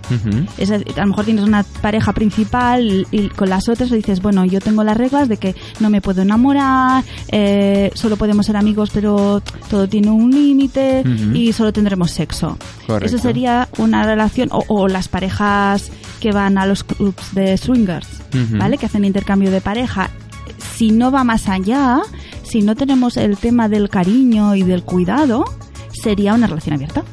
Es 0.57 0.69
decir, 0.69 0.93
a 0.97 1.01
lo 1.01 1.07
mejor 1.07 1.25
tienes 1.25 1.43
una 1.43 1.63
pareja 1.81 2.13
principal 2.13 3.07
y 3.11 3.29
con 3.29 3.49
las 3.49 3.67
otras 3.69 3.89
dices, 3.91 4.21
bueno, 4.21 4.45
yo 4.45 4.59
tengo 4.61 4.83
las 4.83 4.95
reglas 4.97 5.27
de 5.29 5.37
que 5.37 5.55
no 5.79 5.89
me 5.89 6.01
puedo 6.01 6.21
enamorar, 6.21 7.03
eh, 7.29 7.91
solo 7.95 8.15
podemos 8.17 8.45
ser 8.45 8.57
amigos, 8.57 8.89
pero 8.93 9.41
todo 9.69 9.87
tiene 9.87 10.09
un 10.11 10.31
límite 10.31 11.03
y 11.35 11.51
solo 11.53 11.73
tendremos 11.73 12.11
sexo. 12.11 12.57
Correcto. 12.87 13.05
Eso 13.07 13.17
sería 13.17 13.67
una 13.77 14.03
relación, 14.03 14.49
o, 14.51 14.63
o 14.67 14.87
las 14.87 15.07
parejas 15.07 15.91
que 16.19 16.31
van 16.31 16.57
a 16.57 16.65
los 16.65 16.83
clubs 16.83 17.33
de 17.33 17.57
swingers. 17.57 18.07
¿vale? 18.59 18.77
Que 18.77 18.85
hacen 18.85 19.05
intercambio 19.05 19.49
de 19.51 19.61
pareja. 19.61 20.09
Si 20.75 20.91
no 20.91 21.11
va 21.11 21.23
más 21.23 21.47
allá, 21.49 21.99
si 22.43 22.61
no 22.61 22.75
tenemos 22.75 23.17
el 23.17 23.37
tema 23.37 23.67
del 23.69 23.89
cariño 23.89 24.55
y 24.55 24.63
del 24.63 24.83
cuidado, 24.83 25.45
sería 25.91 26.33
una 26.33 26.47
relación 26.47 26.75
abierta. 26.75 27.03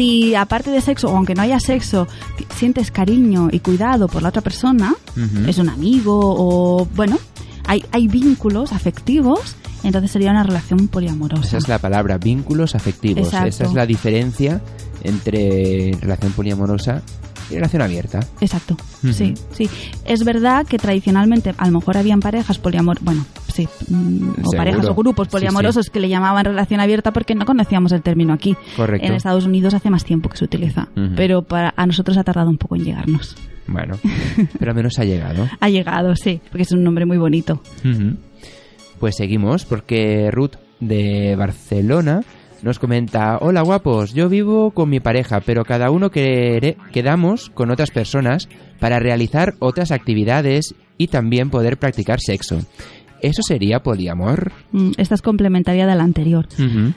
Si 0.00 0.34
aparte 0.34 0.70
de 0.70 0.80
sexo, 0.80 1.08
o 1.08 1.16
aunque 1.16 1.34
no 1.34 1.42
haya 1.42 1.60
sexo, 1.60 2.08
sientes 2.56 2.90
cariño 2.90 3.50
y 3.52 3.60
cuidado 3.60 4.08
por 4.08 4.22
la 4.22 4.30
otra 4.30 4.40
persona, 4.40 4.94
es 5.46 5.58
un 5.58 5.68
amigo 5.68 6.18
o, 6.18 6.86
bueno, 6.96 7.18
hay, 7.66 7.84
hay 7.92 8.08
vínculos 8.08 8.72
afectivos, 8.72 9.56
entonces 9.82 10.10
sería 10.10 10.30
una 10.30 10.42
relación 10.42 10.88
poliamorosa. 10.88 11.42
Esa 11.42 11.58
es 11.58 11.68
la 11.68 11.78
palabra, 11.78 12.16
vínculos 12.16 12.74
afectivos. 12.74 13.26
Exacto. 13.26 13.48
Esa 13.48 13.64
es 13.64 13.74
la 13.74 13.84
diferencia 13.84 14.62
entre 15.02 15.92
relación 16.00 16.32
poliamorosa 16.32 17.02
relación 17.56 17.82
abierta. 17.82 18.20
Exacto, 18.40 18.76
sí, 19.12 19.34
sí. 19.52 19.68
Es 20.04 20.24
verdad 20.24 20.66
que 20.66 20.78
tradicionalmente 20.78 21.54
a 21.56 21.66
lo 21.66 21.72
mejor 21.78 21.96
habían 21.96 22.20
parejas 22.20 22.58
poliamorosas, 22.58 23.04
bueno, 23.04 23.26
sí, 23.52 23.68
mm, 23.88 24.30
o 24.30 24.34
Seguro. 24.34 24.56
parejas 24.56 24.86
o 24.86 24.94
grupos 24.94 25.26
Sí, 25.28 25.32
poliamorosos 25.32 25.90
que 25.90 26.00
le 26.00 26.08
llamaban 26.08 26.44
relación 26.44 26.80
abierta 26.80 27.12
porque 27.12 27.34
no 27.34 27.44
conocíamos 27.46 27.92
el 27.92 28.02
término 28.02 28.32
aquí. 28.32 28.56
Correcto. 28.76 29.06
En 29.06 29.14
Estados 29.14 29.44
Unidos 29.46 29.74
hace 29.74 29.90
más 29.90 30.04
tiempo 30.04 30.28
que 30.28 30.36
se 30.36 30.44
utiliza, 30.44 30.88
pero 31.16 31.42
para 31.42 31.74
a 31.76 31.86
nosotros 31.86 32.16
ha 32.16 32.24
tardado 32.24 32.50
un 32.50 32.58
poco 32.58 32.76
en 32.76 32.84
llegarnos. 32.84 33.36
Bueno, 33.66 33.98
pero 34.58 34.72
al 34.72 34.76
menos 34.76 34.98
ha 34.98 35.04
llegado. 35.04 35.48
Ha 35.60 35.68
llegado, 35.68 36.16
sí, 36.16 36.40
porque 36.50 36.62
es 36.62 36.72
un 36.72 36.82
nombre 36.82 37.06
muy 37.06 37.18
bonito. 37.18 37.62
Pues 38.98 39.16
seguimos 39.16 39.64
porque 39.64 40.30
Ruth 40.30 40.56
de 40.80 41.34
Barcelona 41.36 42.22
nos 42.62 42.78
comenta, 42.78 43.38
hola 43.40 43.62
guapos, 43.62 44.12
yo 44.12 44.28
vivo 44.28 44.70
con 44.72 44.88
mi 44.90 45.00
pareja, 45.00 45.40
pero 45.40 45.64
cada 45.64 45.90
uno 45.90 46.10
quere- 46.10 46.76
quedamos 46.92 47.50
con 47.50 47.70
otras 47.70 47.90
personas 47.90 48.48
para 48.78 48.98
realizar 48.98 49.54
otras 49.60 49.90
actividades 49.92 50.74
y 50.98 51.08
también 51.08 51.50
poder 51.50 51.78
practicar 51.78 52.20
sexo. 52.20 52.58
¿Eso 53.22 53.42
sería 53.42 53.82
poliamor? 53.82 54.50
Mm, 54.72 54.92
Esta 54.96 55.14
es 55.14 55.20
complementaria 55.20 55.86
de 55.86 55.94
la 55.94 56.04
anterior. 56.04 56.46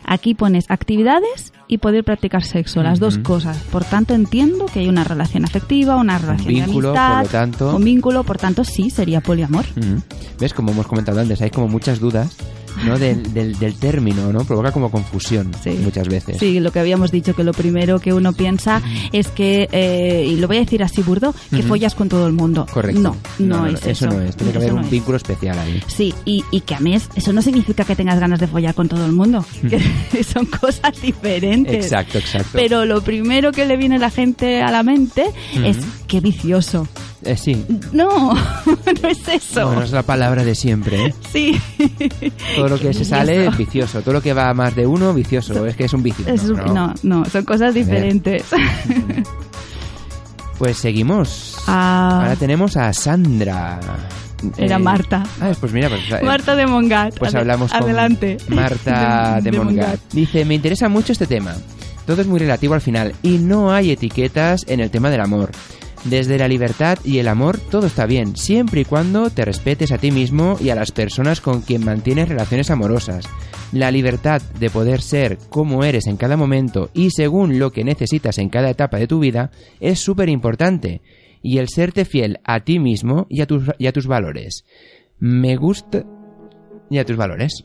Aquí 0.05 0.35
pones 0.35 0.63
actividades 0.69 1.51
y 1.67 1.79
poder 1.79 2.05
practicar 2.05 2.43
sexo, 2.43 2.81
las 2.81 2.99
dos 3.01 3.17
cosas. 3.17 3.57
Por 3.71 3.83
tanto, 3.83 4.13
entiendo 4.13 4.65
que 4.67 4.79
hay 4.79 4.87
una 4.87 5.03
relación 5.03 5.43
afectiva, 5.43 5.97
una 5.97 6.17
relación 6.17 6.47
vínculo, 6.53 6.93
de 6.93 6.97
amistad, 6.97 7.15
por 7.15 7.23
lo 7.25 7.29
tanto. 7.29 7.75
un 7.75 7.83
vínculo, 7.83 8.23
por 8.23 8.37
tanto, 8.37 8.63
sí, 8.63 8.89
sería 8.89 9.19
poliamor. 9.19 9.65
¿Ves? 10.39 10.53
Como 10.53 10.71
hemos 10.71 10.87
comentado 10.87 11.19
antes, 11.19 11.41
hay 11.41 11.49
como 11.49 11.67
muchas 11.67 11.99
dudas 11.99 12.37
¿no? 12.85 12.97
del, 12.99 13.33
del, 13.33 13.57
del 13.59 13.75
término, 13.75 14.31
¿no? 14.33 14.39
Provoca 14.45 14.71
como 14.71 14.89
confusión 14.91 15.51
Sí. 15.63 15.71
muchas 15.83 16.07
veces. 16.07 16.37
Sí, 16.39 16.59
lo 16.59 16.71
que 16.71 16.79
habíamos 16.79 17.11
dicho, 17.11 17.35
que 17.35 17.43
lo 17.43 17.53
primero 17.53 17.99
que 17.99 18.13
uno 18.13 18.33
piensa 18.33 18.81
es 19.11 19.27
que, 19.29 19.67
eh, 19.71 20.25
y 20.27 20.35
lo 20.37 20.47
voy 20.47 20.57
a 20.57 20.59
decir 20.61 20.83
así 20.83 21.01
burdo, 21.01 21.33
que 21.49 21.61
follas 21.63 21.95
con 21.95 22.09
todo 22.09 22.27
el 22.27 22.33
mundo. 22.33 22.65
Correcto. 22.71 22.99
No, 23.01 23.15
no, 23.39 23.67
es 23.67 23.79
eso. 23.85 23.89
eso. 23.89 24.07
no 24.07 24.21
es. 24.21 24.35
Tiene 24.35 24.51
que 24.51 24.57
haber 24.59 24.73
un 24.73 24.89
vínculo 24.89 25.17
especial 25.17 25.57
ahí. 25.59 25.81
Sí, 25.87 26.13
y, 26.25 26.43
y 26.51 26.61
que 26.61 26.75
a 26.75 26.79
mí 26.79 26.93
es- 26.95 27.09
eso 27.15 27.33
no 27.33 27.41
significa 27.41 27.83
que 27.85 27.95
tengas 27.95 28.19
ganas 28.19 28.39
de 28.39 28.47
follar 28.47 28.73
con 28.75 28.87
todo 28.89 29.05
el 29.05 29.11
mundo. 29.11 29.45
Que 29.69 30.23
son 30.23 30.45
cosas 30.45 30.99
diferentes. 31.01 31.75
Exacto, 31.85 32.17
exacto. 32.17 32.49
Pero 32.53 32.85
lo 32.85 33.01
primero 33.01 33.51
que 33.51 33.65
le 33.65 33.77
viene 33.77 33.95
a 33.95 33.99
la 33.99 34.09
gente 34.09 34.61
a 34.61 34.71
la 34.71 34.83
mente 34.83 35.25
es 35.63 35.77
que 36.13 36.19
vicioso. 36.21 36.87
Eh, 37.23 37.35
sí. 37.35 37.65
No, 37.91 38.33
no 39.01 39.07
es 39.09 39.27
eso. 39.27 39.65
Bueno, 39.65 39.81
es 39.81 39.91
la 39.91 40.03
palabra 40.03 40.43
de 40.43 40.53
siempre, 40.53 41.07
¿eh? 41.07 41.13
Sí. 41.31 41.59
Todo 42.55 42.67
lo 42.69 42.79
que 42.79 42.93
se 42.93 43.03
sale, 43.03 43.49
vicioso. 43.57 44.01
Todo 44.01 44.13
lo 44.13 44.21
que 44.21 44.31
va 44.33 44.49
a 44.49 44.53
más 44.53 44.75
de 44.75 44.85
uno, 44.85 45.11
vicioso. 45.11 45.65
Es 45.65 45.75
que 45.75 45.85
es 45.85 45.93
un 45.93 46.03
vicio. 46.03 46.27
Es 46.27 46.43
un- 46.43 46.57
no, 46.57 46.65
no, 46.73 46.93
no, 47.01 47.25
son 47.25 47.43
cosas 47.45 47.73
diferentes. 47.73 48.43
Pues 50.59 50.77
seguimos. 50.77 51.57
Ah. 51.67 52.19
Ahora 52.21 52.35
tenemos 52.35 52.77
a 52.77 52.93
Sandra. 52.93 53.79
Era 54.55 54.75
Eh, 54.75 54.79
Marta. 54.79 55.23
Ah, 55.41 55.51
pues 55.59 55.73
mira, 55.73 55.89
pues, 55.89 56.01
eh, 56.11 56.23
Marta 56.23 56.55
de 56.55 56.67
Mongat. 56.67 57.17
Pues 57.17 57.33
hablamos 57.33 57.71
con 57.71 57.83
Adelante. 57.83 58.37
Marta 58.49 59.35
de, 59.37 59.41
De- 59.49 59.51
de 59.51 59.57
Mongat. 59.57 59.85
Mongat. 59.87 59.99
Dice, 60.13 60.45
me 60.45 60.53
interesa 60.53 60.87
mucho 60.89 61.11
este 61.11 61.25
tema. 61.27 61.53
Todo 62.05 62.21
es 62.21 62.27
muy 62.27 62.39
relativo 62.39 62.75
al 62.75 62.81
final 62.81 63.13
y 63.23 63.39
no 63.39 63.71
hay 63.73 63.91
etiquetas 63.91 64.63
en 64.67 64.79
el 64.79 64.91
tema 64.91 65.09
del 65.09 65.21
amor. 65.21 65.49
Desde 66.05 66.37
la 66.37 66.49
libertad 66.49 66.99
y 67.05 67.19
el 67.19 67.29
amor 67.29 67.57
todo 67.57 67.87
está 67.87 68.05
bien, 68.05 68.35
siempre 68.35 68.81
y 68.81 68.85
cuando 68.85 69.29
te 69.29 69.45
respetes 69.45 69.93
a 69.93 69.97
ti 69.97 70.11
mismo 70.11 70.57
y 70.59 70.69
a 70.69 70.75
las 70.75 70.91
personas 70.91 71.39
con 71.39 71.61
quien 71.61 71.85
mantienes 71.85 72.27
relaciones 72.27 72.69
amorosas. 72.71 73.25
La 73.71 73.89
libertad 73.89 74.41
de 74.59 74.69
poder 74.69 75.01
ser 75.01 75.37
como 75.49 75.85
eres 75.85 76.07
en 76.07 76.17
cada 76.17 76.35
momento 76.35 76.89
y 76.93 77.11
según 77.11 77.57
lo 77.57 77.71
que 77.71 77.85
necesitas 77.85 78.37
en 78.37 78.49
cada 78.49 78.69
etapa 78.69 78.97
de 78.97 79.07
tu 79.07 79.19
vida 79.19 79.51
es 79.79 79.99
súper 79.99 80.27
importante. 80.27 81.01
Y 81.41 81.57
el 81.57 81.69
serte 81.69 82.03
fiel 82.03 82.39
a 82.43 82.59
ti 82.59 82.79
mismo 82.79 83.25
y 83.29 83.41
a 83.41 83.47
tus, 83.47 83.63
y 83.77 83.87
a 83.87 83.93
tus 83.93 84.07
valores. 84.07 84.65
Me 85.19 85.55
gusta... 85.55 86.05
Y 86.89 86.97
a 86.97 87.05
tus 87.05 87.15
valores. 87.15 87.63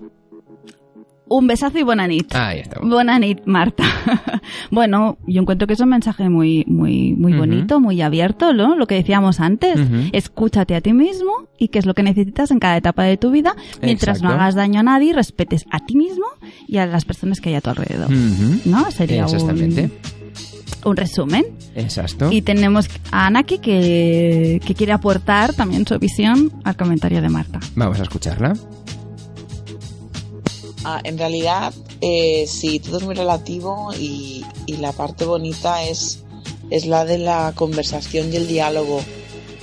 Un 1.30 1.46
besazo 1.46 1.78
y 1.78 1.82
buena 1.82 2.06
nit. 2.06 2.34
Ahí 2.34 2.60
está. 2.60 2.80
Buena 2.82 3.18
nit, 3.18 3.40
Marta. 3.44 3.84
bueno, 4.70 5.18
yo 5.26 5.42
encuentro 5.42 5.66
que 5.66 5.74
es 5.74 5.80
un 5.80 5.90
mensaje 5.90 6.28
muy, 6.28 6.64
muy, 6.66 7.14
muy 7.14 7.32
Ujú. 7.32 7.40
bonito, 7.40 7.80
muy 7.80 8.00
abierto, 8.00 8.52
¿no? 8.54 8.76
Lo 8.76 8.86
que 8.86 8.94
decíamos 8.94 9.40
antes. 9.40 9.78
Ujú. 9.78 10.08
Escúchate 10.12 10.74
a 10.74 10.80
ti 10.80 10.92
mismo 10.92 11.32
y 11.58 11.68
qué 11.68 11.78
es 11.80 11.86
lo 11.86 11.94
que 11.94 12.02
necesitas 12.02 12.50
en 12.50 12.58
cada 12.60 12.76
etapa 12.76 13.02
de 13.04 13.16
tu 13.16 13.30
vida, 13.30 13.54
mientras 13.82 14.22
no 14.22 14.28
Exacto. 14.28 14.42
hagas 14.42 14.54
daño 14.54 14.80
a 14.80 14.82
nadie, 14.82 15.12
respetes 15.12 15.64
a 15.70 15.80
ti 15.80 15.96
mismo 15.96 16.24
y 16.66 16.78
a 16.78 16.86
las 16.86 17.04
personas 17.04 17.40
que 17.40 17.50
hay 17.50 17.56
a 17.56 17.60
tu 17.60 17.70
alrededor. 17.70 18.06
Ujú. 18.10 18.60
¿No? 18.64 18.90
Sería 18.90 19.26
un, 19.26 19.34
Exactamente. 19.34 19.90
un 20.84 20.96
resumen. 20.96 21.44
Exacto. 21.74 22.30
Y 22.32 22.42
tenemos 22.42 22.88
a 23.10 23.26
Anaki 23.26 23.58
que, 23.58 24.60
que 24.64 24.74
quiere 24.74 24.92
aportar 24.92 25.52
también 25.54 25.86
su 25.86 25.98
visión 25.98 26.52
al 26.64 26.76
comentario 26.76 27.20
de 27.20 27.28
Marta. 27.28 27.60
Vamos 27.76 28.00
a 28.00 28.04
escucharla. 28.04 28.54
Ah, 30.84 31.00
en 31.04 31.18
realidad, 31.18 31.72
eh, 32.00 32.46
sí, 32.46 32.78
todo 32.78 32.98
es 32.98 33.02
muy 33.04 33.14
relativo 33.14 33.90
y, 33.98 34.44
y 34.66 34.76
la 34.76 34.92
parte 34.92 35.24
bonita 35.24 35.82
es, 35.84 36.20
es 36.70 36.86
la 36.86 37.04
de 37.04 37.18
la 37.18 37.52
conversación 37.54 38.32
y 38.32 38.36
el 38.36 38.46
diálogo. 38.46 39.00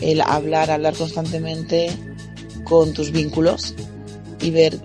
El 0.02 0.20
hablar, 0.22 0.72
hablar 0.72 0.94
constantemente 0.96 1.90
con 2.66 2.94
tus 2.94 3.12
vínculos 3.12 3.74
y 4.42 4.52
ver, 4.52 4.80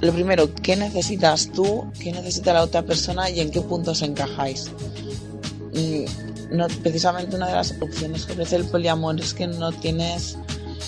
lo 0.00 0.12
primero, 0.12 0.52
qué 0.54 0.74
necesitas 0.76 1.50
tú, 1.52 1.84
qué 2.00 2.12
necesita 2.12 2.52
la 2.52 2.62
otra 2.62 2.82
persona 2.82 3.30
y 3.30 3.40
en 3.40 3.50
qué 3.50 3.60
puntos 3.60 4.02
encajáis. 4.02 4.70
Mm, 5.72 6.56
No, 6.56 6.66
precisamente 6.82 7.34
una 7.36 7.48
de 7.48 7.54
las 7.54 7.74
opciones 7.80 8.24
que 8.24 8.32
ofrece 8.32 8.56
el 8.56 8.64
poliamor 8.66 9.20
es 9.20 9.34
que 9.34 9.46
no 9.46 9.72
tienes 9.72 10.38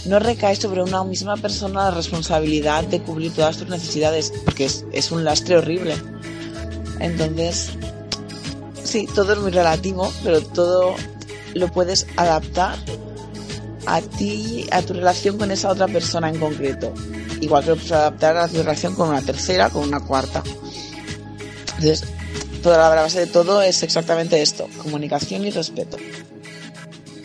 no 0.05 0.19
recae 0.19 0.57
sobre 0.57 0.83
una 0.83 1.05
misma 1.05 1.37
persona 1.37 1.85
la 1.85 1.91
responsabilidad 1.91 2.85
de 2.85 3.01
cubrir 3.01 3.33
todas 3.33 3.59
tus 3.59 3.69
necesidades, 3.69 4.33
porque 4.45 4.69
es, 4.93 5.13
un 5.13 5.25
lastre 5.25 5.57
horrible. 5.57 5.97
Entonces, 7.01 7.71
sí, 8.83 9.09
todo 9.15 9.33
es 9.33 9.39
muy 9.39 9.51
relativo, 9.51 10.13
pero 10.25 10.41
todo 10.41 10.95
lo 11.55 11.69
puedes 11.69 12.07
adaptar 12.17 12.79
a 13.87 14.01
ti, 14.01 14.67
a 14.71 14.83
tu 14.83 14.95
relación 14.95 15.39
con 15.39 15.51
esa 15.51 15.71
otra 15.71 15.89
persona 15.89 16.29
en 16.29 16.39
concreto. 16.39 16.93
Igual 17.41 17.65
que 17.65 17.71
lo 17.71 17.77
puedes 17.77 17.93
adaptar 17.93 18.37
a 18.37 18.49
tu 18.49 18.59
relación 18.59 18.95
con 18.95 19.09
una 19.09 19.23
tercera, 19.23 19.71
con 19.71 19.85
una 19.85 20.01
cuarta. 20.01 20.43
Entonces, 21.79 22.05
toda 22.63 22.79
la 22.79 23.03
base 23.03 23.21
de 23.21 23.27
todo 23.27 23.63
es 23.63 23.83
exactamente 23.83 24.43
esto, 24.43 24.69
comunicación 24.83 25.45
y 25.45 25.51
respeto. 25.51 25.97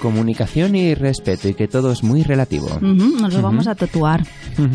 Comunicación 0.04 0.76
y 0.76 0.94
respeto 0.96 1.48
y 1.48 1.54
que 1.54 1.70
todo 1.70 1.94
es 1.94 2.04
muy 2.04 2.24
relativo. 2.24 2.68
Nos 2.82 3.34
lo 3.34 3.42
vamos 3.42 3.68
a 3.68 3.74
tatuar. 3.76 4.26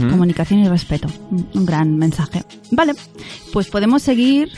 Comunicación 0.09 0.61
y 0.61 0.69
respeto. 0.69 1.07
Un- 1.31 1.67
gran 1.67 1.99
mensaje. 1.99 2.45
Vale, 2.71 2.95
pues 3.53 3.69
podemos 3.69 4.03
seguir 4.03 4.49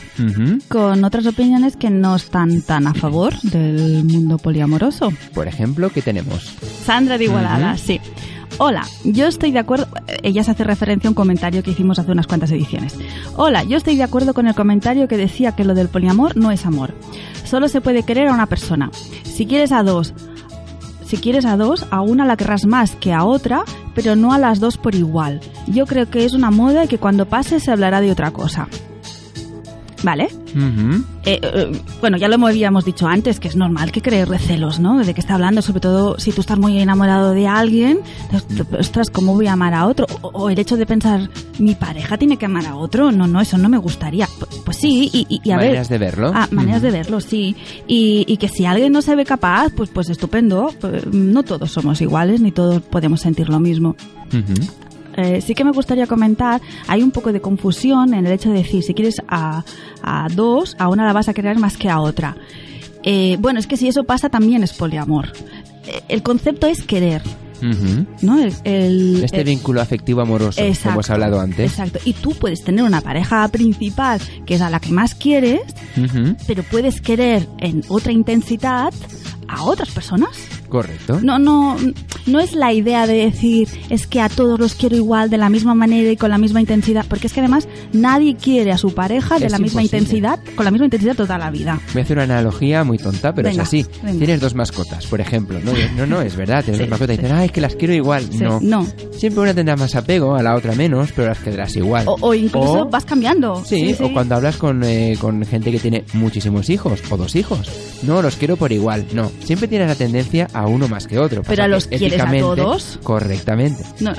con 0.69 1.03
otras 1.03 1.27
opiniones 1.27 1.75
que 1.75 1.89
no 1.89 2.15
están 2.15 2.61
tan 2.61 2.87
a 2.87 2.93
favor 2.93 3.37
del 3.41 4.05
mundo 4.05 4.37
poliamoroso. 4.37 5.11
Por 5.33 5.49
ejemplo, 5.49 5.89
¿qué 5.89 6.01
tenemos? 6.01 6.53
Sandra 6.85 7.17
de 7.17 7.25
Igualada, 7.25 7.77
sí. 7.77 7.99
Hola, 8.57 8.85
yo 9.03 9.27
estoy 9.27 9.51
de 9.51 9.59
acuerdo. 9.59 9.87
Ella 10.23 10.43
se 10.45 10.51
hace 10.51 10.63
referencia 10.63 11.09
a 11.09 11.11
un 11.11 11.15
comentario 11.15 11.63
que 11.63 11.71
hicimos 11.71 11.99
hace 11.99 12.11
unas 12.13 12.27
cuantas 12.27 12.51
ediciones. 12.51 12.95
Hola, 13.35 13.63
yo 13.63 13.75
estoy 13.75 13.97
de 13.97 14.03
acuerdo 14.03 14.33
con 14.33 14.47
el 14.47 14.55
comentario 14.55 15.09
que 15.09 15.17
decía 15.17 15.51
que 15.53 15.65
lo 15.65 15.73
del 15.73 15.89
poliamor 15.89 16.37
no 16.37 16.49
es 16.51 16.65
amor. 16.65 16.93
Solo 17.43 17.67
se 17.67 17.81
puede 17.81 18.03
querer 18.03 18.29
a 18.29 18.33
una 18.33 18.45
persona. 18.45 18.89
Si 19.23 19.45
quieres 19.45 19.71
a 19.73 19.83
dos, 19.83 20.13
si 21.11 21.17
quieres 21.17 21.43
a 21.43 21.57
dos, 21.57 21.85
a 21.91 21.99
una 21.99 22.23
la 22.23 22.37
querrás 22.37 22.65
más 22.65 22.95
que 22.95 23.11
a 23.11 23.25
otra, 23.25 23.65
pero 23.93 24.15
no 24.15 24.31
a 24.31 24.37
las 24.37 24.61
dos 24.61 24.77
por 24.77 24.95
igual. 24.95 25.41
Yo 25.67 25.85
creo 25.85 26.09
que 26.09 26.23
es 26.23 26.31
una 26.31 26.51
moda 26.51 26.85
y 26.85 26.87
que 26.87 26.99
cuando 26.99 27.25
pase 27.25 27.59
se 27.59 27.69
hablará 27.69 27.99
de 27.99 28.11
otra 28.11 28.31
cosa. 28.31 28.69
¿Vale? 30.03 30.29
Eh, 31.25 31.39
eh, 31.43 31.71
bueno, 31.99 32.17
ya 32.17 32.27
lo 32.27 32.43
habíamos 32.47 32.85
dicho 32.85 33.07
antes, 33.07 33.39
que 33.39 33.47
es 33.47 33.55
normal 33.55 33.91
que 33.91 34.01
crees 34.01 34.27
recelos, 34.27 34.79
¿no? 34.79 34.97
De 34.99 35.13
que 35.13 35.21
está 35.21 35.35
hablando, 35.35 35.61
sobre 35.61 35.79
todo 35.79 36.17
si 36.19 36.31
tú 36.31 36.41
estás 36.41 36.57
muy 36.57 36.79
enamorado 36.79 37.31
de 37.33 37.47
alguien, 37.47 37.99
entonces, 38.31 38.65
ostras, 38.79 39.09
¿cómo 39.11 39.33
voy 39.35 39.45
a 39.47 39.53
amar 39.53 39.73
a 39.75 39.85
otro? 39.85 40.07
O, 40.21 40.29
o 40.29 40.49
el 40.49 40.57
hecho 40.57 40.77
de 40.77 40.85
pensar, 40.87 41.29
mi 41.59 41.75
pareja 41.75 42.17
tiene 42.17 42.37
que 42.37 42.45
amar 42.47 42.65
a 42.65 42.75
otro, 42.75 43.11
no, 43.11 43.27
no, 43.27 43.39
eso 43.41 43.57
no 43.59 43.69
me 43.69 43.77
gustaría. 43.77 44.27
Pues, 44.39 44.61
pues 44.65 44.77
sí, 44.77 45.09
y, 45.13 45.25
y- 45.29 45.41
y 45.43 45.51
a 45.51 45.57
ver... 45.57 45.67
Maneras 45.67 45.89
de 45.89 45.97
verlo. 45.99 46.31
Ah, 46.33 46.47
maneras 46.51 46.81
de 46.81 46.91
verlo, 46.91 47.21
sí. 47.21 47.55
Y, 47.87 48.25
y 48.27 48.37
que 48.37 48.47
si 48.47 48.65
alguien 48.65 48.91
no 48.91 49.01
se 49.03 49.15
ve 49.15 49.23
capaz, 49.25 49.69
pues, 49.75 49.89
pues 49.91 50.09
estupendo. 50.09 50.71
Pues, 50.81 51.05
no 51.07 51.43
todos 51.43 51.71
somos 51.71 52.01
iguales, 52.01 52.41
ni 52.41 52.51
todos 52.51 52.81
podemos 52.81 53.21
sentir 53.21 53.49
lo 53.49 53.59
mismo. 53.59 53.95
Ujú. 54.29 54.67
Eh, 55.17 55.41
sí 55.41 55.53
que 55.53 55.63
me 55.63 55.71
gustaría 55.71 56.07
comentar, 56.07 56.61
hay 56.87 57.01
un 57.03 57.11
poco 57.11 57.31
de 57.33 57.41
confusión 57.41 58.13
en 58.13 58.25
el 58.25 58.31
hecho 58.31 58.49
de 58.49 58.59
decir, 58.59 58.81
si 58.83 58.93
quieres 58.93 59.15
a, 59.27 59.63
a 60.01 60.27
dos, 60.33 60.75
a 60.79 60.87
una 60.87 61.05
la 61.05 61.13
vas 61.13 61.27
a 61.29 61.33
querer 61.33 61.57
más 61.59 61.77
que 61.77 61.89
a 61.89 61.99
otra. 61.99 62.35
Eh, 63.03 63.37
bueno, 63.39 63.59
es 63.59 63.67
que 63.67 63.77
si 63.77 63.87
eso 63.87 64.03
pasa 64.03 64.29
también 64.29 64.63
es 64.63 64.73
poliamor. 64.73 65.33
Eh, 65.87 66.01
el 66.09 66.21
concepto 66.23 66.67
es 66.67 66.83
querer. 66.83 67.21
¿no? 68.23 68.39
El, 68.39 68.51
el- 68.63 69.23
Este 69.23 69.41
el- 69.41 69.43
vínculo 69.45 69.81
afectivo 69.81 70.21
amoroso, 70.21 70.59
Exacto, 70.61 70.81
como 70.83 70.93
hemos 70.95 71.09
hablado 71.11 71.39
antes. 71.39 71.71
Exacto. 71.71 71.99
Y 72.05 72.13
tú 72.13 72.31
puedes 72.31 72.63
tener 72.63 72.83
una 72.83 73.01
pareja 73.01 73.47
principal 73.49 74.19
que 74.47 74.55
es 74.55 74.61
a 74.61 74.71
la 74.71 74.79
que 74.79 74.91
más 74.91 75.13
quieres, 75.13 75.61
pero 76.47 76.63
puedes 76.63 77.01
querer 77.01 77.47
en 77.59 77.83
otra 77.87 78.13
intensidad 78.13 78.91
a 79.51 79.63
otras 79.63 79.89
personas. 79.91 80.29
Correcto. 80.69 81.19
No, 81.21 81.37
no, 81.37 81.75
no 82.27 82.39
es 82.39 82.53
la 82.53 82.71
idea 82.71 83.05
de 83.05 83.15
decir 83.25 83.67
es 83.89 84.07
que 84.07 84.21
a 84.21 84.29
todos 84.29 84.57
los 84.59 84.73
quiero 84.75 84.95
igual, 84.95 85.29
de 85.29 85.37
la 85.37 85.49
misma 85.49 85.75
manera 85.75 86.09
y 86.09 86.15
con 86.15 86.29
la 86.29 86.37
misma 86.37 86.61
intensidad, 86.61 87.05
porque 87.09 87.27
es 87.27 87.33
que 87.33 87.41
además 87.41 87.67
nadie 87.91 88.35
quiere 88.35 88.71
a 88.71 88.77
su 88.77 88.93
pareja 88.93 89.37
de 89.39 89.47
Es 89.47 89.51
la 89.51 89.59
misma 89.59 89.81
imposible. 89.81 89.97
intensidad, 90.03 90.39
con 90.55 90.63
la 90.65 90.71
misma 90.71 90.85
intensidad 90.85 91.15
toda 91.15 91.37
la 91.37 91.51
vida. 91.51 91.79
Voy 91.93 92.01
a 92.01 92.03
hacer 92.05 92.17
una 92.17 92.23
analogía 92.23 92.83
muy 92.85 92.97
tonta, 92.97 93.33
pero 93.33 93.49
Venga, 93.49 93.63
es 93.63 93.67
así. 93.67 93.85
venga. 94.01 94.17
Tienes 94.19 94.39
dos 94.39 94.55
mascotas, 94.55 95.05
por 95.07 95.19
ejemplo. 95.19 95.59
No, 95.61 95.73
no, 95.97 96.05
no 96.05 96.21
es 96.21 96.35
verdad. 96.37 96.63
Tienes 96.63 96.77
Sí, 96.77 96.83
dos 96.83 96.89
mascotas 96.91 97.15
y 97.15 97.17
sí. 97.17 97.21
dicen, 97.23 97.35
ah, 97.37 97.45
es 97.45 97.51
que 97.51 97.61
las 97.61 97.75
quiero 97.75 97.93
igual. 97.93 98.23
Sí, 98.31 98.37
no. 98.39 98.59
no. 98.61 98.87
Siempre 99.17 99.41
una 99.41 99.53
tendrá 99.53 99.75
más 99.75 99.93
apego, 99.95 100.35
a 100.35 100.41
la 100.43 100.55
otra 100.55 100.73
menos, 100.75 101.11
pero 101.13 101.27
las 101.27 101.39
quedarás 101.39 101.75
igual. 101.75 102.05
O, 102.07 102.15
o 102.21 102.33
incluso 102.33 102.83
O- 102.83 102.89
vas 102.89 103.03
cambiando. 103.03 103.61
Sí, 103.65 103.93
o 103.99 104.11
cuando 104.13 104.35
hablas 104.35 104.55
con, 104.55 104.83
eh, 104.85 105.17
con 105.19 105.45
gente 105.45 105.69
que 105.71 105.79
tiene 105.79 106.05
muchísimos 106.13 106.69
hijos 106.69 107.01
o 107.09 107.17
dos 107.17 107.35
hijos. 107.35 107.69
No, 108.03 108.21
los 108.21 108.37
quiero 108.37 108.55
por 108.55 108.71
igual. 108.71 109.05
No, 109.13 109.31
siempre 109.43 109.67
tienes 109.67 109.87
la 109.87 109.95
tendencia 109.95 110.47
a 110.53 110.67
uno 110.67 110.87
más 110.87 111.07
que 111.07 111.19
otro. 111.19 111.43
Pero 111.43 111.63
a 111.63 111.65
que 111.65 111.71
los 111.71 111.87
quieres 111.87 112.19
a 112.21 112.31
todos. 112.31 112.99
Correctamente. 113.03 113.83
No, 113.99 114.13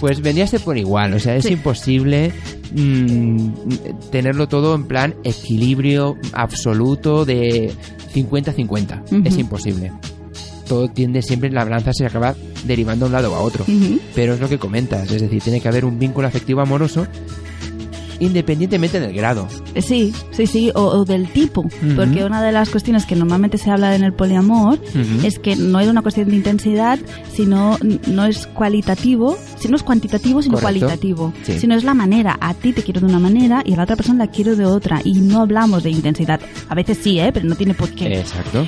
Pues 0.00 0.20
vendría 0.20 0.44
a 0.44 0.48
ser 0.48 0.60
por 0.60 0.76
igual. 0.76 1.14
O 1.14 1.20
sea, 1.20 1.36
es 1.36 1.44
Sí. 1.44 1.52
imposible 1.52 2.32
mm, 2.74 3.48
tenerlo 4.10 4.48
todo 4.48 4.74
en 4.74 4.84
plan 4.84 5.14
equilibrio 5.24 6.16
absoluto 6.32 7.24
de 7.24 7.72
50-50. 8.14 9.02
Ujú. 9.06 9.22
Es 9.24 9.38
imposible. 9.38 9.92
Todo 10.68 10.88
tiende 10.88 11.22
siempre, 11.22 11.50
la 11.50 11.64
balanza 11.64 11.92
se 11.92 12.06
acaba 12.06 12.34
derivando 12.64 13.04
a 13.04 13.08
un 13.08 13.12
lado 13.12 13.32
o 13.32 13.34
a 13.36 13.40
otro. 13.40 13.64
Pero 14.14 14.34
es 14.34 14.40
lo 14.40 14.48
que 14.48 14.58
comentas, 14.58 15.10
es 15.10 15.20
decir, 15.20 15.42
tiene 15.42 15.60
que 15.60 15.68
haber 15.68 15.84
un 15.84 15.98
vínculo 15.98 16.26
afectivo 16.28 16.60
amoroso 16.62 17.06
independientemente 18.22 19.00
del 19.00 19.12
grado. 19.12 19.48
Sí, 19.80 20.12
sí, 20.30 20.46
sí, 20.46 20.70
o, 20.74 20.82
o 20.82 21.04
del 21.04 21.28
tipo, 21.32 21.64
porque 21.96 22.24
una 22.24 22.42
de 22.42 22.52
las 22.52 22.70
cuestiones 22.70 23.04
que 23.06 23.16
normalmente 23.16 23.58
se 23.58 23.70
habla 23.70 23.94
en 23.94 24.04
el 24.04 24.12
poliamor 24.12 24.78
es 25.24 25.38
que 25.38 25.56
no 25.56 25.80
es 25.80 25.88
una 25.88 26.02
cuestión 26.02 26.28
de 26.28 26.36
intensidad, 26.36 26.98
sino 27.32 27.78
no 28.06 28.24
es 28.26 28.46
cualitativo, 28.48 29.36
si 29.58 29.68
no 29.68 29.76
es 29.76 29.82
cuantitativo, 29.82 30.42
sino 30.42 30.54
Correcto. 30.54 30.80
cualitativo, 30.80 31.32
Sí. 31.42 31.58
sino 31.58 31.74
es 31.74 31.84
la 31.84 31.94
manera, 31.94 32.36
a 32.40 32.54
ti 32.54 32.72
te 32.72 32.82
quiero 32.82 33.00
de 33.00 33.06
una 33.06 33.18
manera 33.18 33.62
y 33.64 33.72
a 33.74 33.76
la 33.76 33.82
otra 33.84 33.96
persona 33.96 34.24
la 34.26 34.30
quiero 34.30 34.56
de 34.56 34.64
otra 34.64 35.00
y 35.04 35.14
no 35.20 35.40
hablamos 35.40 35.82
de 35.82 35.90
intensidad. 35.90 36.40
A 36.68 36.74
veces 36.74 36.98
sí, 37.02 37.18
¿eh? 37.18 37.30
pero 37.32 37.46
no 37.46 37.54
tiene 37.56 37.74
por 37.74 37.90
qué. 37.90 38.18
Exacto. 38.20 38.66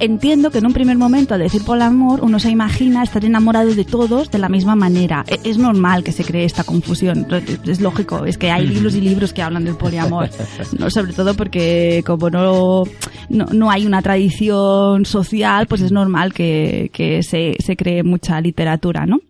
Entiendo 0.00 0.50
que 0.50 0.58
en 0.58 0.66
un 0.66 0.72
primer 0.72 0.96
momento 0.98 1.34
al 1.34 1.40
decir 1.40 1.62
poliamor 1.64 2.20
uno 2.22 2.38
se 2.38 2.50
imagina 2.50 3.02
estar 3.02 3.24
enamorado 3.24 3.74
de 3.74 3.84
todos 3.84 4.30
de 4.30 4.38
la 4.38 4.48
misma 4.48 4.74
manera. 4.76 5.24
E- 5.28 5.38
Es 5.44 5.56
normal 5.58 6.02
que 6.04 6.12
se 6.12 6.24
cree 6.24 6.44
esta 6.44 6.64
confusión, 6.64 7.26
es 7.66 7.80
lógico, 7.80 8.24
es 8.26 8.36
que 8.38 8.50
hay 8.50 8.66
libros 8.66 8.94
y 8.94 9.00
libros 9.00 9.32
que 9.32 9.42
hablan 9.42 9.64
del 9.64 9.76
poliamor, 9.76 10.28
no, 10.78 10.90
sobre 10.90 11.12
todo 11.12 11.34
porque 11.34 12.02
como 12.06 12.28
no, 12.30 12.84
no, 13.28 13.46
no 13.52 13.70
hay 13.70 13.86
una 13.86 14.02
tradición 14.02 15.04
social, 15.06 15.66
pues 15.66 15.80
es 15.80 15.92
normal 15.92 16.32
que, 16.32 16.90
que 16.92 17.22
se, 17.22 17.54
se 17.64 17.76
cree 17.76 18.02
mucha 18.02 18.40
literatura, 18.40 19.06
¿no? 19.06 19.20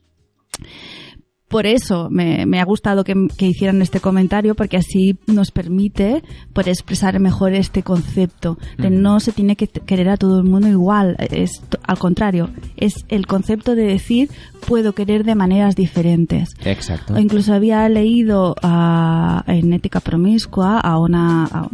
Por 1.54 1.66
eso 1.66 2.08
me, 2.10 2.46
me 2.46 2.60
ha 2.60 2.64
gustado 2.64 3.04
que, 3.04 3.14
que 3.38 3.46
hicieran 3.46 3.80
este 3.80 4.00
comentario, 4.00 4.56
porque 4.56 4.76
así 4.76 5.16
nos 5.28 5.52
permite 5.52 6.24
poder 6.52 6.70
expresar 6.70 7.20
mejor 7.20 7.52
este 7.52 7.84
concepto 7.84 8.58
de 8.76 8.90
no 8.90 9.20
se 9.20 9.30
tiene 9.30 9.54
que 9.54 9.68
querer 9.68 10.08
a 10.08 10.16
todo 10.16 10.40
el 10.40 10.48
mundo 10.48 10.66
igual. 10.66 11.14
Es 11.30 11.62
al 11.84 11.96
contrario, 12.00 12.50
es 12.76 13.04
el 13.08 13.28
concepto 13.28 13.76
de 13.76 13.84
decir 13.84 14.30
puedo 14.66 14.96
querer 14.96 15.22
de 15.22 15.36
maneras 15.36 15.76
diferentes. 15.76 16.48
Exacto. 16.64 17.14
O 17.14 17.18
incluso 17.20 17.54
había 17.54 17.88
leído 17.88 18.56
ah, 18.60 19.44
en 19.46 19.72
Ética 19.74 20.00
Promiscua 20.00 20.80
a, 20.80 20.98
una, 20.98 21.44
a 21.44 21.68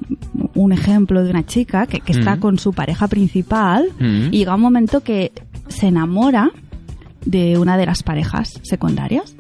un 0.57 0.73
ejemplo 0.73 1.25
de 1.25 1.31
una 1.31 1.47
chica 1.47 1.87
que, 1.87 2.01
que 2.01 2.13
está 2.13 2.37
con 2.37 2.59
su 2.59 2.75
pareja 2.75 3.09
principal 3.09 3.89
y 3.99 4.37
llega 4.41 4.57
un 4.57 4.61
momento 4.61 5.01
que 5.01 5.33
se 5.69 5.87
enamora 5.87 6.51
de 7.25 7.57
una 7.57 7.79
de 7.79 7.87
las 7.87 8.03
parejas 8.03 8.61
secundarias. 8.63 9.37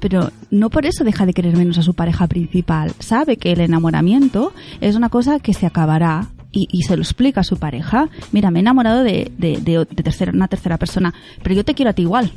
Pero 0.00 0.30
no 0.50 0.70
por 0.70 0.86
eso 0.86 1.04
deja 1.04 1.26
de 1.26 1.32
querer 1.34 1.56
menos 1.56 1.78
a 1.78 1.82
su 1.82 1.94
pareja 1.94 2.26
principal. 2.26 2.92
Sabe 2.98 3.36
que 3.36 3.52
el 3.52 3.60
enamoramiento 3.60 4.52
es 4.80 4.96
una 4.96 5.08
cosa 5.10 5.38
que 5.40 5.54
se 5.54 5.66
acabará 5.66 6.28
y, 6.52 6.66
y 6.72 6.82
se 6.82 6.96
lo 6.96 7.02
explica 7.02 7.42
a 7.42 7.44
su 7.44 7.58
pareja. 7.58 8.08
Mira, 8.32 8.50
me 8.50 8.58
he 8.58 8.62
enamorado 8.62 9.02
de, 9.04 9.30
de, 9.38 9.58
de- 9.60 9.78
de 9.88 10.02
tercera, 10.02 10.32
una 10.32 10.48
tercera 10.48 10.78
persona, 10.78 11.14
pero 11.42 11.54
yo 11.54 11.64
te 11.64 11.74
quiero 11.74 11.90
a 11.90 11.94
ti 11.94 12.02
igual. 12.02 12.32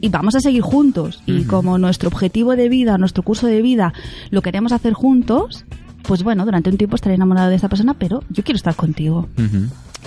Y 0.00 0.10
vamos 0.10 0.34
a 0.36 0.40
seguir 0.40 0.60
juntos. 0.62 1.22
Y 1.26 1.44
como 1.44 1.78
nuestro 1.78 2.08
objetivo 2.08 2.54
de 2.54 2.68
vida, 2.68 2.98
nuestro 2.98 3.22
curso 3.22 3.46
de 3.46 3.62
vida, 3.62 3.92
lo 4.30 4.42
queremos 4.42 4.72
hacer 4.72 4.92
juntos, 4.92 5.64
pues 6.02 6.22
bueno, 6.22 6.44
durante 6.44 6.68
un 6.70 6.76
tiempo 6.76 6.94
estaré 6.96 7.14
enamorado 7.14 7.48
de 7.48 7.56
esa 7.56 7.68
persona, 7.70 7.94
pero 7.94 8.22
yo 8.28 8.44
quiero 8.44 8.56
estar 8.56 8.76
contigo. 8.76 9.26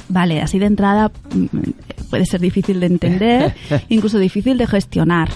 Vale, 0.08 0.42
así 0.42 0.58
de 0.60 0.68
entrada 0.68 1.12
mm, 1.34 1.46
puede 2.10 2.26
ser 2.26 2.40
difícil 2.40 2.80
de 2.80 2.86
entender, 2.86 3.56
incluso 3.90 4.20
difícil 4.20 4.58
de 4.58 4.68
gestionar. 4.68 5.30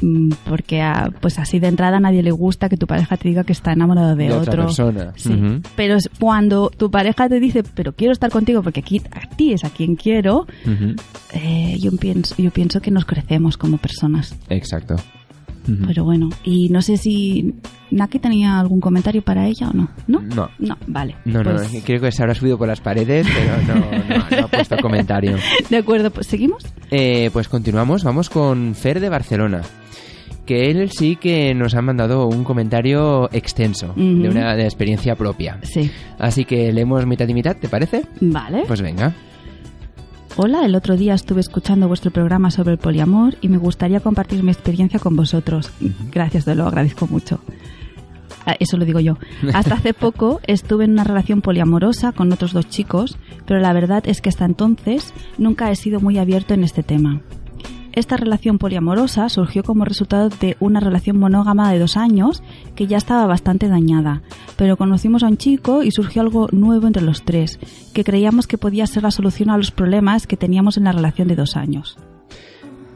Mm, 0.00 0.30
Porque 0.48 0.82
a- 0.82 1.10
pues 1.20 1.38
así 1.38 1.58
de 1.58 1.68
entrada 1.68 1.96
a 1.96 2.00
nadie 2.00 2.22
le 2.22 2.30
gusta 2.30 2.68
que 2.68 2.76
tu 2.76 2.86
pareja 2.86 3.16
te 3.16 3.28
diga 3.28 3.44
que 3.44 3.52
está 3.52 3.72
enamorado 3.72 4.14
de, 4.16 4.24
De 4.28 4.32
otra 4.32 4.52
otro. 4.52 4.64
persona. 4.66 5.12
Sí. 5.16 5.32
Pero 5.74 5.96
cuando 6.20 6.70
tu 6.70 6.90
pareja 6.90 7.28
te 7.28 7.40
dice, 7.40 7.62
pero 7.74 7.92
quiero 7.92 8.12
estar 8.12 8.30
contigo 8.30 8.62
porque 8.62 8.80
aquí 8.80 9.00
a 9.10 9.28
ti 9.36 9.52
es 9.52 9.64
a 9.64 9.70
quien 9.70 9.96
quiero, 9.96 10.46
eh, 11.32 11.76
yo, 11.80 11.90
pienso, 11.96 12.34
yo 12.38 12.50
pienso 12.50 12.80
que 12.80 12.90
nos 12.90 13.04
crecemos 13.04 13.56
como 13.56 13.78
personas. 13.78 14.34
Exacto. 14.48 14.96
Pero 15.86 16.04
bueno, 16.04 16.28
y 16.44 16.68
no 16.68 16.80
sé 16.82 16.96
si 16.96 17.54
Naki 17.90 18.18
tenía 18.18 18.58
algún 18.60 18.80
comentario 18.80 19.22
para 19.22 19.46
ella 19.46 19.68
o 19.70 19.72
no. 19.72 19.88
¿No? 20.06 20.20
No. 20.22 20.48
No, 20.58 20.76
vale. 20.86 21.16
No, 21.24 21.42
no, 21.42 21.52
Pues, 21.52 21.82
creo 21.84 22.00
que 22.00 22.12
se 22.12 22.22
habrá 22.22 22.34
subido 22.34 22.56
por 22.58 22.68
las 22.68 22.80
paredes, 22.80 23.26
pero 23.26 23.74
no, 23.74 23.86
no, 23.90 24.16
no 24.40 24.44
ha 24.46 24.48
puesto 24.48 24.76
comentario. 24.78 25.36
De 25.70 25.76
acuerdo, 25.78 26.10
pues 26.10 26.26
seguimos. 26.26 26.64
Eh, 26.90 27.30
pues 27.32 27.48
continuamos, 27.48 28.04
vamos 28.04 28.30
con 28.30 28.74
Fer 28.74 29.00
de 29.00 29.08
Barcelona. 29.08 29.62
que 30.46 30.70
él 30.70 30.90
sí 30.92 31.16
que 31.16 31.52
nos 31.54 31.74
ha 31.74 31.82
mandado 31.82 32.28
un 32.28 32.44
comentario 32.44 33.28
extenso 33.32 33.92
de 33.96 34.28
una 34.28 34.54
de 34.54 34.62
experiencia 34.64 35.16
propia. 35.16 35.58
Sí. 35.64 35.90
Así 36.18 36.44
que 36.44 36.72
leemos 36.72 37.04
mitad 37.06 37.26
y 37.26 37.34
mitad, 37.34 37.56
¿te 37.56 37.68
parece? 37.68 38.02
Vale. 38.20 38.62
Pues 38.68 38.80
venga. 38.80 39.12
Hola, 40.38 40.66
el 40.66 40.74
otro 40.74 40.96
día 40.96 41.14
estuve 41.14 41.40
escuchando 41.40 41.88
vuestro 41.88 42.10
programa 42.10 42.50
sobre 42.50 42.72
el 42.72 42.78
poliamor 42.78 43.36
y 43.40 43.48
me 43.48 43.56
gustaría 43.56 44.00
compartir 44.00 44.42
mi 44.42 44.50
experiencia 44.50 44.98
con 44.98 45.16
vosotros. 45.16 45.70
Gracias, 46.12 46.44
te 46.44 46.54
lo 46.54 46.66
agradezco 46.66 47.06
mucho. 47.06 47.40
Ah, 48.44 48.54
Eso 48.60 48.76
lo 48.76 48.84
digo 48.84 49.00
yo. 49.00 49.16
Hasta 49.54 49.76
hace 49.76 49.94
poco 49.94 50.40
estuve 50.46 50.84
en 50.84 50.92
una 50.92 51.04
relación 51.04 51.40
poliamorosa 51.40 52.12
con 52.12 52.30
otros 52.32 52.52
dos 52.52 52.68
chicos, 52.68 53.16
pero 53.46 53.60
la 53.60 53.72
verdad 53.72 54.02
es 54.06 54.20
que 54.20 54.28
hasta 54.28 54.44
entonces 54.44 55.14
nunca 55.38 55.70
he 55.70 55.76
sido 55.76 56.00
muy 56.00 56.18
abierto 56.18 56.52
en 56.52 56.64
este 56.64 56.82
tema. 56.82 57.22
Esta 57.96 58.18
relación 58.18 58.58
poliamorosa 58.58 59.30
surgió 59.30 59.62
como 59.62 59.86
resultado 59.86 60.28
de 60.28 60.58
una 60.60 60.80
relación 60.80 61.18
monógama 61.18 61.72
de 61.72 61.78
dos 61.78 61.96
años 61.96 62.42
que 62.74 62.86
ya 62.86 62.98
estaba 62.98 63.24
bastante 63.24 63.68
dañada, 63.68 64.20
pero 64.58 64.76
conocimos 64.76 65.22
a 65.22 65.28
un 65.28 65.38
chico 65.38 65.82
y 65.82 65.90
surgió 65.90 66.20
algo 66.20 66.48
nuevo 66.52 66.86
entre 66.86 67.02
los 67.02 67.22
tres, 67.22 67.58
que 67.94 68.04
creíamos 68.04 68.46
que 68.46 68.58
podía 68.58 68.86
ser 68.86 69.04
la 69.04 69.10
solución 69.10 69.48
a 69.48 69.56
los 69.56 69.70
problemas 69.70 70.26
que 70.26 70.36
teníamos 70.36 70.76
en 70.76 70.84
la 70.84 70.92
relación 70.92 71.26
de 71.26 71.36
dos 71.36 71.56
años. 71.56 71.96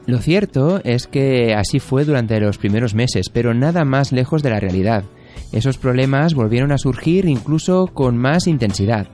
Lo 0.05 0.19
cierto 0.19 0.81
es 0.83 1.07
que 1.07 1.55
así 1.55 1.79
fue 1.79 2.05
durante 2.05 2.39
los 2.39 2.59
primeros 2.59 2.93
meses, 2.93 3.29
pero 3.29 3.55
nada 3.55 3.83
más 3.85 4.11
lejos 4.11 4.43
de 4.43 4.51
la 4.51 4.59
realidad. 4.59 5.03
Esos 5.51 5.79
problemas 5.79 6.35
volvieron 6.35 6.71
a 6.71 6.77
surgir 6.77 7.25
incluso 7.25 7.87
con 7.87 8.17
más 8.17 8.45
intensidad, 8.45 9.07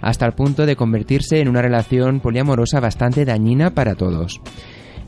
hasta 0.00 0.24
el 0.24 0.32
punto 0.32 0.64
de 0.64 0.76
convertirse 0.76 1.40
en 1.40 1.48
una 1.48 1.60
relación 1.60 2.20
poliamorosa 2.20 2.80
bastante 2.80 3.26
dañina 3.26 3.74
para 3.74 3.94
todos. 3.94 4.40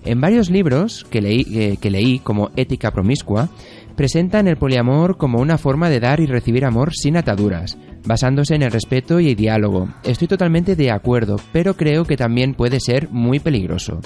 En 0.06 0.20
varios 0.20 0.50
libros 0.50 1.04
que 1.10 1.20
leí, 1.20 1.76
que 1.76 1.90
leí 1.90 2.20
como 2.20 2.50
Ética 2.56 2.92
Promiscua, 2.92 3.48
presentan 3.96 4.46
el 4.46 4.56
poliamor 4.56 5.16
como 5.16 5.40
una 5.40 5.58
forma 5.58 5.90
de 5.90 6.00
dar 6.00 6.20
y 6.20 6.26
recibir 6.26 6.64
amor 6.64 6.92
sin 6.94 7.16
ataduras, 7.16 7.76
basándose 8.04 8.54
en 8.54 8.62
el 8.62 8.70
respeto 8.70 9.18
y 9.18 9.30
el 9.30 9.36
diálogo. 9.36 9.88
Estoy 10.04 10.28
totalmente 10.28 10.76
de 10.76 10.92
acuerdo, 10.92 11.40
pero 11.52 11.74
creo 11.74 12.04
que 12.04 12.16
también 12.16 12.54
puede 12.54 12.78
ser 12.78 13.08
muy 13.10 13.40
peligroso. 13.40 14.00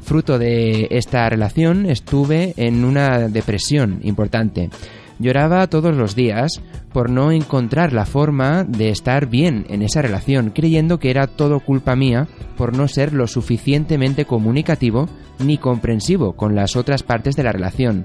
Fruto 0.00 0.38
de 0.38 0.88
esta 0.90 1.28
relación 1.28 1.86
estuve 1.86 2.54
en 2.56 2.84
una 2.84 3.28
depresión 3.28 4.00
importante. 4.02 4.70
Lloraba 5.18 5.66
todos 5.68 5.96
los 5.96 6.14
días 6.14 6.60
por 6.92 7.10
no 7.10 7.32
encontrar 7.32 7.92
la 7.92 8.06
forma 8.06 8.64
de 8.64 8.90
estar 8.90 9.26
bien 9.26 9.66
en 9.68 9.82
esa 9.82 10.02
relación, 10.02 10.50
creyendo 10.50 10.98
que 10.98 11.10
era 11.10 11.26
todo 11.26 11.60
culpa 11.60 11.96
mía 11.96 12.28
por 12.56 12.76
no 12.76 12.88
ser 12.88 13.12
lo 13.12 13.26
suficientemente 13.26 14.24
comunicativo 14.24 15.08
ni 15.38 15.58
comprensivo 15.58 16.34
con 16.34 16.54
las 16.54 16.76
otras 16.76 17.02
partes 17.02 17.36
de 17.36 17.42
la 17.42 17.52
relación. 17.52 18.04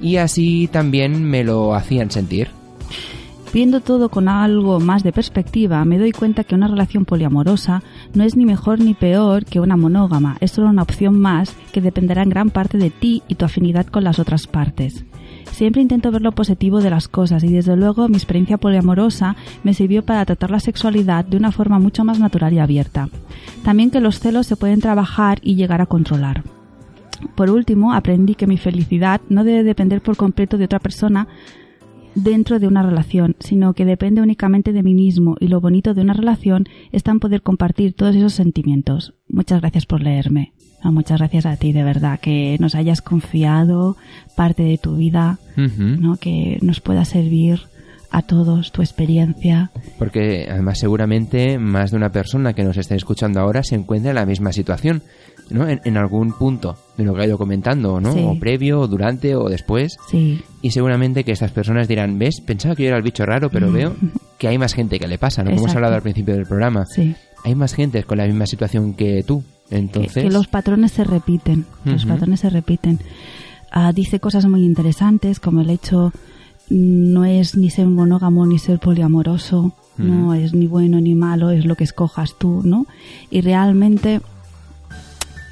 Y 0.00 0.16
así 0.16 0.68
también 0.70 1.24
me 1.24 1.44
lo 1.44 1.74
hacían 1.74 2.10
sentir. 2.10 2.48
Viendo 3.52 3.80
todo 3.80 4.08
con 4.08 4.28
algo 4.28 4.80
más 4.80 5.02
de 5.02 5.12
perspectiva, 5.12 5.84
me 5.84 5.98
doy 5.98 6.12
cuenta 6.12 6.42
que 6.42 6.54
una 6.54 6.68
relación 6.68 7.04
poliamorosa 7.04 7.82
no 8.14 8.24
es 8.24 8.34
ni 8.34 8.46
mejor 8.46 8.80
ni 8.80 8.94
peor 8.94 9.44
que 9.44 9.60
una 9.60 9.76
monógama, 9.76 10.38
es 10.40 10.52
solo 10.52 10.70
una 10.70 10.82
opción 10.82 11.20
más 11.20 11.54
que 11.70 11.82
dependerá 11.82 12.22
en 12.22 12.30
gran 12.30 12.48
parte 12.48 12.78
de 12.78 12.88
ti 12.88 13.22
y 13.28 13.34
tu 13.34 13.44
afinidad 13.44 13.86
con 13.86 14.04
las 14.04 14.18
otras 14.18 14.46
partes. 14.46 15.04
Siempre 15.50 15.82
intento 15.82 16.10
ver 16.10 16.22
lo 16.22 16.32
positivo 16.32 16.80
de 16.80 16.90
las 16.90 17.08
cosas 17.08 17.44
y 17.44 17.52
desde 17.52 17.76
luego 17.76 18.08
mi 18.08 18.16
experiencia 18.16 18.58
poliamorosa 18.58 19.36
me 19.64 19.74
sirvió 19.74 20.04
para 20.04 20.24
tratar 20.24 20.50
la 20.50 20.60
sexualidad 20.60 21.24
de 21.24 21.36
una 21.36 21.52
forma 21.52 21.78
mucho 21.78 22.04
más 22.04 22.18
natural 22.18 22.52
y 22.52 22.58
abierta. 22.58 23.08
También 23.64 23.90
que 23.90 24.00
los 24.00 24.20
celos 24.20 24.46
se 24.46 24.56
pueden 24.56 24.80
trabajar 24.80 25.38
y 25.42 25.54
llegar 25.54 25.80
a 25.80 25.86
controlar. 25.86 26.42
Por 27.34 27.50
último, 27.50 27.92
aprendí 27.92 28.34
que 28.34 28.46
mi 28.46 28.56
felicidad 28.56 29.20
no 29.28 29.44
debe 29.44 29.62
depender 29.62 30.00
por 30.00 30.16
completo 30.16 30.58
de 30.58 30.64
otra 30.64 30.80
persona 30.80 31.28
dentro 32.14 32.58
de 32.58 32.66
una 32.66 32.82
relación, 32.82 33.36
sino 33.38 33.74
que 33.74 33.84
depende 33.84 34.20
únicamente 34.20 34.72
de 34.72 34.82
mí 34.82 34.94
mismo 34.94 35.36
y 35.40 35.48
lo 35.48 35.60
bonito 35.60 35.94
de 35.94 36.02
una 36.02 36.12
relación 36.12 36.66
está 36.90 37.10
en 37.10 37.20
poder 37.20 37.42
compartir 37.42 37.94
todos 37.94 38.14
esos 38.16 38.34
sentimientos. 38.34 39.14
Muchas 39.28 39.60
gracias 39.60 39.86
por 39.86 40.02
leerme. 40.02 40.52
No, 40.84 40.92
muchas 40.92 41.18
gracias 41.18 41.46
a 41.46 41.56
ti, 41.56 41.72
de 41.72 41.84
verdad, 41.84 42.18
que 42.20 42.56
nos 42.60 42.74
hayas 42.74 43.02
confiado 43.02 43.96
parte 44.34 44.62
de 44.62 44.78
tu 44.78 44.96
vida. 44.96 45.38
¿no? 45.56 46.16
que 46.16 46.58
nos 46.62 46.80
pueda 46.80 47.04
servir 47.04 47.60
a 48.10 48.22
todos 48.22 48.72
tu 48.72 48.82
experiencia. 48.82 49.70
Porque 49.98 50.46
además 50.50 50.78
seguramente 50.78 51.58
más 51.58 51.90
de 51.90 51.96
una 51.96 52.10
persona 52.10 52.52
que 52.52 52.64
nos 52.64 52.76
esté 52.76 52.94
escuchando 52.94 53.40
ahora 53.40 53.62
se 53.62 53.74
encuentra 53.74 54.10
en 54.10 54.16
la 54.16 54.26
misma 54.26 54.52
situación, 54.52 55.02
¿no? 55.50 55.66
En, 55.68 55.80
en 55.84 55.96
algún 55.96 56.32
punto 56.32 56.76
de 56.98 57.04
lo 57.04 57.14
que 57.14 57.22
ha 57.22 57.26
ido 57.26 57.38
comentando, 57.38 58.00
¿no? 58.00 58.12
Sí. 58.12 58.22
O 58.22 58.38
previo, 58.38 58.80
o 58.80 58.86
durante, 58.86 59.34
o 59.34 59.48
después. 59.48 59.96
Sí, 60.10 60.42
Y 60.60 60.70
seguramente 60.72 61.24
que 61.24 61.32
estas 61.32 61.52
personas 61.52 61.88
dirán, 61.88 62.18
¿ves? 62.18 62.40
Pensaba 62.40 62.74
que 62.76 62.82
yo 62.82 62.88
era 62.88 62.98
el 62.98 63.02
bicho 63.02 63.24
raro, 63.24 63.48
pero 63.50 63.72
veo 63.72 63.94
que 64.38 64.48
hay 64.48 64.58
más 64.58 64.74
gente 64.74 64.98
que 64.98 65.08
le 65.08 65.16
pasa, 65.18 65.42
¿no? 65.42 65.50
Como 65.50 65.62
hemos 65.62 65.74
hablado 65.74 65.94
al 65.94 66.02
principio 66.02 66.34
del 66.34 66.46
programa. 66.46 66.84
sí. 66.86 67.14
Hay 67.44 67.56
más 67.56 67.74
gente 67.74 68.04
con 68.04 68.18
la 68.18 68.26
misma 68.26 68.46
situación 68.46 68.94
que 68.94 69.24
tú. 69.26 69.42
Que, 69.68 69.76
Entonces... 69.76 70.22
que 70.22 70.30
los 70.30 70.46
patrones 70.48 70.92
se 70.92 71.04
repiten, 71.04 71.66
los 71.84 72.04
patrones 72.04 72.40
se 72.40 72.50
repiten. 72.50 73.00
Ah, 73.70 73.92
dice 73.92 74.20
cosas 74.20 74.44
muy 74.46 74.64
interesantes 74.64 75.40
como 75.40 75.62
el 75.62 75.70
hecho 75.70 76.12
mm, 76.68 77.12
no 77.12 77.24
es 77.24 77.56
ni 77.56 77.70
ser 77.70 77.86
monógamo 77.86 78.46
ni 78.46 78.58
ser 78.58 78.78
poliamoroso, 78.78 79.72
no 79.98 80.34
es 80.34 80.54
ni 80.54 80.66
bueno 80.66 81.00
ni 81.00 81.14
malo, 81.14 81.50
es 81.50 81.64
lo 81.64 81.76
que 81.76 81.84
escojas 81.84 82.34
tú, 82.38 82.62
¿no? 82.64 82.86
Y 83.30 83.40
realmente 83.40 84.20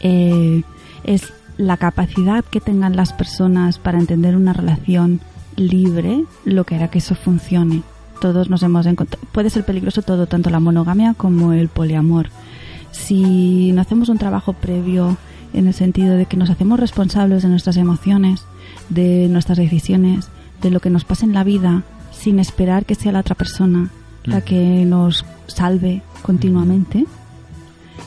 eh, 0.01 0.63
es 1.05 1.33
la 1.57 1.77
capacidad 1.77 2.45
que 2.45 2.61
tengan 2.61 2.97
las 2.97 3.13
personas 3.13 3.79
para 3.79 3.99
entender 3.99 4.35
una 4.35 4.53
relación 4.53 5.21
libre 5.57 6.25
lo 6.45 6.65
que 6.65 6.75
hará 6.75 6.89
que 6.89 6.99
eso 6.99 7.15
funcione. 7.15 7.83
Todos 8.21 8.51
nos 8.51 8.63
hemos 8.63 8.87
encontrado. 8.87 9.27
Puede 9.33 9.51
ser 9.51 9.65
peligroso 9.65 10.03
todo, 10.03 10.27
tanto 10.27 10.51
la 10.51 10.61
monogamia 10.61 11.15
como 11.15 11.53
el 11.53 11.69
poliamor. 11.69 12.29
Si 12.93 13.73
no 13.73 13.81
hacemos 13.81 14.09
un 14.09 14.19
trabajo 14.19 14.53
previo 14.53 15.17
en 15.53 15.67
el 15.67 15.75
sentido 15.75 16.15
de 16.17 16.27
que 16.27 16.37
nos 16.37 16.51
hacemos 16.51 16.79
responsables 16.79 17.43
de 17.43 17.49
nuestras 17.49 17.77
emociones, 17.77 18.45
de 18.89 19.29
nuestras 19.29 19.59
decisiones, 19.59 20.29
de 20.63 20.71
lo 20.71 20.81
que 20.81 20.91
nos 20.91 21.05
pasa 21.05 21.25
en 21.27 21.33
la 21.33 21.45
vida, 21.45 21.83
sin 22.13 22.39
esperar 22.39 22.85
que 22.85 22.95
sea 22.95 23.13
la 23.13 23.21
otra 23.21 23.35
persona 23.35 23.89
la 24.25 24.43
que 24.43 24.85
nos 24.85 25.25
salve 25.47 26.03
continuamente, 26.23 27.07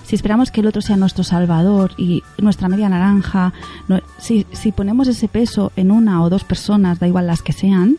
si 0.06 0.16
esperamos 0.16 0.52
que 0.52 0.62
el 0.62 0.68
otro 0.68 0.82
sea 0.82 0.96
nuestro 0.98 1.24
salvador 1.24 1.92
y 1.98 2.22
nuestra 2.38 2.68
media 2.70 2.88
naranja, 2.90 3.52
no- 3.88 4.00
si, 4.20 4.46
si 4.52 4.72
ponemos 4.72 5.08
ese 5.08 5.28
peso 5.28 5.72
en 5.76 5.90
una 5.92 6.22
o 6.22 6.30
dos 6.30 6.44
personas, 6.44 7.00
da 7.00 7.08
igual 7.08 7.26
las 7.28 7.42
que 7.42 7.54
sean, 7.54 7.98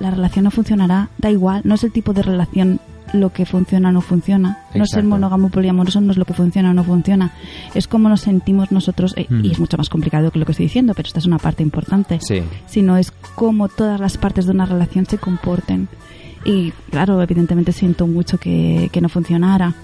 la 0.00 0.10
relación 0.10 0.44
no 0.44 0.50
funcionará, 0.50 1.10
da 1.18 1.30
igual, 1.30 1.60
no 1.64 1.74
es 1.74 1.84
el 1.84 1.92
tipo 1.92 2.12
de 2.14 2.22
relación 2.22 2.80
lo 3.12 3.32
que 3.32 3.46
funciona 3.46 3.88
o 3.88 3.92
no 3.92 4.00
funciona. 4.00 4.58
No 4.70 4.76
el 4.76 4.80
Exacto. 4.82 5.08
monógamo 5.08 5.48
poliamoroso, 5.48 6.00
no 6.00 6.12
es 6.12 6.18
lo 6.18 6.24
que 6.24 6.34
funciona 6.34 6.70
o 6.70 6.74
no 6.74 6.84
funciona. 6.84 7.32
Es 7.74 7.88
como 7.88 8.08
nos 8.08 8.20
sentimos 8.20 8.70
nosotros, 8.72 9.14
eh, 9.16 9.26
Mm. 9.28 9.44
y 9.44 9.50
es 9.52 9.58
mucho 9.60 9.76
más 9.78 9.88
complicado 9.88 10.30
que 10.30 10.38
lo 10.38 10.44
que 10.46 10.52
estoy 10.52 10.66
diciendo, 10.66 10.92
pero 10.94 11.06
esta 11.06 11.18
es 11.20 11.26
una 11.26 11.38
parte 11.38 11.62
importante 11.62 12.18
Sí. 12.20 12.42
sino 12.66 12.96
es 12.96 13.10
cómo 13.34 13.68
todas 13.68 13.98
las 14.00 14.16
partes 14.18 14.46
de 14.46 14.52
una 14.52 14.66
relación 14.66 15.06
se 15.06 15.18
comporten. 15.18 15.88
Y 16.44 16.72
claro, 16.90 17.20
evidentemente 17.22 17.72
siento 17.72 18.06
mucho 18.06 18.38
que, 18.38 18.90
que 18.92 19.00
no 19.00 19.08
funcionara, 19.08 19.74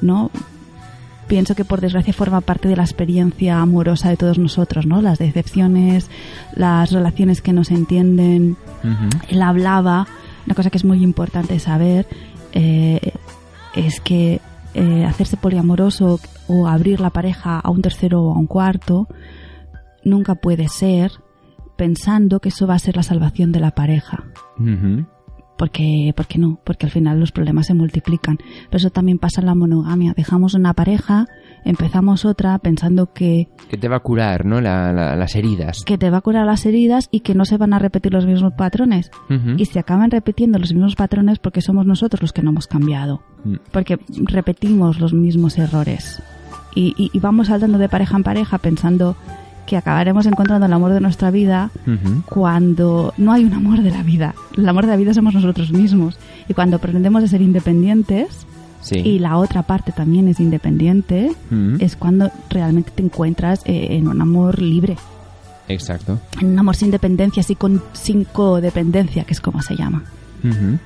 ¿no? 0.00 0.30
Pienso 1.28 1.54
que 1.54 1.64
por 1.64 1.80
desgracia 1.80 2.12
forma 2.12 2.40
parte 2.42 2.68
de 2.68 2.76
la 2.76 2.82
experiencia 2.82 3.60
amorosa 3.60 4.10
de 4.10 4.16
todos 4.16 4.38
nosotros, 4.38 4.86
¿no? 4.86 5.00
Las 5.00 5.18
decepciones, 5.18 6.10
las 6.54 6.90
relaciones 6.92 7.40
que 7.40 7.52
no 7.52 7.64
se 7.64 7.74
entienden. 7.74 8.56
Ujú. 8.84 9.08
Él 9.28 9.40
hablaba, 9.40 10.06
una 10.44 10.54
cosa 10.54 10.68
que 10.68 10.76
es 10.76 10.84
muy 10.84 11.02
importante 11.02 11.58
saber, 11.58 12.06
eh, 12.52 13.12
es 13.74 14.00
que 14.00 14.40
eh, 14.74 15.04
hacerse 15.04 15.36
poliamoroso 15.36 16.20
o 16.48 16.66
abrir 16.66 17.00
la 17.00 17.10
pareja 17.10 17.58
a 17.58 17.70
un 17.70 17.82
tercero 17.82 18.22
o 18.22 18.34
a 18.34 18.38
un 18.38 18.46
cuarto 18.46 19.06
nunca 20.04 20.34
puede 20.34 20.68
ser 20.68 21.12
pensando 21.76 22.40
que 22.40 22.48
eso 22.48 22.66
va 22.66 22.74
a 22.74 22.78
ser 22.78 22.96
la 22.96 23.02
salvación 23.02 23.52
de 23.52 23.60
la 23.60 23.72
pareja. 23.72 24.24
Porque, 25.58 26.12
porque 26.16 26.38
no, 26.38 26.58
porque 26.64 26.86
al 26.86 26.92
final 26.92 27.20
los 27.20 27.30
problemas 27.32 27.66
se 27.66 27.74
multiplican. 27.74 28.38
Pero 28.38 28.76
eso 28.78 28.90
también 28.90 29.18
pasa 29.18 29.40
en 29.40 29.46
la 29.46 29.54
monogamia. 29.54 30.12
Dejamos 30.16 30.54
una 30.54 30.74
pareja, 30.74 31.26
empezamos 31.64 32.24
otra 32.24 32.58
pensando 32.58 33.12
que, 33.12 33.48
Que 33.68 33.76
te 33.76 33.88
va 33.88 33.96
a 33.96 34.00
curar, 34.00 34.44
¿no? 34.44 34.60
La- 34.60 34.92
la- 34.92 35.14
las 35.14 35.36
heridas. 35.36 35.84
que 35.84 35.98
te 35.98 36.10
va 36.10 36.18
a 36.18 36.20
curar 36.20 36.46
las 36.46 36.66
heridas 36.66 37.08
y 37.12 37.20
que 37.20 37.34
no 37.34 37.44
se 37.44 37.58
van 37.58 37.72
a 37.74 37.78
repetir 37.78 38.12
los 38.12 38.26
mismos 38.26 38.54
patrones. 38.54 39.10
Y 39.56 39.64
se 39.66 39.78
acaban 39.78 40.10
repitiendo 40.10 40.58
los 40.58 40.72
mismos 40.72 40.96
patrones 40.96 41.38
porque 41.38 41.60
somos 41.62 41.86
nosotros 41.86 42.22
los 42.22 42.32
que 42.32 42.42
no 42.42 42.50
hemos 42.50 42.66
cambiado. 42.66 43.22
Mm. 43.44 43.54
Porque 43.70 43.98
repetimos 44.26 44.98
los 45.00 45.12
mismos 45.12 45.58
errores. 45.58 46.20
Y, 46.74 46.94
y- 46.96 47.10
y 47.12 47.20
vamos 47.20 47.48
saltando 47.48 47.78
de 47.78 47.88
pareja 47.88 48.16
en 48.16 48.22
pareja 48.22 48.58
pensando 48.58 49.16
que 49.66 49.76
acabaremos 49.76 50.26
encontrando 50.26 50.66
el 50.66 50.72
amor 50.72 50.92
de 50.92 51.00
nuestra 51.00 51.30
vida 51.30 51.70
cuando 52.26 53.14
no 53.16 53.32
hay 53.32 53.44
un 53.44 53.52
amor 53.54 53.82
de 53.82 53.90
la 53.90 54.02
vida. 54.02 54.34
El 54.56 54.68
amor 54.68 54.84
de 54.86 54.90
la 54.92 54.96
vida 54.96 55.14
somos 55.14 55.34
nosotros 55.34 55.70
mismos. 55.72 56.18
Y 56.48 56.54
cuando 56.54 56.76
aprendemos 56.76 57.22
a 57.24 57.28
ser 57.28 57.40
independientes 57.42 58.46
Sí. 58.80 58.96
y 58.98 59.18
la 59.20 59.36
otra 59.36 59.62
parte 59.62 59.92
también 59.92 60.26
es 60.26 60.40
independiente, 60.40 61.32
es 61.78 61.94
cuando 61.94 62.32
realmente 62.50 62.90
te 62.92 63.02
encuentras 63.04 63.60
eh, 63.64 63.88
en 63.90 64.08
un 64.08 64.20
amor 64.20 64.60
libre. 64.60 64.96
Exacto. 65.68 66.18
En 66.40 66.48
un 66.48 66.58
amor 66.58 66.74
sin 66.74 66.90
dependencia, 66.90 67.44
sí 67.44 67.54
con 67.54 67.80
sin 67.92 68.24
codependencia, 68.24 69.22
que 69.22 69.34
es 69.34 69.40
como 69.40 69.62
se 69.62 69.76
llama. 69.76 70.02
Ujú. 70.42 70.78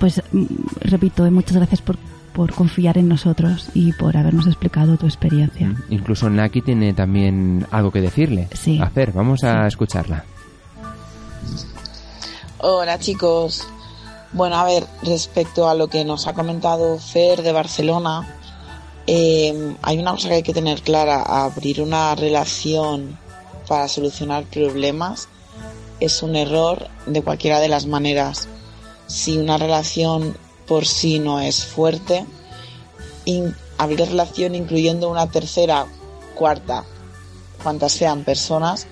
Pues 0.00 0.20
mm, 0.32 0.44
repito, 0.80 1.24
eh, 1.24 1.30
muchas 1.30 1.56
gracias 1.56 1.80
por, 1.82 1.96
por 2.34 2.52
confiar 2.52 2.98
en 2.98 3.08
nosotros 3.08 3.68
y 3.74 3.92
por 3.92 4.16
habernos 4.16 4.46
explicado 4.46 4.96
tu 4.96 5.06
experiencia. 5.06 5.74
Incluso 5.88 6.28
Naki 6.28 6.60
tiene 6.60 6.92
también 6.92 7.66
algo 7.70 7.90
que 7.92 8.00
decirle. 8.00 8.48
Sí. 8.52 8.80
A 8.82 8.90
Fer, 8.90 9.12
vamos 9.12 9.44
a 9.44 9.66
escucharla. 9.66 10.24
Hola 12.58 12.98
chicos. 12.98 13.66
Bueno, 14.32 14.56
a 14.56 14.64
ver, 14.64 14.84
respecto 15.02 15.68
a 15.68 15.74
lo 15.74 15.86
que 15.86 16.04
nos 16.04 16.26
ha 16.26 16.34
comentado 16.34 16.98
Fer 16.98 17.42
de 17.42 17.52
Barcelona, 17.52 18.26
eh, 19.06 19.76
hay 19.80 19.98
una 19.98 20.10
cosa 20.10 20.28
que 20.28 20.34
hay 20.34 20.42
que 20.42 20.52
tener 20.52 20.82
clara. 20.82 21.22
Abrir 21.22 21.80
una 21.80 22.16
relación 22.16 23.16
para 23.68 23.86
solucionar 23.86 24.44
problemas 24.44 25.28
es 26.00 26.20
un 26.22 26.34
error 26.34 26.88
de 27.06 27.22
cualquiera 27.22 27.60
de 27.60 27.68
las 27.68 27.86
maneras. 27.86 28.48
Si 29.06 29.38
una 29.38 29.56
relación 29.56 30.36
por 30.66 30.86
sí 30.86 31.18
no 31.18 31.40
es 31.40 31.64
fuerte, 31.64 32.24
in- 33.24 33.54
abrir 33.78 34.00
relación 34.00 34.54
incluyendo 34.54 35.10
una 35.10 35.30
tercera, 35.30 35.86
cuarta, 36.34 36.84
cuantas 37.62 37.92
sean 37.92 38.24
personas, 38.24 38.86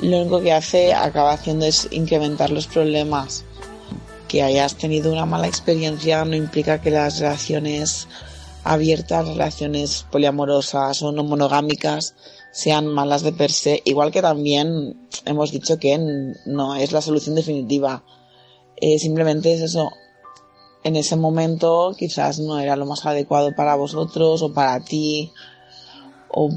lo 0.00 0.20
único 0.20 0.40
que 0.40 0.52
hace 0.52 0.94
acaba 0.94 1.32
haciendo 1.32 1.66
es 1.66 1.88
incrementar 1.90 2.50
los 2.50 2.66
problemas. 2.66 3.44
Que 4.28 4.42
hayas 4.42 4.76
tenido 4.76 5.12
una 5.12 5.26
mala 5.26 5.46
experiencia 5.46 6.24
no 6.24 6.34
implica 6.34 6.80
que 6.80 6.90
las 6.90 7.18
relaciones 7.18 8.08
abiertas, 8.64 9.26
relaciones 9.28 10.06
poliamorosas 10.10 11.02
o 11.02 11.12
no 11.12 11.24
monogámicas 11.24 12.14
sean 12.52 12.86
malas 12.86 13.22
de 13.22 13.32
per 13.32 13.52
se, 13.52 13.82
igual 13.84 14.10
que 14.10 14.22
también 14.22 14.96
hemos 15.26 15.50
dicho 15.50 15.78
que 15.78 15.98
no 16.46 16.74
es 16.76 16.92
la 16.92 17.02
solución 17.02 17.34
definitiva. 17.34 18.02
Eh, 18.76 18.98
simplemente 18.98 19.52
es 19.52 19.60
eso. 19.60 19.90
En 20.84 20.96
ese 20.96 21.16
momento 21.16 21.94
quizás 21.96 22.38
no 22.38 22.58
era 22.58 22.76
lo 22.76 22.86
más 22.86 23.06
adecuado 23.06 23.54
para 23.54 23.76
vosotros 23.76 24.42
o 24.42 24.52
para 24.52 24.80
ti 24.80 25.32
o 26.28 26.50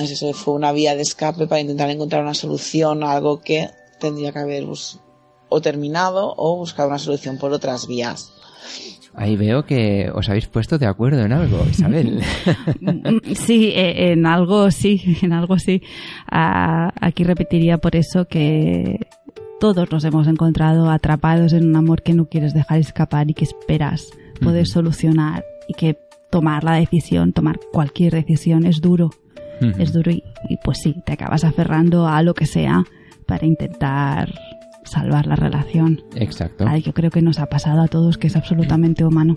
es 0.00 0.10
eso, 0.10 0.32
fue 0.32 0.54
una 0.54 0.72
vía 0.72 0.96
de 0.96 1.02
escape 1.02 1.46
para 1.46 1.60
intentar 1.60 1.90
encontrar 1.90 2.22
una 2.22 2.34
solución 2.34 3.02
a 3.02 3.12
algo 3.12 3.40
que 3.40 3.68
tendría 4.00 4.32
que 4.32 4.38
haber 4.38 4.66
o 5.48 5.60
terminado 5.60 6.34
o 6.36 6.56
buscar 6.56 6.88
una 6.88 6.98
solución 6.98 7.36
por 7.38 7.52
otras 7.52 7.86
vías. 7.86 8.32
Ahí 9.14 9.36
veo 9.36 9.66
que 9.66 10.10
os 10.14 10.30
habéis 10.30 10.46
puesto 10.46 10.78
de 10.78 10.86
acuerdo 10.86 11.20
en 11.20 11.32
algo, 11.32 11.58
Isabel. 11.70 12.22
Sí, 13.34 13.72
eh, 13.74 14.12
en 14.12 14.24
algo 14.24 14.70
sí, 14.70 15.18
en 15.20 15.32
algo 15.32 15.58
sí. 15.58 15.82
Ah, 16.30 16.92
aquí 17.00 17.24
repetiría 17.24 17.78
por 17.78 17.94
eso 17.96 18.26
que 18.26 19.00
todos 19.62 19.92
nos 19.92 20.02
hemos 20.02 20.26
encontrado 20.26 20.90
atrapados 20.90 21.52
en 21.52 21.68
un 21.68 21.76
amor 21.76 22.02
que 22.02 22.14
no 22.14 22.26
quieres 22.26 22.52
dejar 22.52 22.80
escapar 22.80 23.30
y 23.30 23.34
que 23.34 23.44
esperas 23.44 24.08
poder 24.42 24.66
solucionar 24.66 25.44
y 25.68 25.74
que 25.74 25.96
tomar 26.32 26.64
la 26.64 26.72
decisión, 26.72 27.32
tomar 27.32 27.60
cualquier 27.72 28.12
decisión 28.12 28.66
es 28.66 28.80
duro, 28.80 29.10
es 29.78 29.92
duro 29.92 30.10
y, 30.10 30.24
y 30.48 30.56
pues 30.64 30.78
sí, 30.82 30.96
te 31.06 31.12
acabas 31.12 31.44
aferrando 31.44 32.08
a 32.08 32.24
lo 32.24 32.34
que 32.34 32.46
sea 32.46 32.82
para 33.24 33.46
intentar 33.46 34.34
salvar 34.82 35.28
la 35.28 35.36
relación. 35.36 36.02
Exacto. 36.16 36.64
Ay, 36.66 36.82
yo 36.82 36.92
creo 36.92 37.12
que 37.12 37.22
nos 37.22 37.38
ha 37.38 37.46
pasado 37.46 37.82
a 37.82 37.86
todos 37.86 38.18
que 38.18 38.26
es 38.26 38.34
absolutamente 38.34 39.04
humano. 39.04 39.36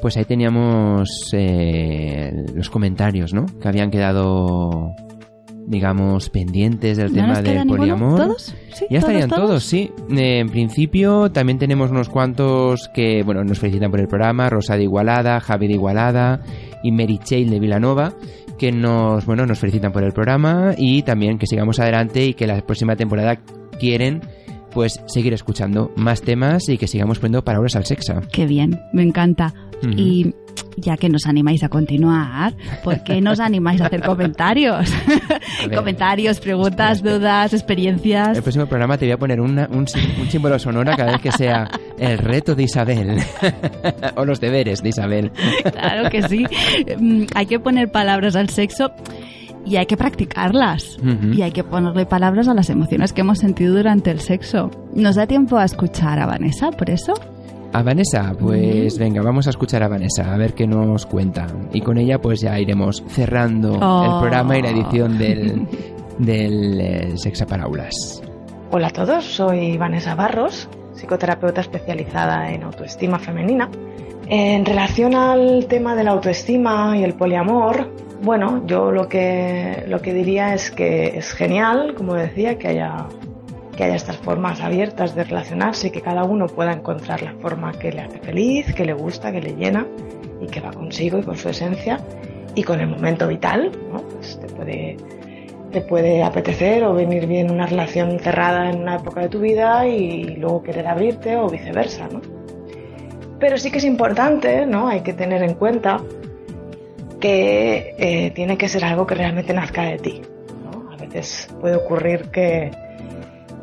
Pues 0.00 0.16
ahí 0.16 0.24
teníamos 0.24 1.08
eh, 1.32 2.46
los 2.54 2.70
comentarios, 2.70 3.34
¿no? 3.34 3.46
Que 3.60 3.66
habían 3.66 3.90
quedado, 3.90 4.92
digamos, 5.68 6.30
pendientes 6.30 6.96
del 6.96 7.08
¿No 7.08 7.14
tema 7.14 7.42
del 7.42 7.58
ninguno? 7.58 7.76
poliamor. 7.76 8.16
¿Todos? 8.16 8.54
¿Sí? 8.72 8.86
Ya 8.90 8.98
estarían 8.98 9.28
todos? 9.28 9.46
todos, 9.48 9.64
sí. 9.64 9.90
Eh, 10.10 10.38
en 10.40 10.48
principio 10.48 11.30
también 11.30 11.58
tenemos 11.58 11.90
unos 11.90 12.08
cuantos 12.08 12.88
que, 12.94 13.22
bueno, 13.22 13.44
nos 13.44 13.58
felicitan 13.58 13.90
por 13.90 14.00
el 14.00 14.08
programa, 14.08 14.48
Rosa 14.48 14.76
de 14.76 14.84
Igualada, 14.84 15.40
Javi 15.40 15.68
de 15.68 15.74
Igualada 15.74 16.40
y 16.82 16.90
Mary 16.92 17.18
Chail 17.22 17.50
de 17.50 17.60
Vilanova, 17.60 18.14
que 18.58 18.72
nos, 18.72 19.26
bueno, 19.26 19.46
nos 19.46 19.58
felicitan 19.58 19.92
por 19.92 20.02
el 20.02 20.12
programa 20.12 20.74
y 20.76 21.02
también 21.02 21.38
que 21.38 21.46
sigamos 21.46 21.78
adelante 21.80 22.24
y 22.24 22.34
que 22.34 22.46
la 22.46 22.60
próxima 22.62 22.96
temporada 22.96 23.36
quieren 23.78 24.22
pues 24.72 25.00
seguir 25.06 25.32
escuchando 25.32 25.90
más 25.96 26.22
temas 26.22 26.68
y 26.68 26.78
que 26.78 26.86
sigamos 26.86 27.18
poniendo 27.18 27.44
palabras 27.44 27.76
al 27.76 27.84
sexo. 27.84 28.14
Qué 28.32 28.46
bien, 28.46 28.80
me 28.92 29.02
encanta. 29.02 29.54
Ujú. 29.82 29.92
Y 29.96 30.34
ya 30.80 30.96
que 30.96 31.08
nos 31.08 31.26
animáis 31.26 31.62
a 31.64 31.68
continuar, 31.68 32.54
¿por 32.84 33.02
qué 33.02 33.20
nos 33.20 33.40
animáis 33.40 33.80
a 33.80 33.86
hacer 33.86 34.02
comentarios? 34.02 34.90
ver. 35.66 35.74
comentarios, 35.76 36.40
preguntas, 36.40 37.02
dudas, 37.02 37.52
experiencias. 37.54 38.36
El 38.36 38.42
próximo 38.42 38.66
programa 38.66 38.96
te 38.98 39.06
voy 39.06 39.12
a 39.12 39.18
poner 39.18 39.40
una- 39.40 39.68
un, 39.70 39.86
sí- 39.86 39.98
un 40.20 40.30
símbolo 40.30 40.58
sonoro 40.58 40.92
cada 40.96 41.12
vez 41.12 41.20
que 41.22 41.32
sea 41.32 41.68
el 41.98 42.18
reto 42.18 42.54
de 42.54 42.62
Isabel 42.64 43.18
o 44.16 44.24
los 44.24 44.40
deberes 44.40 44.82
de 44.82 44.88
Isabel. 44.90 45.30
Claro 45.72 46.10
que 46.10 46.22
sí. 46.28 46.44
Mm, 46.98 47.24
Hay 47.34 47.46
que 47.46 47.58
poner 47.60 47.90
palabras 47.90 48.36
al 48.36 48.48
sexo 48.50 48.90
y 49.66 49.76
hay 49.76 49.86
que 49.86 49.96
practicarlas. 49.96 50.96
Y 51.32 51.42
hay 51.42 51.50
que 51.52 51.62
ponerle 51.64 52.06
palabras 52.06 52.48
a 52.48 52.54
las 52.54 52.70
emociones 52.70 53.12
que 53.12 53.20
hemos 53.20 53.38
sentido 53.38 53.74
durante 53.76 54.10
el 54.10 54.20
sexo. 54.20 54.70
¿Nos 54.94 55.16
da 55.16 55.26
tiempo 55.26 55.58
a 55.58 55.64
escuchar 55.64 56.18
a 56.18 56.26
Vanessa 56.26 56.70
por 56.70 56.88
eso? 56.88 57.12
A 57.72 57.82
Vanessa, 57.82 58.34
pues 58.38 58.98
venga, 58.98 59.20
vamos 59.22 59.46
a 59.46 59.50
escuchar 59.50 59.82
a 59.82 59.88
Vanessa, 59.88 60.32
a 60.32 60.36
ver 60.38 60.54
qué 60.54 60.66
nos 60.66 61.04
cuenta. 61.06 61.46
Y 61.72 61.80
con 61.82 61.98
ella 61.98 62.18
pues 62.18 62.40
ya 62.40 62.58
iremos 62.58 63.04
cerrando 63.08 63.78
Oh. 63.80 64.04
el 64.14 64.20
programa 64.20 64.56
y 64.58 64.62
la 64.62 64.70
edición 64.70 65.18
del, 65.18 65.66
del 66.18 66.80
eh, 66.80 67.12
Sexapalaulas. 67.16 68.22
Hola 68.70 68.88
a 68.88 68.90
todos, 68.90 69.24
soy 69.24 69.76
Vanessa 69.76 70.14
Barros, 70.14 70.68
psicoterapeuta 70.94 71.60
especializada 71.60 72.50
en 72.52 72.62
autoestima 72.64 73.18
femenina. 73.18 73.68
En 74.26 74.64
relación 74.64 75.14
al 75.14 75.66
tema 75.68 75.94
de 75.94 76.04
la 76.04 76.10
autoestima 76.12 76.96
y 76.98 77.04
el 77.04 77.14
poliamor, 77.14 77.92
bueno, 78.22 78.62
yo 78.66 78.90
lo 78.90 79.08
que, 79.08 79.84
lo 79.88 80.00
que 80.00 80.12
diría 80.12 80.52
es 80.54 80.70
que 80.70 81.18
es 81.18 81.32
genial, 81.32 81.94
como 81.96 82.14
decía, 82.14 82.58
que 82.58 82.68
haya, 82.68 83.06
que 83.78 83.84
haya 83.84 83.94
estas 83.94 84.16
formas 84.16 84.60
abiertas 84.60 85.14
de 85.14 85.22
relacionarse 85.22 85.92
que 85.92 86.00
cada 86.00 86.24
uno 86.24 86.48
pueda 86.48 86.72
encontrar 86.72 87.22
la 87.22 87.34
forma 87.34 87.70
que 87.70 87.92
le 87.92 88.00
hace 88.00 88.18
feliz, 88.18 88.74
que 88.74 88.84
le 88.84 88.92
gusta, 88.92 89.30
que 89.30 89.40
le 89.40 89.54
llena 89.54 89.86
y 90.40 90.46
que 90.48 90.60
va 90.60 90.72
consigo 90.72 91.16
y 91.20 91.22
con 91.22 91.36
su 91.36 91.48
esencia 91.48 92.00
y 92.56 92.64
con 92.64 92.80
el 92.80 92.88
momento 92.88 93.28
vital, 93.28 93.70
¿no? 93.92 94.02
Pues 94.02 94.40
te 94.40 94.48
puede 94.48 94.96
te 95.70 95.80
puede 95.82 96.24
apetecer 96.24 96.82
o 96.82 96.92
venir 96.92 97.28
bien 97.28 97.52
una 97.52 97.66
relación 97.66 98.18
cerrada 98.18 98.68
en 98.68 98.80
una 98.80 98.96
época 98.96 99.20
de 99.20 99.28
tu 99.28 99.38
vida 99.38 99.86
y 99.86 100.24
luego 100.24 100.60
querer 100.64 100.88
abrirte 100.88 101.36
o 101.36 101.48
viceversa, 101.48 102.08
¿no? 102.12 102.20
Pero 103.38 103.58
sí 103.58 103.70
que 103.70 103.78
es 103.78 103.84
importante, 103.84 104.66
¿no? 104.66 104.88
Hay 104.88 105.02
que 105.02 105.12
tener 105.12 105.40
en 105.44 105.54
cuenta 105.54 106.02
que 107.20 107.94
eh, 107.96 108.32
tiene 108.32 108.58
que 108.58 108.68
ser 108.68 108.84
algo 108.84 109.06
que 109.06 109.14
realmente 109.14 109.54
nazca 109.54 109.82
de 109.84 109.98
ti. 109.98 110.22
A 110.90 110.96
veces 110.96 111.48
puede 111.60 111.76
ocurrir 111.76 112.30
que, 112.32 112.72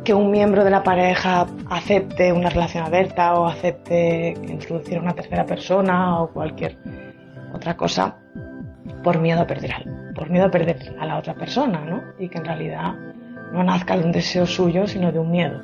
que 0.06 0.14
un 0.14 0.32
miembro 0.32 0.64
de 0.64 0.70
la 0.70 0.84
pareja 0.84 1.48
acepte 1.70 2.32
una 2.32 2.50
relación 2.50 2.86
abierta 2.86 3.34
o 3.40 3.48
acepte 3.48 4.36
introducir 4.48 4.98
a 4.98 5.02
una 5.02 5.14
tercera 5.14 5.46
persona 5.46 6.22
o 6.22 6.30
cualquier 6.30 6.78
otra 7.54 7.76
cosa 7.76 8.16
por 9.04 9.20
miedo 9.20 9.42
a 9.42 9.48
perder 9.48 9.74
al- 9.74 10.14
por 10.16 10.30
miedo 10.30 10.46
a 10.46 10.52
perder 10.52 10.96
a 11.00 11.06
la 11.06 11.18
otra 11.18 11.34
persona, 11.34 11.82
¿no? 11.84 12.02
Y 12.20 12.30
que 12.30 12.38
en 12.38 12.46
realidad 12.46 12.94
no 13.52 13.64
nazca 13.64 13.98
de 13.98 14.06
un 14.06 14.12
deseo 14.12 14.46
suyo, 14.46 14.88
sino 14.88 15.12
de 15.12 15.20
un 15.20 15.32
miedo. 15.32 15.62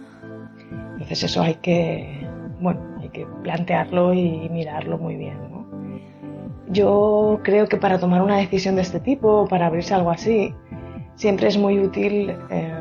Entonces 0.93 1.23
eso 1.23 1.41
hay 1.41 1.55
que, 1.55 2.27
bueno, 2.59 2.81
hay 2.99 3.09
que 3.09 3.25
plantearlo 3.43 4.13
y 4.13 4.49
mirarlo 4.49 4.97
muy 4.97 5.15
bien, 5.15 5.37
¿no? 5.51 5.65
Yo 6.67 7.39
creo 7.43 7.67
que 7.67 7.77
para 7.77 7.99
tomar 7.99 8.21
una 8.21 8.37
decisión 8.37 8.75
de 8.75 8.81
este 8.81 8.99
tipo, 8.99 9.47
para 9.47 9.67
abrirse 9.67 9.93
a 9.93 9.97
algo 9.97 10.11
así, 10.11 10.53
siempre 11.15 11.47
es 11.47 11.57
muy 11.57 11.79
útil 11.79 12.35
eh, 12.49 12.73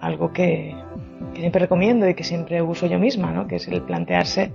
algo 0.00 0.32
que 0.32 0.74
siempre 1.40 1.60
recomiendo 1.60 2.08
y 2.08 2.14
que 2.14 2.24
siempre 2.24 2.62
uso 2.62 2.86
yo 2.86 2.98
misma, 2.98 3.32
¿no? 3.32 3.46
Que 3.46 3.56
es 3.56 3.68
el 3.68 3.82
plantearse 3.82 4.52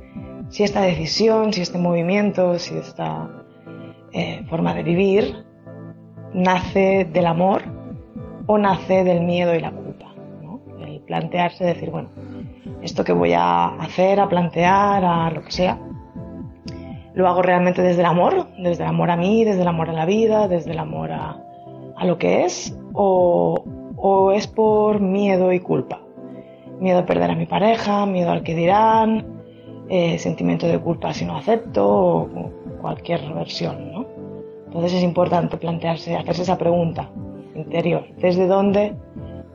si 0.50 0.64
esta 0.64 0.82
decisión, 0.82 1.54
si 1.54 1.62
este 1.62 1.78
movimiento, 1.78 2.58
si 2.60 2.78
esta 2.78 3.30
eh, 4.12 4.44
forma 4.50 4.74
de 4.74 4.84
vivir 4.84 5.46
nace 6.34 7.08
del 7.12 7.26
amor 7.26 7.64
o 8.48 8.58
nace 8.58 9.04
del 9.04 9.22
miedo 9.22 9.56
y 9.56 9.60
la 9.60 9.72
culpa. 9.72 10.14
El 10.80 11.02
plantearse, 11.02 11.66
decir, 11.66 11.90
bueno, 11.90 12.10
esto 12.82 13.04
que 13.04 13.14
voy 13.14 13.34
a 13.34 13.76
hacer, 13.76 14.20
a 14.20 14.30
plantear, 14.30 15.04
a 15.04 15.32
lo 15.32 15.42
que 15.42 15.52
sea, 15.52 15.80
lo 17.14 17.28
hago 17.28 17.42
realmente 17.42 17.82
desde 17.82 18.02
el 18.02 18.06
amor, 18.06 18.48
desde 18.58 18.84
el 18.84 18.90
amor 18.90 19.10
a 19.10 19.18
mí, 19.18 19.44
desde 19.46 19.62
el 19.62 19.68
amor 19.68 19.90
a 19.90 19.94
la 19.94 20.06
vida, 20.06 20.48
desde 20.48 20.72
el 20.72 20.80
amor 20.80 21.12
a, 21.12 21.42
a 21.96 22.06
lo 22.06 22.18
que 22.18 22.46
es, 22.46 22.78
o, 22.94 23.64
o 23.96 24.32
es 24.32 24.48
por 24.48 25.00
miedo 25.00 25.52
y 25.54 25.60
culpa. 25.60 26.05
Miedo 26.80 27.00
a 27.00 27.06
perder 27.06 27.32
a 27.32 27.36
mi 27.36 27.46
pareja, 27.46 28.06
miedo 28.06 28.32
al 28.32 28.44
que 28.44 28.56
dirán, 28.56 29.26
eh, 29.90 30.18
sentimiento 30.18 30.68
de 30.68 30.80
culpa 30.80 31.14
si 31.14 31.26
no 31.26 31.38
acepto, 31.38 31.88
o 31.88 32.52
cualquier 32.82 33.22
versión, 33.34 33.92
¿no? 33.92 34.06
Entonces 34.66 34.94
es 34.94 35.04
importante 35.04 35.58
plantearse, 35.58 36.16
hacerse 36.16 36.42
esa 36.42 36.58
pregunta. 36.58 37.10
interior. 37.56 38.04
¿Desde 38.18 38.48
dónde 38.48 38.94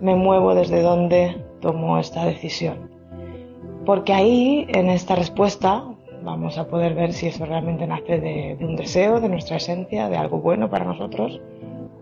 me 0.00 0.14
muevo? 0.16 0.54
¿Desde 0.54 0.80
dónde 0.80 1.36
tomo 1.60 1.98
esta 1.98 2.24
decisión? 2.24 2.90
Porque 3.84 4.14
ahí, 4.14 4.66
en 4.68 4.88
esta 4.88 5.14
respuesta, 5.16 5.84
vamos 6.22 6.56
a 6.56 6.66
poder 6.66 6.94
ver 6.94 7.12
si 7.12 7.26
eso 7.26 7.44
realmente 7.44 7.86
nace 7.86 8.18
de, 8.18 8.56
un 8.60 8.76
deseo, 8.76 9.20
de 9.20 9.28
nuestra 9.28 9.56
esencia, 9.56 10.08
de 10.08 10.16
algo 10.16 10.38
bueno 10.38 10.70
para 10.70 10.86
nosotros, 10.86 11.40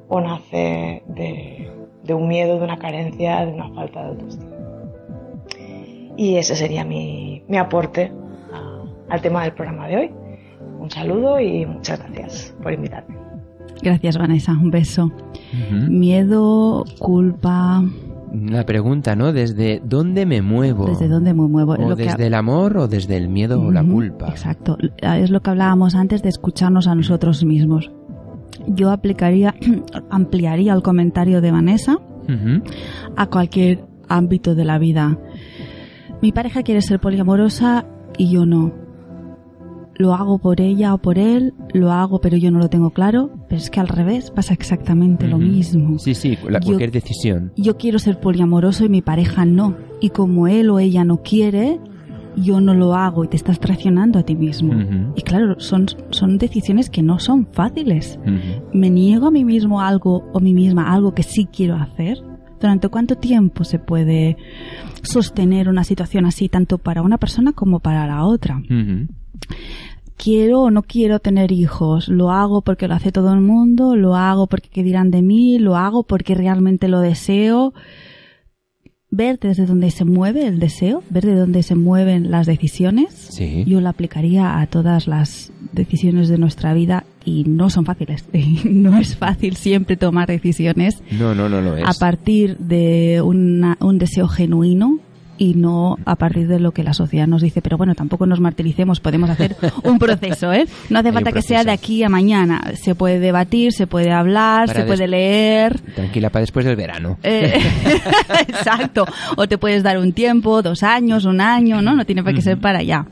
o 0.08 0.20
nace 0.20 1.02
de, 1.06 1.68
de 2.04 2.14
un 2.14 2.28
miedo, 2.28 2.58
de 2.58 2.64
una 2.64 2.78
carencia, 2.78 3.44
de 3.44 3.52
una 3.52 3.68
falta 3.70 4.02
de 4.02 4.08
autoestima. 4.10 4.57
Y 6.18 6.34
ese 6.36 6.54
sería 6.54 6.84
mi, 6.84 7.42
mi 7.48 7.56
aporte 7.56 8.12
a- 8.52 8.82
al 9.14 9.20
tema 9.22 9.44
del 9.44 9.52
programa 9.54 9.86
de 9.88 9.96
hoy. 9.96 10.10
Un 10.78 10.90
saludo 10.90 11.40
y 11.40 11.64
muchas 11.64 11.98
gracias 12.00 12.54
por 12.62 12.72
invitarme. 12.74 13.16
Gracias, 13.82 14.18
Vanessa. 14.18 14.52
Un 14.52 14.70
beso. 14.70 15.10
Miedo, 15.88 16.84
culpa. 16.98 17.82
La 18.32 18.66
pregunta, 18.66 19.16
¿no? 19.16 19.32
¿Desde 19.32 19.80
dónde 19.84 20.26
me 20.26 20.42
muevo? 20.42 20.86
¿Desde 20.86 21.08
dónde 21.08 21.32
me 21.32 21.48
muevo? 21.48 21.72
¿O 21.72 21.88
lo 21.90 21.96
que 21.96 22.04
desde 22.04 22.24
ha- 22.24 22.26
el 22.26 22.34
amor 22.34 22.76
o 22.76 22.88
desde 22.88 23.16
el 23.16 23.28
miedo 23.28 23.60
o 23.62 23.70
la 23.70 23.82
culpa? 23.82 24.28
Exacto. 24.28 24.76
Es 25.00 25.30
lo 25.30 25.40
que 25.40 25.50
hablábamos 25.50 25.94
antes 25.94 26.22
de 26.22 26.28
escucharnos 26.28 26.86
a 26.88 26.94
nosotros 26.94 27.44
mismos. 27.44 27.90
Yo 28.66 28.90
aplicaría, 28.90 29.54
ampliaría 30.10 30.74
el 30.74 30.82
comentario 30.82 31.40
de 31.40 31.52
Vanessa 31.52 31.98
a 33.16 33.26
cualquier 33.28 33.84
ámbito 34.08 34.54
de 34.54 34.64
la 34.66 34.78
vida. 34.78 35.16
Mi 36.22 36.32
pareja 36.32 36.62
quiere 36.62 36.82
ser 36.82 37.00
poliamorosa 37.00 37.86
y 38.16 38.30
yo 38.30 38.44
no. 38.46 38.72
Lo 39.96 40.14
hago 40.14 40.38
por 40.38 40.60
ella 40.60 40.94
o 40.94 40.98
por 40.98 41.18
él, 41.18 41.54
lo 41.74 41.90
hago 41.90 42.20
pero 42.20 42.36
yo 42.36 42.50
no 42.52 42.58
lo 42.60 42.68
tengo 42.68 42.90
claro, 42.90 43.30
pero 43.48 43.60
es 43.60 43.68
que 43.68 43.80
al 43.80 43.88
revés 43.88 44.30
pasa 44.30 44.54
exactamente 44.54 45.26
lo 45.26 45.36
Ujú. 45.36 45.46
mismo. 45.46 45.98
Sí, 45.98 46.14
sí, 46.14 46.38
la- 46.48 46.60
Yo- 46.60 46.66
cualquier 46.66 46.92
decisión. 46.92 47.52
Yo 47.56 47.76
quiero 47.76 47.98
ser 47.98 48.20
poliamoroso 48.20 48.84
y 48.84 48.88
mi 48.88 49.02
pareja 49.02 49.44
no. 49.44 49.74
Y 50.00 50.10
como 50.10 50.46
él 50.46 50.70
o 50.70 50.78
ella 50.78 51.04
no 51.04 51.22
quiere, 51.22 51.80
yo 52.36 52.60
no 52.60 52.74
lo 52.74 52.94
hago 52.94 53.24
y 53.24 53.28
te 53.28 53.36
estás 53.36 53.58
traicionando 53.58 54.20
a 54.20 54.22
ti 54.22 54.36
mismo. 54.36 54.72
Ujú. 54.72 55.12
Y 55.16 55.22
claro, 55.22 55.58
son, 55.58 55.86
son 56.10 56.38
decisiones 56.38 56.90
que 56.90 57.02
no 57.02 57.18
son 57.18 57.46
fáciles. 57.50 58.20
Ujú. 58.22 58.62
¿Me 58.72 58.90
niego 58.90 59.26
a 59.26 59.30
mí 59.32 59.44
mismo 59.44 59.80
algo 59.80 60.22
o 60.32 60.38
a 60.38 60.40
mí 60.40 60.54
misma 60.54 60.92
algo 60.92 61.12
que 61.12 61.24
sí 61.24 61.46
quiero 61.46 61.74
hacer? 61.74 62.18
¿Durante 62.60 62.88
cuánto 62.88 63.16
tiempo 63.16 63.64
se 63.64 63.78
puede 63.78 64.36
sostener 65.02 65.68
una 65.68 65.84
situación 65.84 66.26
así, 66.26 66.48
tanto 66.48 66.78
para 66.78 67.02
una 67.02 67.18
persona 67.18 67.52
como 67.52 67.80
para 67.80 68.06
la 68.06 68.24
otra? 68.24 68.62
Quiero 70.16 70.62
o 70.62 70.70
no 70.70 70.82
quiero 70.82 71.20
tener 71.20 71.52
hijos, 71.52 72.08
lo 72.08 72.32
hago 72.32 72.62
porque 72.62 72.88
lo 72.88 72.94
hace 72.94 73.12
todo 73.12 73.32
el 73.32 73.40
mundo, 73.40 73.94
lo 73.94 74.16
hago 74.16 74.48
porque 74.48 74.68
qué 74.68 74.82
dirán 74.82 75.10
de 75.12 75.22
mí, 75.22 75.58
lo 75.58 75.76
hago 75.76 76.02
porque 76.02 76.34
realmente 76.34 76.88
lo 76.88 77.00
deseo. 77.00 77.72
Ver 79.10 79.38
desde 79.38 79.64
dónde 79.64 79.90
se 79.90 80.04
mueve 80.04 80.46
el 80.46 80.58
deseo, 80.58 81.02
ver 81.08 81.24
de 81.24 81.34
dónde 81.34 81.62
se 81.62 81.74
mueven 81.74 82.30
las 82.30 82.46
decisiones, 82.46 83.08
Sí. 83.30 83.64
yo 83.66 83.80
lo 83.80 83.88
aplicaría 83.88 84.60
a 84.60 84.66
todas 84.66 85.06
las 85.06 85.50
decisiones 85.72 86.28
de 86.28 86.36
nuestra 86.36 86.74
vida 86.74 87.04
y 87.24 87.44
no 87.44 87.70
son 87.70 87.86
fáciles. 87.86 88.24
no 88.64 88.98
es 88.98 89.16
fácil 89.16 89.56
siempre 89.56 89.96
tomar 89.96 90.28
decisiones 90.28 91.02
No, 91.18 91.34
no, 91.34 91.48
no 91.48 91.76
es. 91.76 91.84
a 91.86 91.92
partir 91.98 92.58
de 92.58 93.22
una- 93.24 93.78
un 93.80 93.96
deseo 93.98 94.28
genuino 94.28 94.98
y 95.38 95.54
no 95.54 95.96
a 96.04 96.16
partir 96.16 96.48
de 96.48 96.60
lo 96.60 96.72
que 96.72 96.82
la 96.82 96.92
sociedad 96.92 97.26
nos 97.26 97.42
dice. 97.42 97.62
Pero 97.62 97.78
bueno, 97.78 97.94
tampoco 97.94 98.26
nos 98.26 98.40
martiricemos, 98.40 99.00
podemos 99.00 99.30
hacer 99.30 99.56
un 99.84 99.98
proceso, 99.98 100.52
¿eh? 100.52 100.66
No 100.90 100.98
hace 100.98 101.12
falta 101.12 101.32
que 101.32 101.42
sea 101.42 101.64
de 101.64 101.70
aquí 101.70 102.02
a 102.02 102.08
mañana. 102.08 102.72
Se 102.74 102.94
puede 102.94 103.18
debatir, 103.18 103.72
se 103.72 103.86
puede 103.86 104.12
hablar, 104.12 104.66
Para 104.66 104.80
se 104.80 104.86
puede 104.86 105.08
leer. 105.08 105.80
Tranquila, 105.94 106.30
para 106.30 106.42
después 106.42 106.66
del 106.66 106.76
verano. 106.76 107.18
Eh, 107.22 107.58
exacto. 108.48 109.06
O 109.36 109.46
te 109.46 109.58
puedes 109.58 109.82
dar 109.82 109.98
un 109.98 110.12
tiempo, 110.12 110.60
dos 110.62 110.82
años, 110.82 111.24
un 111.24 111.40
año, 111.40 111.80
¿no? 111.80 111.94
No 111.94 112.04
tiene 112.04 112.22
qué 112.24 112.42
ser 112.42 112.58
para 112.58 112.80
allá. 112.80 113.06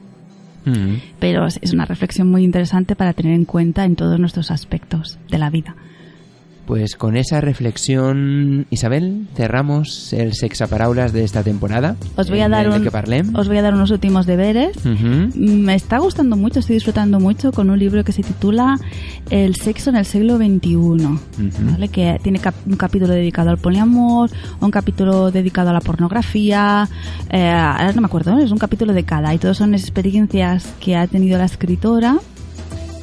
Pero 1.20 1.46
es 1.46 1.72
una 1.72 1.84
reflexión 1.84 2.28
muy 2.28 2.42
interesante 2.42 2.96
para 2.96 3.12
tener 3.12 3.34
en 3.34 3.44
cuenta 3.44 3.84
en 3.84 3.94
todos 3.94 4.18
nuestros 4.18 4.50
aspectos 4.50 5.16
de 5.30 5.38
la 5.38 5.48
vida. 5.48 5.76
Pues 6.66 6.96
con 6.96 7.16
esa 7.16 7.40
reflexión, 7.40 8.66
Isabel, 8.70 9.26
cerramos 9.36 10.12
el 10.12 10.34
Sexaparaulas 10.34 11.12
de 11.12 11.22
esta 11.22 11.44
temporada. 11.44 11.94
Os 12.16 12.28
voy 12.28 12.40
a 12.40 12.46
en 12.46 12.50
dar 12.50 12.66
un- 12.68 12.82
que. 12.82 13.36
Os 13.36 13.46
voy 13.46 13.58
a 13.58 13.62
dar 13.62 13.72
unos 13.74 13.92
últimos 13.92 14.26
deberes. 14.26 14.76
Ujú. 14.78 15.30
Me 15.38 15.76
está 15.76 15.98
gustando 15.98 16.36
mucho, 16.36 16.58
estoy 16.58 16.74
disfrutando 16.74 17.20
mucho 17.20 17.52
con 17.52 17.70
un 17.70 17.78
libro 17.78 18.02
que 18.02 18.10
se 18.10 18.22
titula 18.24 18.78
El 19.30 19.54
sexo 19.54 19.90
en 19.90 19.96
el 19.96 20.04
siglo 20.04 20.38
XXI. 20.38 21.18
¿vale? 21.70 21.88
que 21.88 22.18
tiene 22.22 22.40
cap- 22.40 22.54
un 22.66 22.76
capítulo 22.76 23.12
dedicado 23.14 23.50
al 23.50 23.58
poliamor, 23.58 24.30
un 24.60 24.70
capítulo 24.72 25.30
dedicado 25.30 25.70
a 25.70 25.72
la 25.72 25.80
pornografía, 25.80 26.88
eh, 27.30 27.48
ahora 27.48 27.92
no 27.92 28.00
me 28.00 28.06
acuerdo, 28.06 28.38
es 28.38 28.50
un 28.50 28.58
capítulo 28.58 28.92
de 28.92 29.04
cada 29.04 29.32
y 29.32 29.38
todos 29.38 29.56
son 29.58 29.72
experiencias 29.74 30.74
que 30.80 30.96
ha 30.96 31.06
tenido 31.06 31.38
la 31.38 31.44
escritora. 31.44 32.16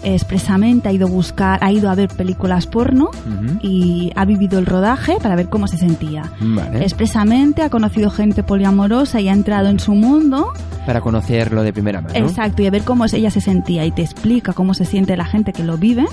Expresamente 0.03 0.89
ha 0.89 0.91
ido 0.91 1.07
a 1.07 1.09
buscar, 1.09 1.59
ha 1.63 1.71
ido 1.71 1.89
a 1.89 1.95
ver 1.95 2.09
películas 2.09 2.67
porno 2.67 3.05
Ujú. 3.05 3.59
y 3.61 4.11
ha 4.15 4.25
vivido 4.25 4.59
el 4.59 4.65
rodaje 4.65 5.17
para 5.21 5.35
ver 5.35 5.49
cómo 5.49 5.67
se 5.67 5.77
sentía. 5.77 6.23
Vale. 6.41 6.81
Expresamente 6.83 7.61
ha 7.61 7.69
conocido 7.69 8.09
gente 8.09 8.43
poliamorosa 8.43 9.21
y 9.21 9.29
ha 9.29 9.33
entrado 9.33 9.69
en 9.69 9.79
su 9.79 9.93
mundo 9.95 10.47
Para 10.85 10.99
conocerlo 11.01 11.63
de 11.63 11.71
primera 11.73 12.01
mano. 12.01 12.13
Exacto, 12.15 12.61
y 12.61 12.67
a 12.67 12.71
ver 12.71 12.83
cómo 12.83 13.05
ella 13.05 13.31
se 13.31 13.39
sentía 13.41 13.85
y 13.85 13.91
te 13.91 14.01
explica 14.01 14.53
cómo 14.53 14.73
se 14.73 14.83
siente 14.85 15.15
la 15.15 15.25
gente 15.25 15.53
que 15.53 15.63
lo 15.63 15.77
vive 15.77 16.05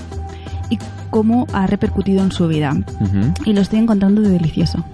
y 0.69 0.79
cómo 1.09 1.45
ha 1.51 1.67
repercutido 1.67 2.23
en 2.23 2.31
su 2.31 2.47
vida. 2.47 2.71
Ujú. 3.01 3.33
Y 3.45 3.51
lo 3.53 3.59
estoy 3.61 3.79
encontrando 3.79 4.21
de 4.21 4.29
delicioso. 4.29 4.85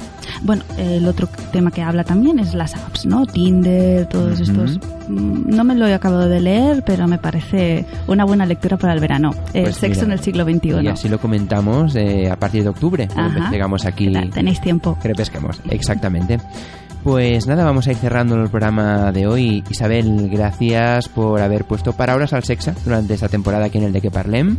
Bueno, 0.42 0.64
el 0.78 1.08
otro 1.08 1.28
tema 1.52 1.70
que 1.70 1.84
habla 1.84 2.04
también 2.04 2.40
es 2.40 2.56
las 2.56 2.76
apps, 2.76 3.06
¿no? 3.06 3.26
Tinder, 3.28 4.08
todos 4.08 4.42
Ujú. 4.42 4.64
estos. 4.64 4.80
No 5.08 5.64
me 5.64 5.76
lo 5.76 5.88
he 5.88 5.94
acabado 5.94 6.28
de 6.28 6.40
leer, 6.40 6.84
pero 6.86 7.08
me 7.08 7.18
parece 7.18 7.86
una 8.08 8.26
buena 8.26 8.46
lectura 8.46 8.78
para 8.78 8.94
el 8.94 9.00
verano. 9.00 9.34
El 9.54 9.64
Pues 9.64 9.76
sexo 9.78 10.02
mira, 10.02 10.06
en 10.06 10.12
el 10.14 10.20
siglo 10.20 10.44
XXI. 10.46 10.84
Y 10.84 10.88
así 10.88 11.10
lo 11.10 11.20
comentamos 11.20 11.96
eh, 11.96 12.30
a 12.30 12.36
partir 12.38 12.64
de 12.64 12.70
octubre, 12.70 13.08
Ajá. 13.16 13.50
llegamos 13.52 13.86
aquí. 13.86 14.12
Tenéis 14.34 14.62
tiempo. 14.62 14.98
Que 15.02 15.10
repesquemos, 15.10 15.62
exactamente. 15.70 16.40
Pues 17.08 17.48
nada, 17.48 17.64
vamos 17.64 17.88
a 17.88 17.92
ir 17.92 17.98
cerrando 17.98 18.36
el 18.36 18.50
programa 18.50 19.14
de 19.14 19.28
hoy. 19.28 19.64
Isabel, 19.70 20.28
gracias 20.30 21.08
por 21.08 21.40
haber 21.40 21.64
puesto 21.64 21.94
palabras 21.94 22.34
al 22.34 22.44
sexo 22.44 22.74
durante 22.84 23.14
esta 23.14 23.30
temporada 23.30 23.68
aquí 23.68 23.78
en 23.78 23.86
el 23.86 23.94
de 23.94 24.02
que 24.02 24.12
parlem. 24.12 24.58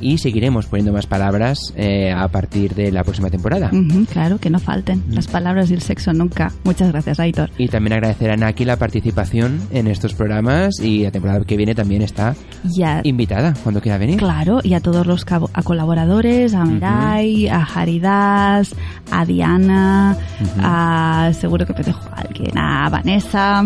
Y 0.00 0.16
seguiremos 0.16 0.64
poniendo 0.64 0.94
más 0.94 1.06
palabras 1.06 1.58
eh, 1.76 2.10
a 2.10 2.26
partir 2.28 2.74
de 2.74 2.90
la 2.90 3.04
próxima 3.04 3.28
temporada. 3.28 3.68
Ujú, 3.70 4.06
claro, 4.06 4.38
que 4.38 4.48
no 4.48 4.58
falten 4.58 5.00
Mm. 5.10 5.12
las 5.12 5.26
palabras 5.26 5.70
y 5.70 5.74
el 5.74 5.82
sexo 5.82 6.14
nunca. 6.14 6.50
Muchas 6.64 6.90
gracias, 6.90 7.20
Aitor. 7.20 7.50
Y 7.58 7.68
también 7.68 7.92
agradecer 7.92 8.30
a 8.30 8.36
Naki 8.38 8.64
la 8.64 8.76
participación 8.78 9.60
en 9.70 9.86
estos 9.86 10.14
programas 10.14 10.80
y 10.80 11.02
la 11.02 11.10
temporada 11.10 11.44
que 11.44 11.58
viene 11.58 11.74
también 11.74 12.00
está 12.00 12.34
Ya, 12.64 13.02
invitada 13.04 13.52
cuando 13.62 13.82
quiera 13.82 13.98
venir. 13.98 14.16
Claro, 14.16 14.60
y 14.64 14.72
a 14.72 14.80
todos 14.80 15.06
los 15.06 15.26
a 15.52 15.62
colaboradores, 15.62 16.54
a 16.54 16.64
Mirai, 16.64 17.48
a 17.48 17.62
Haridas, 17.62 18.74
a 19.10 19.26
Diana, 19.26 20.16
a 20.62 21.30
seguro 21.38 21.66
que 21.66 21.74
dejo 21.90 22.08
a 22.14 22.20
alguien, 22.20 22.56
a 22.56 22.88
Vanessa. 22.88 23.64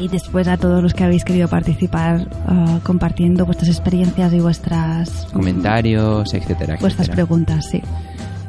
Y 0.00 0.08
después 0.08 0.48
a 0.48 0.56
todos 0.56 0.82
los 0.82 0.94
que 0.94 1.04
habéis 1.04 1.24
querido 1.24 1.48
participar 1.48 2.26
ah, 2.46 2.80
compartiendo 2.82 3.44
vuestras 3.44 3.68
experiencias 3.68 4.32
y 4.32 4.40
vuestras 4.40 5.28
Comentarios, 5.32 6.32
etcétera, 6.34 6.76
vuestras 6.80 7.08
preguntas, 7.10 7.66
sí. 7.70 7.82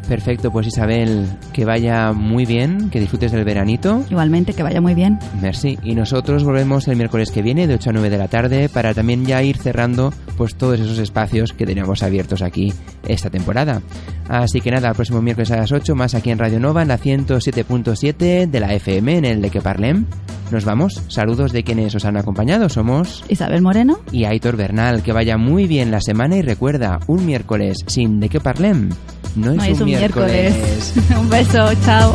Perfecto, 0.07 0.51
pues 0.51 0.67
Isabel, 0.67 1.25
que 1.53 1.65
vaya 1.65 2.11
muy 2.11 2.45
bien, 2.45 2.89
que 2.89 2.99
disfrutes 2.99 3.31
del 3.31 3.45
veranito. 3.45 4.03
Igualmente, 4.09 4.53
que 4.53 4.63
vaya 4.63 4.81
muy 4.81 4.93
bien. 4.93 5.17
Merci. 5.41 5.79
Y 5.81 5.95
nosotros 5.95 6.43
volvemos 6.43 6.87
el 6.87 6.97
miércoles 6.97 7.31
que 7.31 7.41
viene 7.41 7.67
de 7.67 7.75
8 7.75 7.89
a 7.89 7.93
9 7.93 8.09
de 8.09 8.17
la 8.17 8.27
tarde 8.27 8.69
para 8.69 8.93
también 8.93 9.25
ya 9.25 9.41
ir 9.43 9.57
cerrando 9.57 10.13
pues 10.37 10.55
todos 10.55 10.79
esos 10.79 10.99
espacios 10.99 11.53
que 11.53 11.65
teníamos 11.65 12.03
abiertos 12.03 12.41
aquí 12.41 12.73
esta 13.07 13.29
temporada. 13.29 13.81
Así 14.27 14.61
que 14.61 14.71
nada, 14.71 14.89
el 14.89 14.95
próximo 14.95 15.21
miércoles 15.21 15.51
a 15.51 15.57
las 15.57 15.71
8 15.71 15.95
más 15.95 16.15
aquí 16.15 16.31
en 16.31 16.39
Radio 16.39 16.59
Nova 16.59 16.81
en 16.81 16.89
la 16.89 16.99
107.7 16.99 18.47
de 18.49 18.59
la 18.59 18.73
FM 18.73 19.17
en 19.17 19.25
el 19.25 19.41
de 19.41 19.49
que 19.49 19.61
parlem. 19.61 20.05
Nos 20.51 20.65
vamos. 20.65 21.01
Saludos 21.07 21.51
de 21.51 21.63
quienes 21.63 21.95
os 21.95 22.05
han 22.05 22.17
acompañado. 22.17 22.69
Somos 22.69 23.23
Isabel 23.29 23.61
Moreno. 23.61 23.99
y 24.11 24.25
Aitor 24.25 24.57
Bernal. 24.57 25.01
Que 25.01 25.13
vaya 25.13 25.37
muy 25.37 25.65
bien 25.65 25.89
la 25.91 26.01
semana 26.01 26.35
y 26.35 26.41
recuerda, 26.41 26.99
un 27.07 27.25
miércoles 27.25 27.77
sin 27.87 28.19
de 28.19 28.29
que 28.29 28.39
parlem 28.39 28.89
no 29.35 29.51
es, 29.51 29.57
No 29.57 29.63
es 29.63 29.81
un, 29.81 29.89
un 29.95 29.99
miércoles. 29.99 30.93
un 31.19 31.29
beso, 31.29 31.73
chao. 31.85 32.13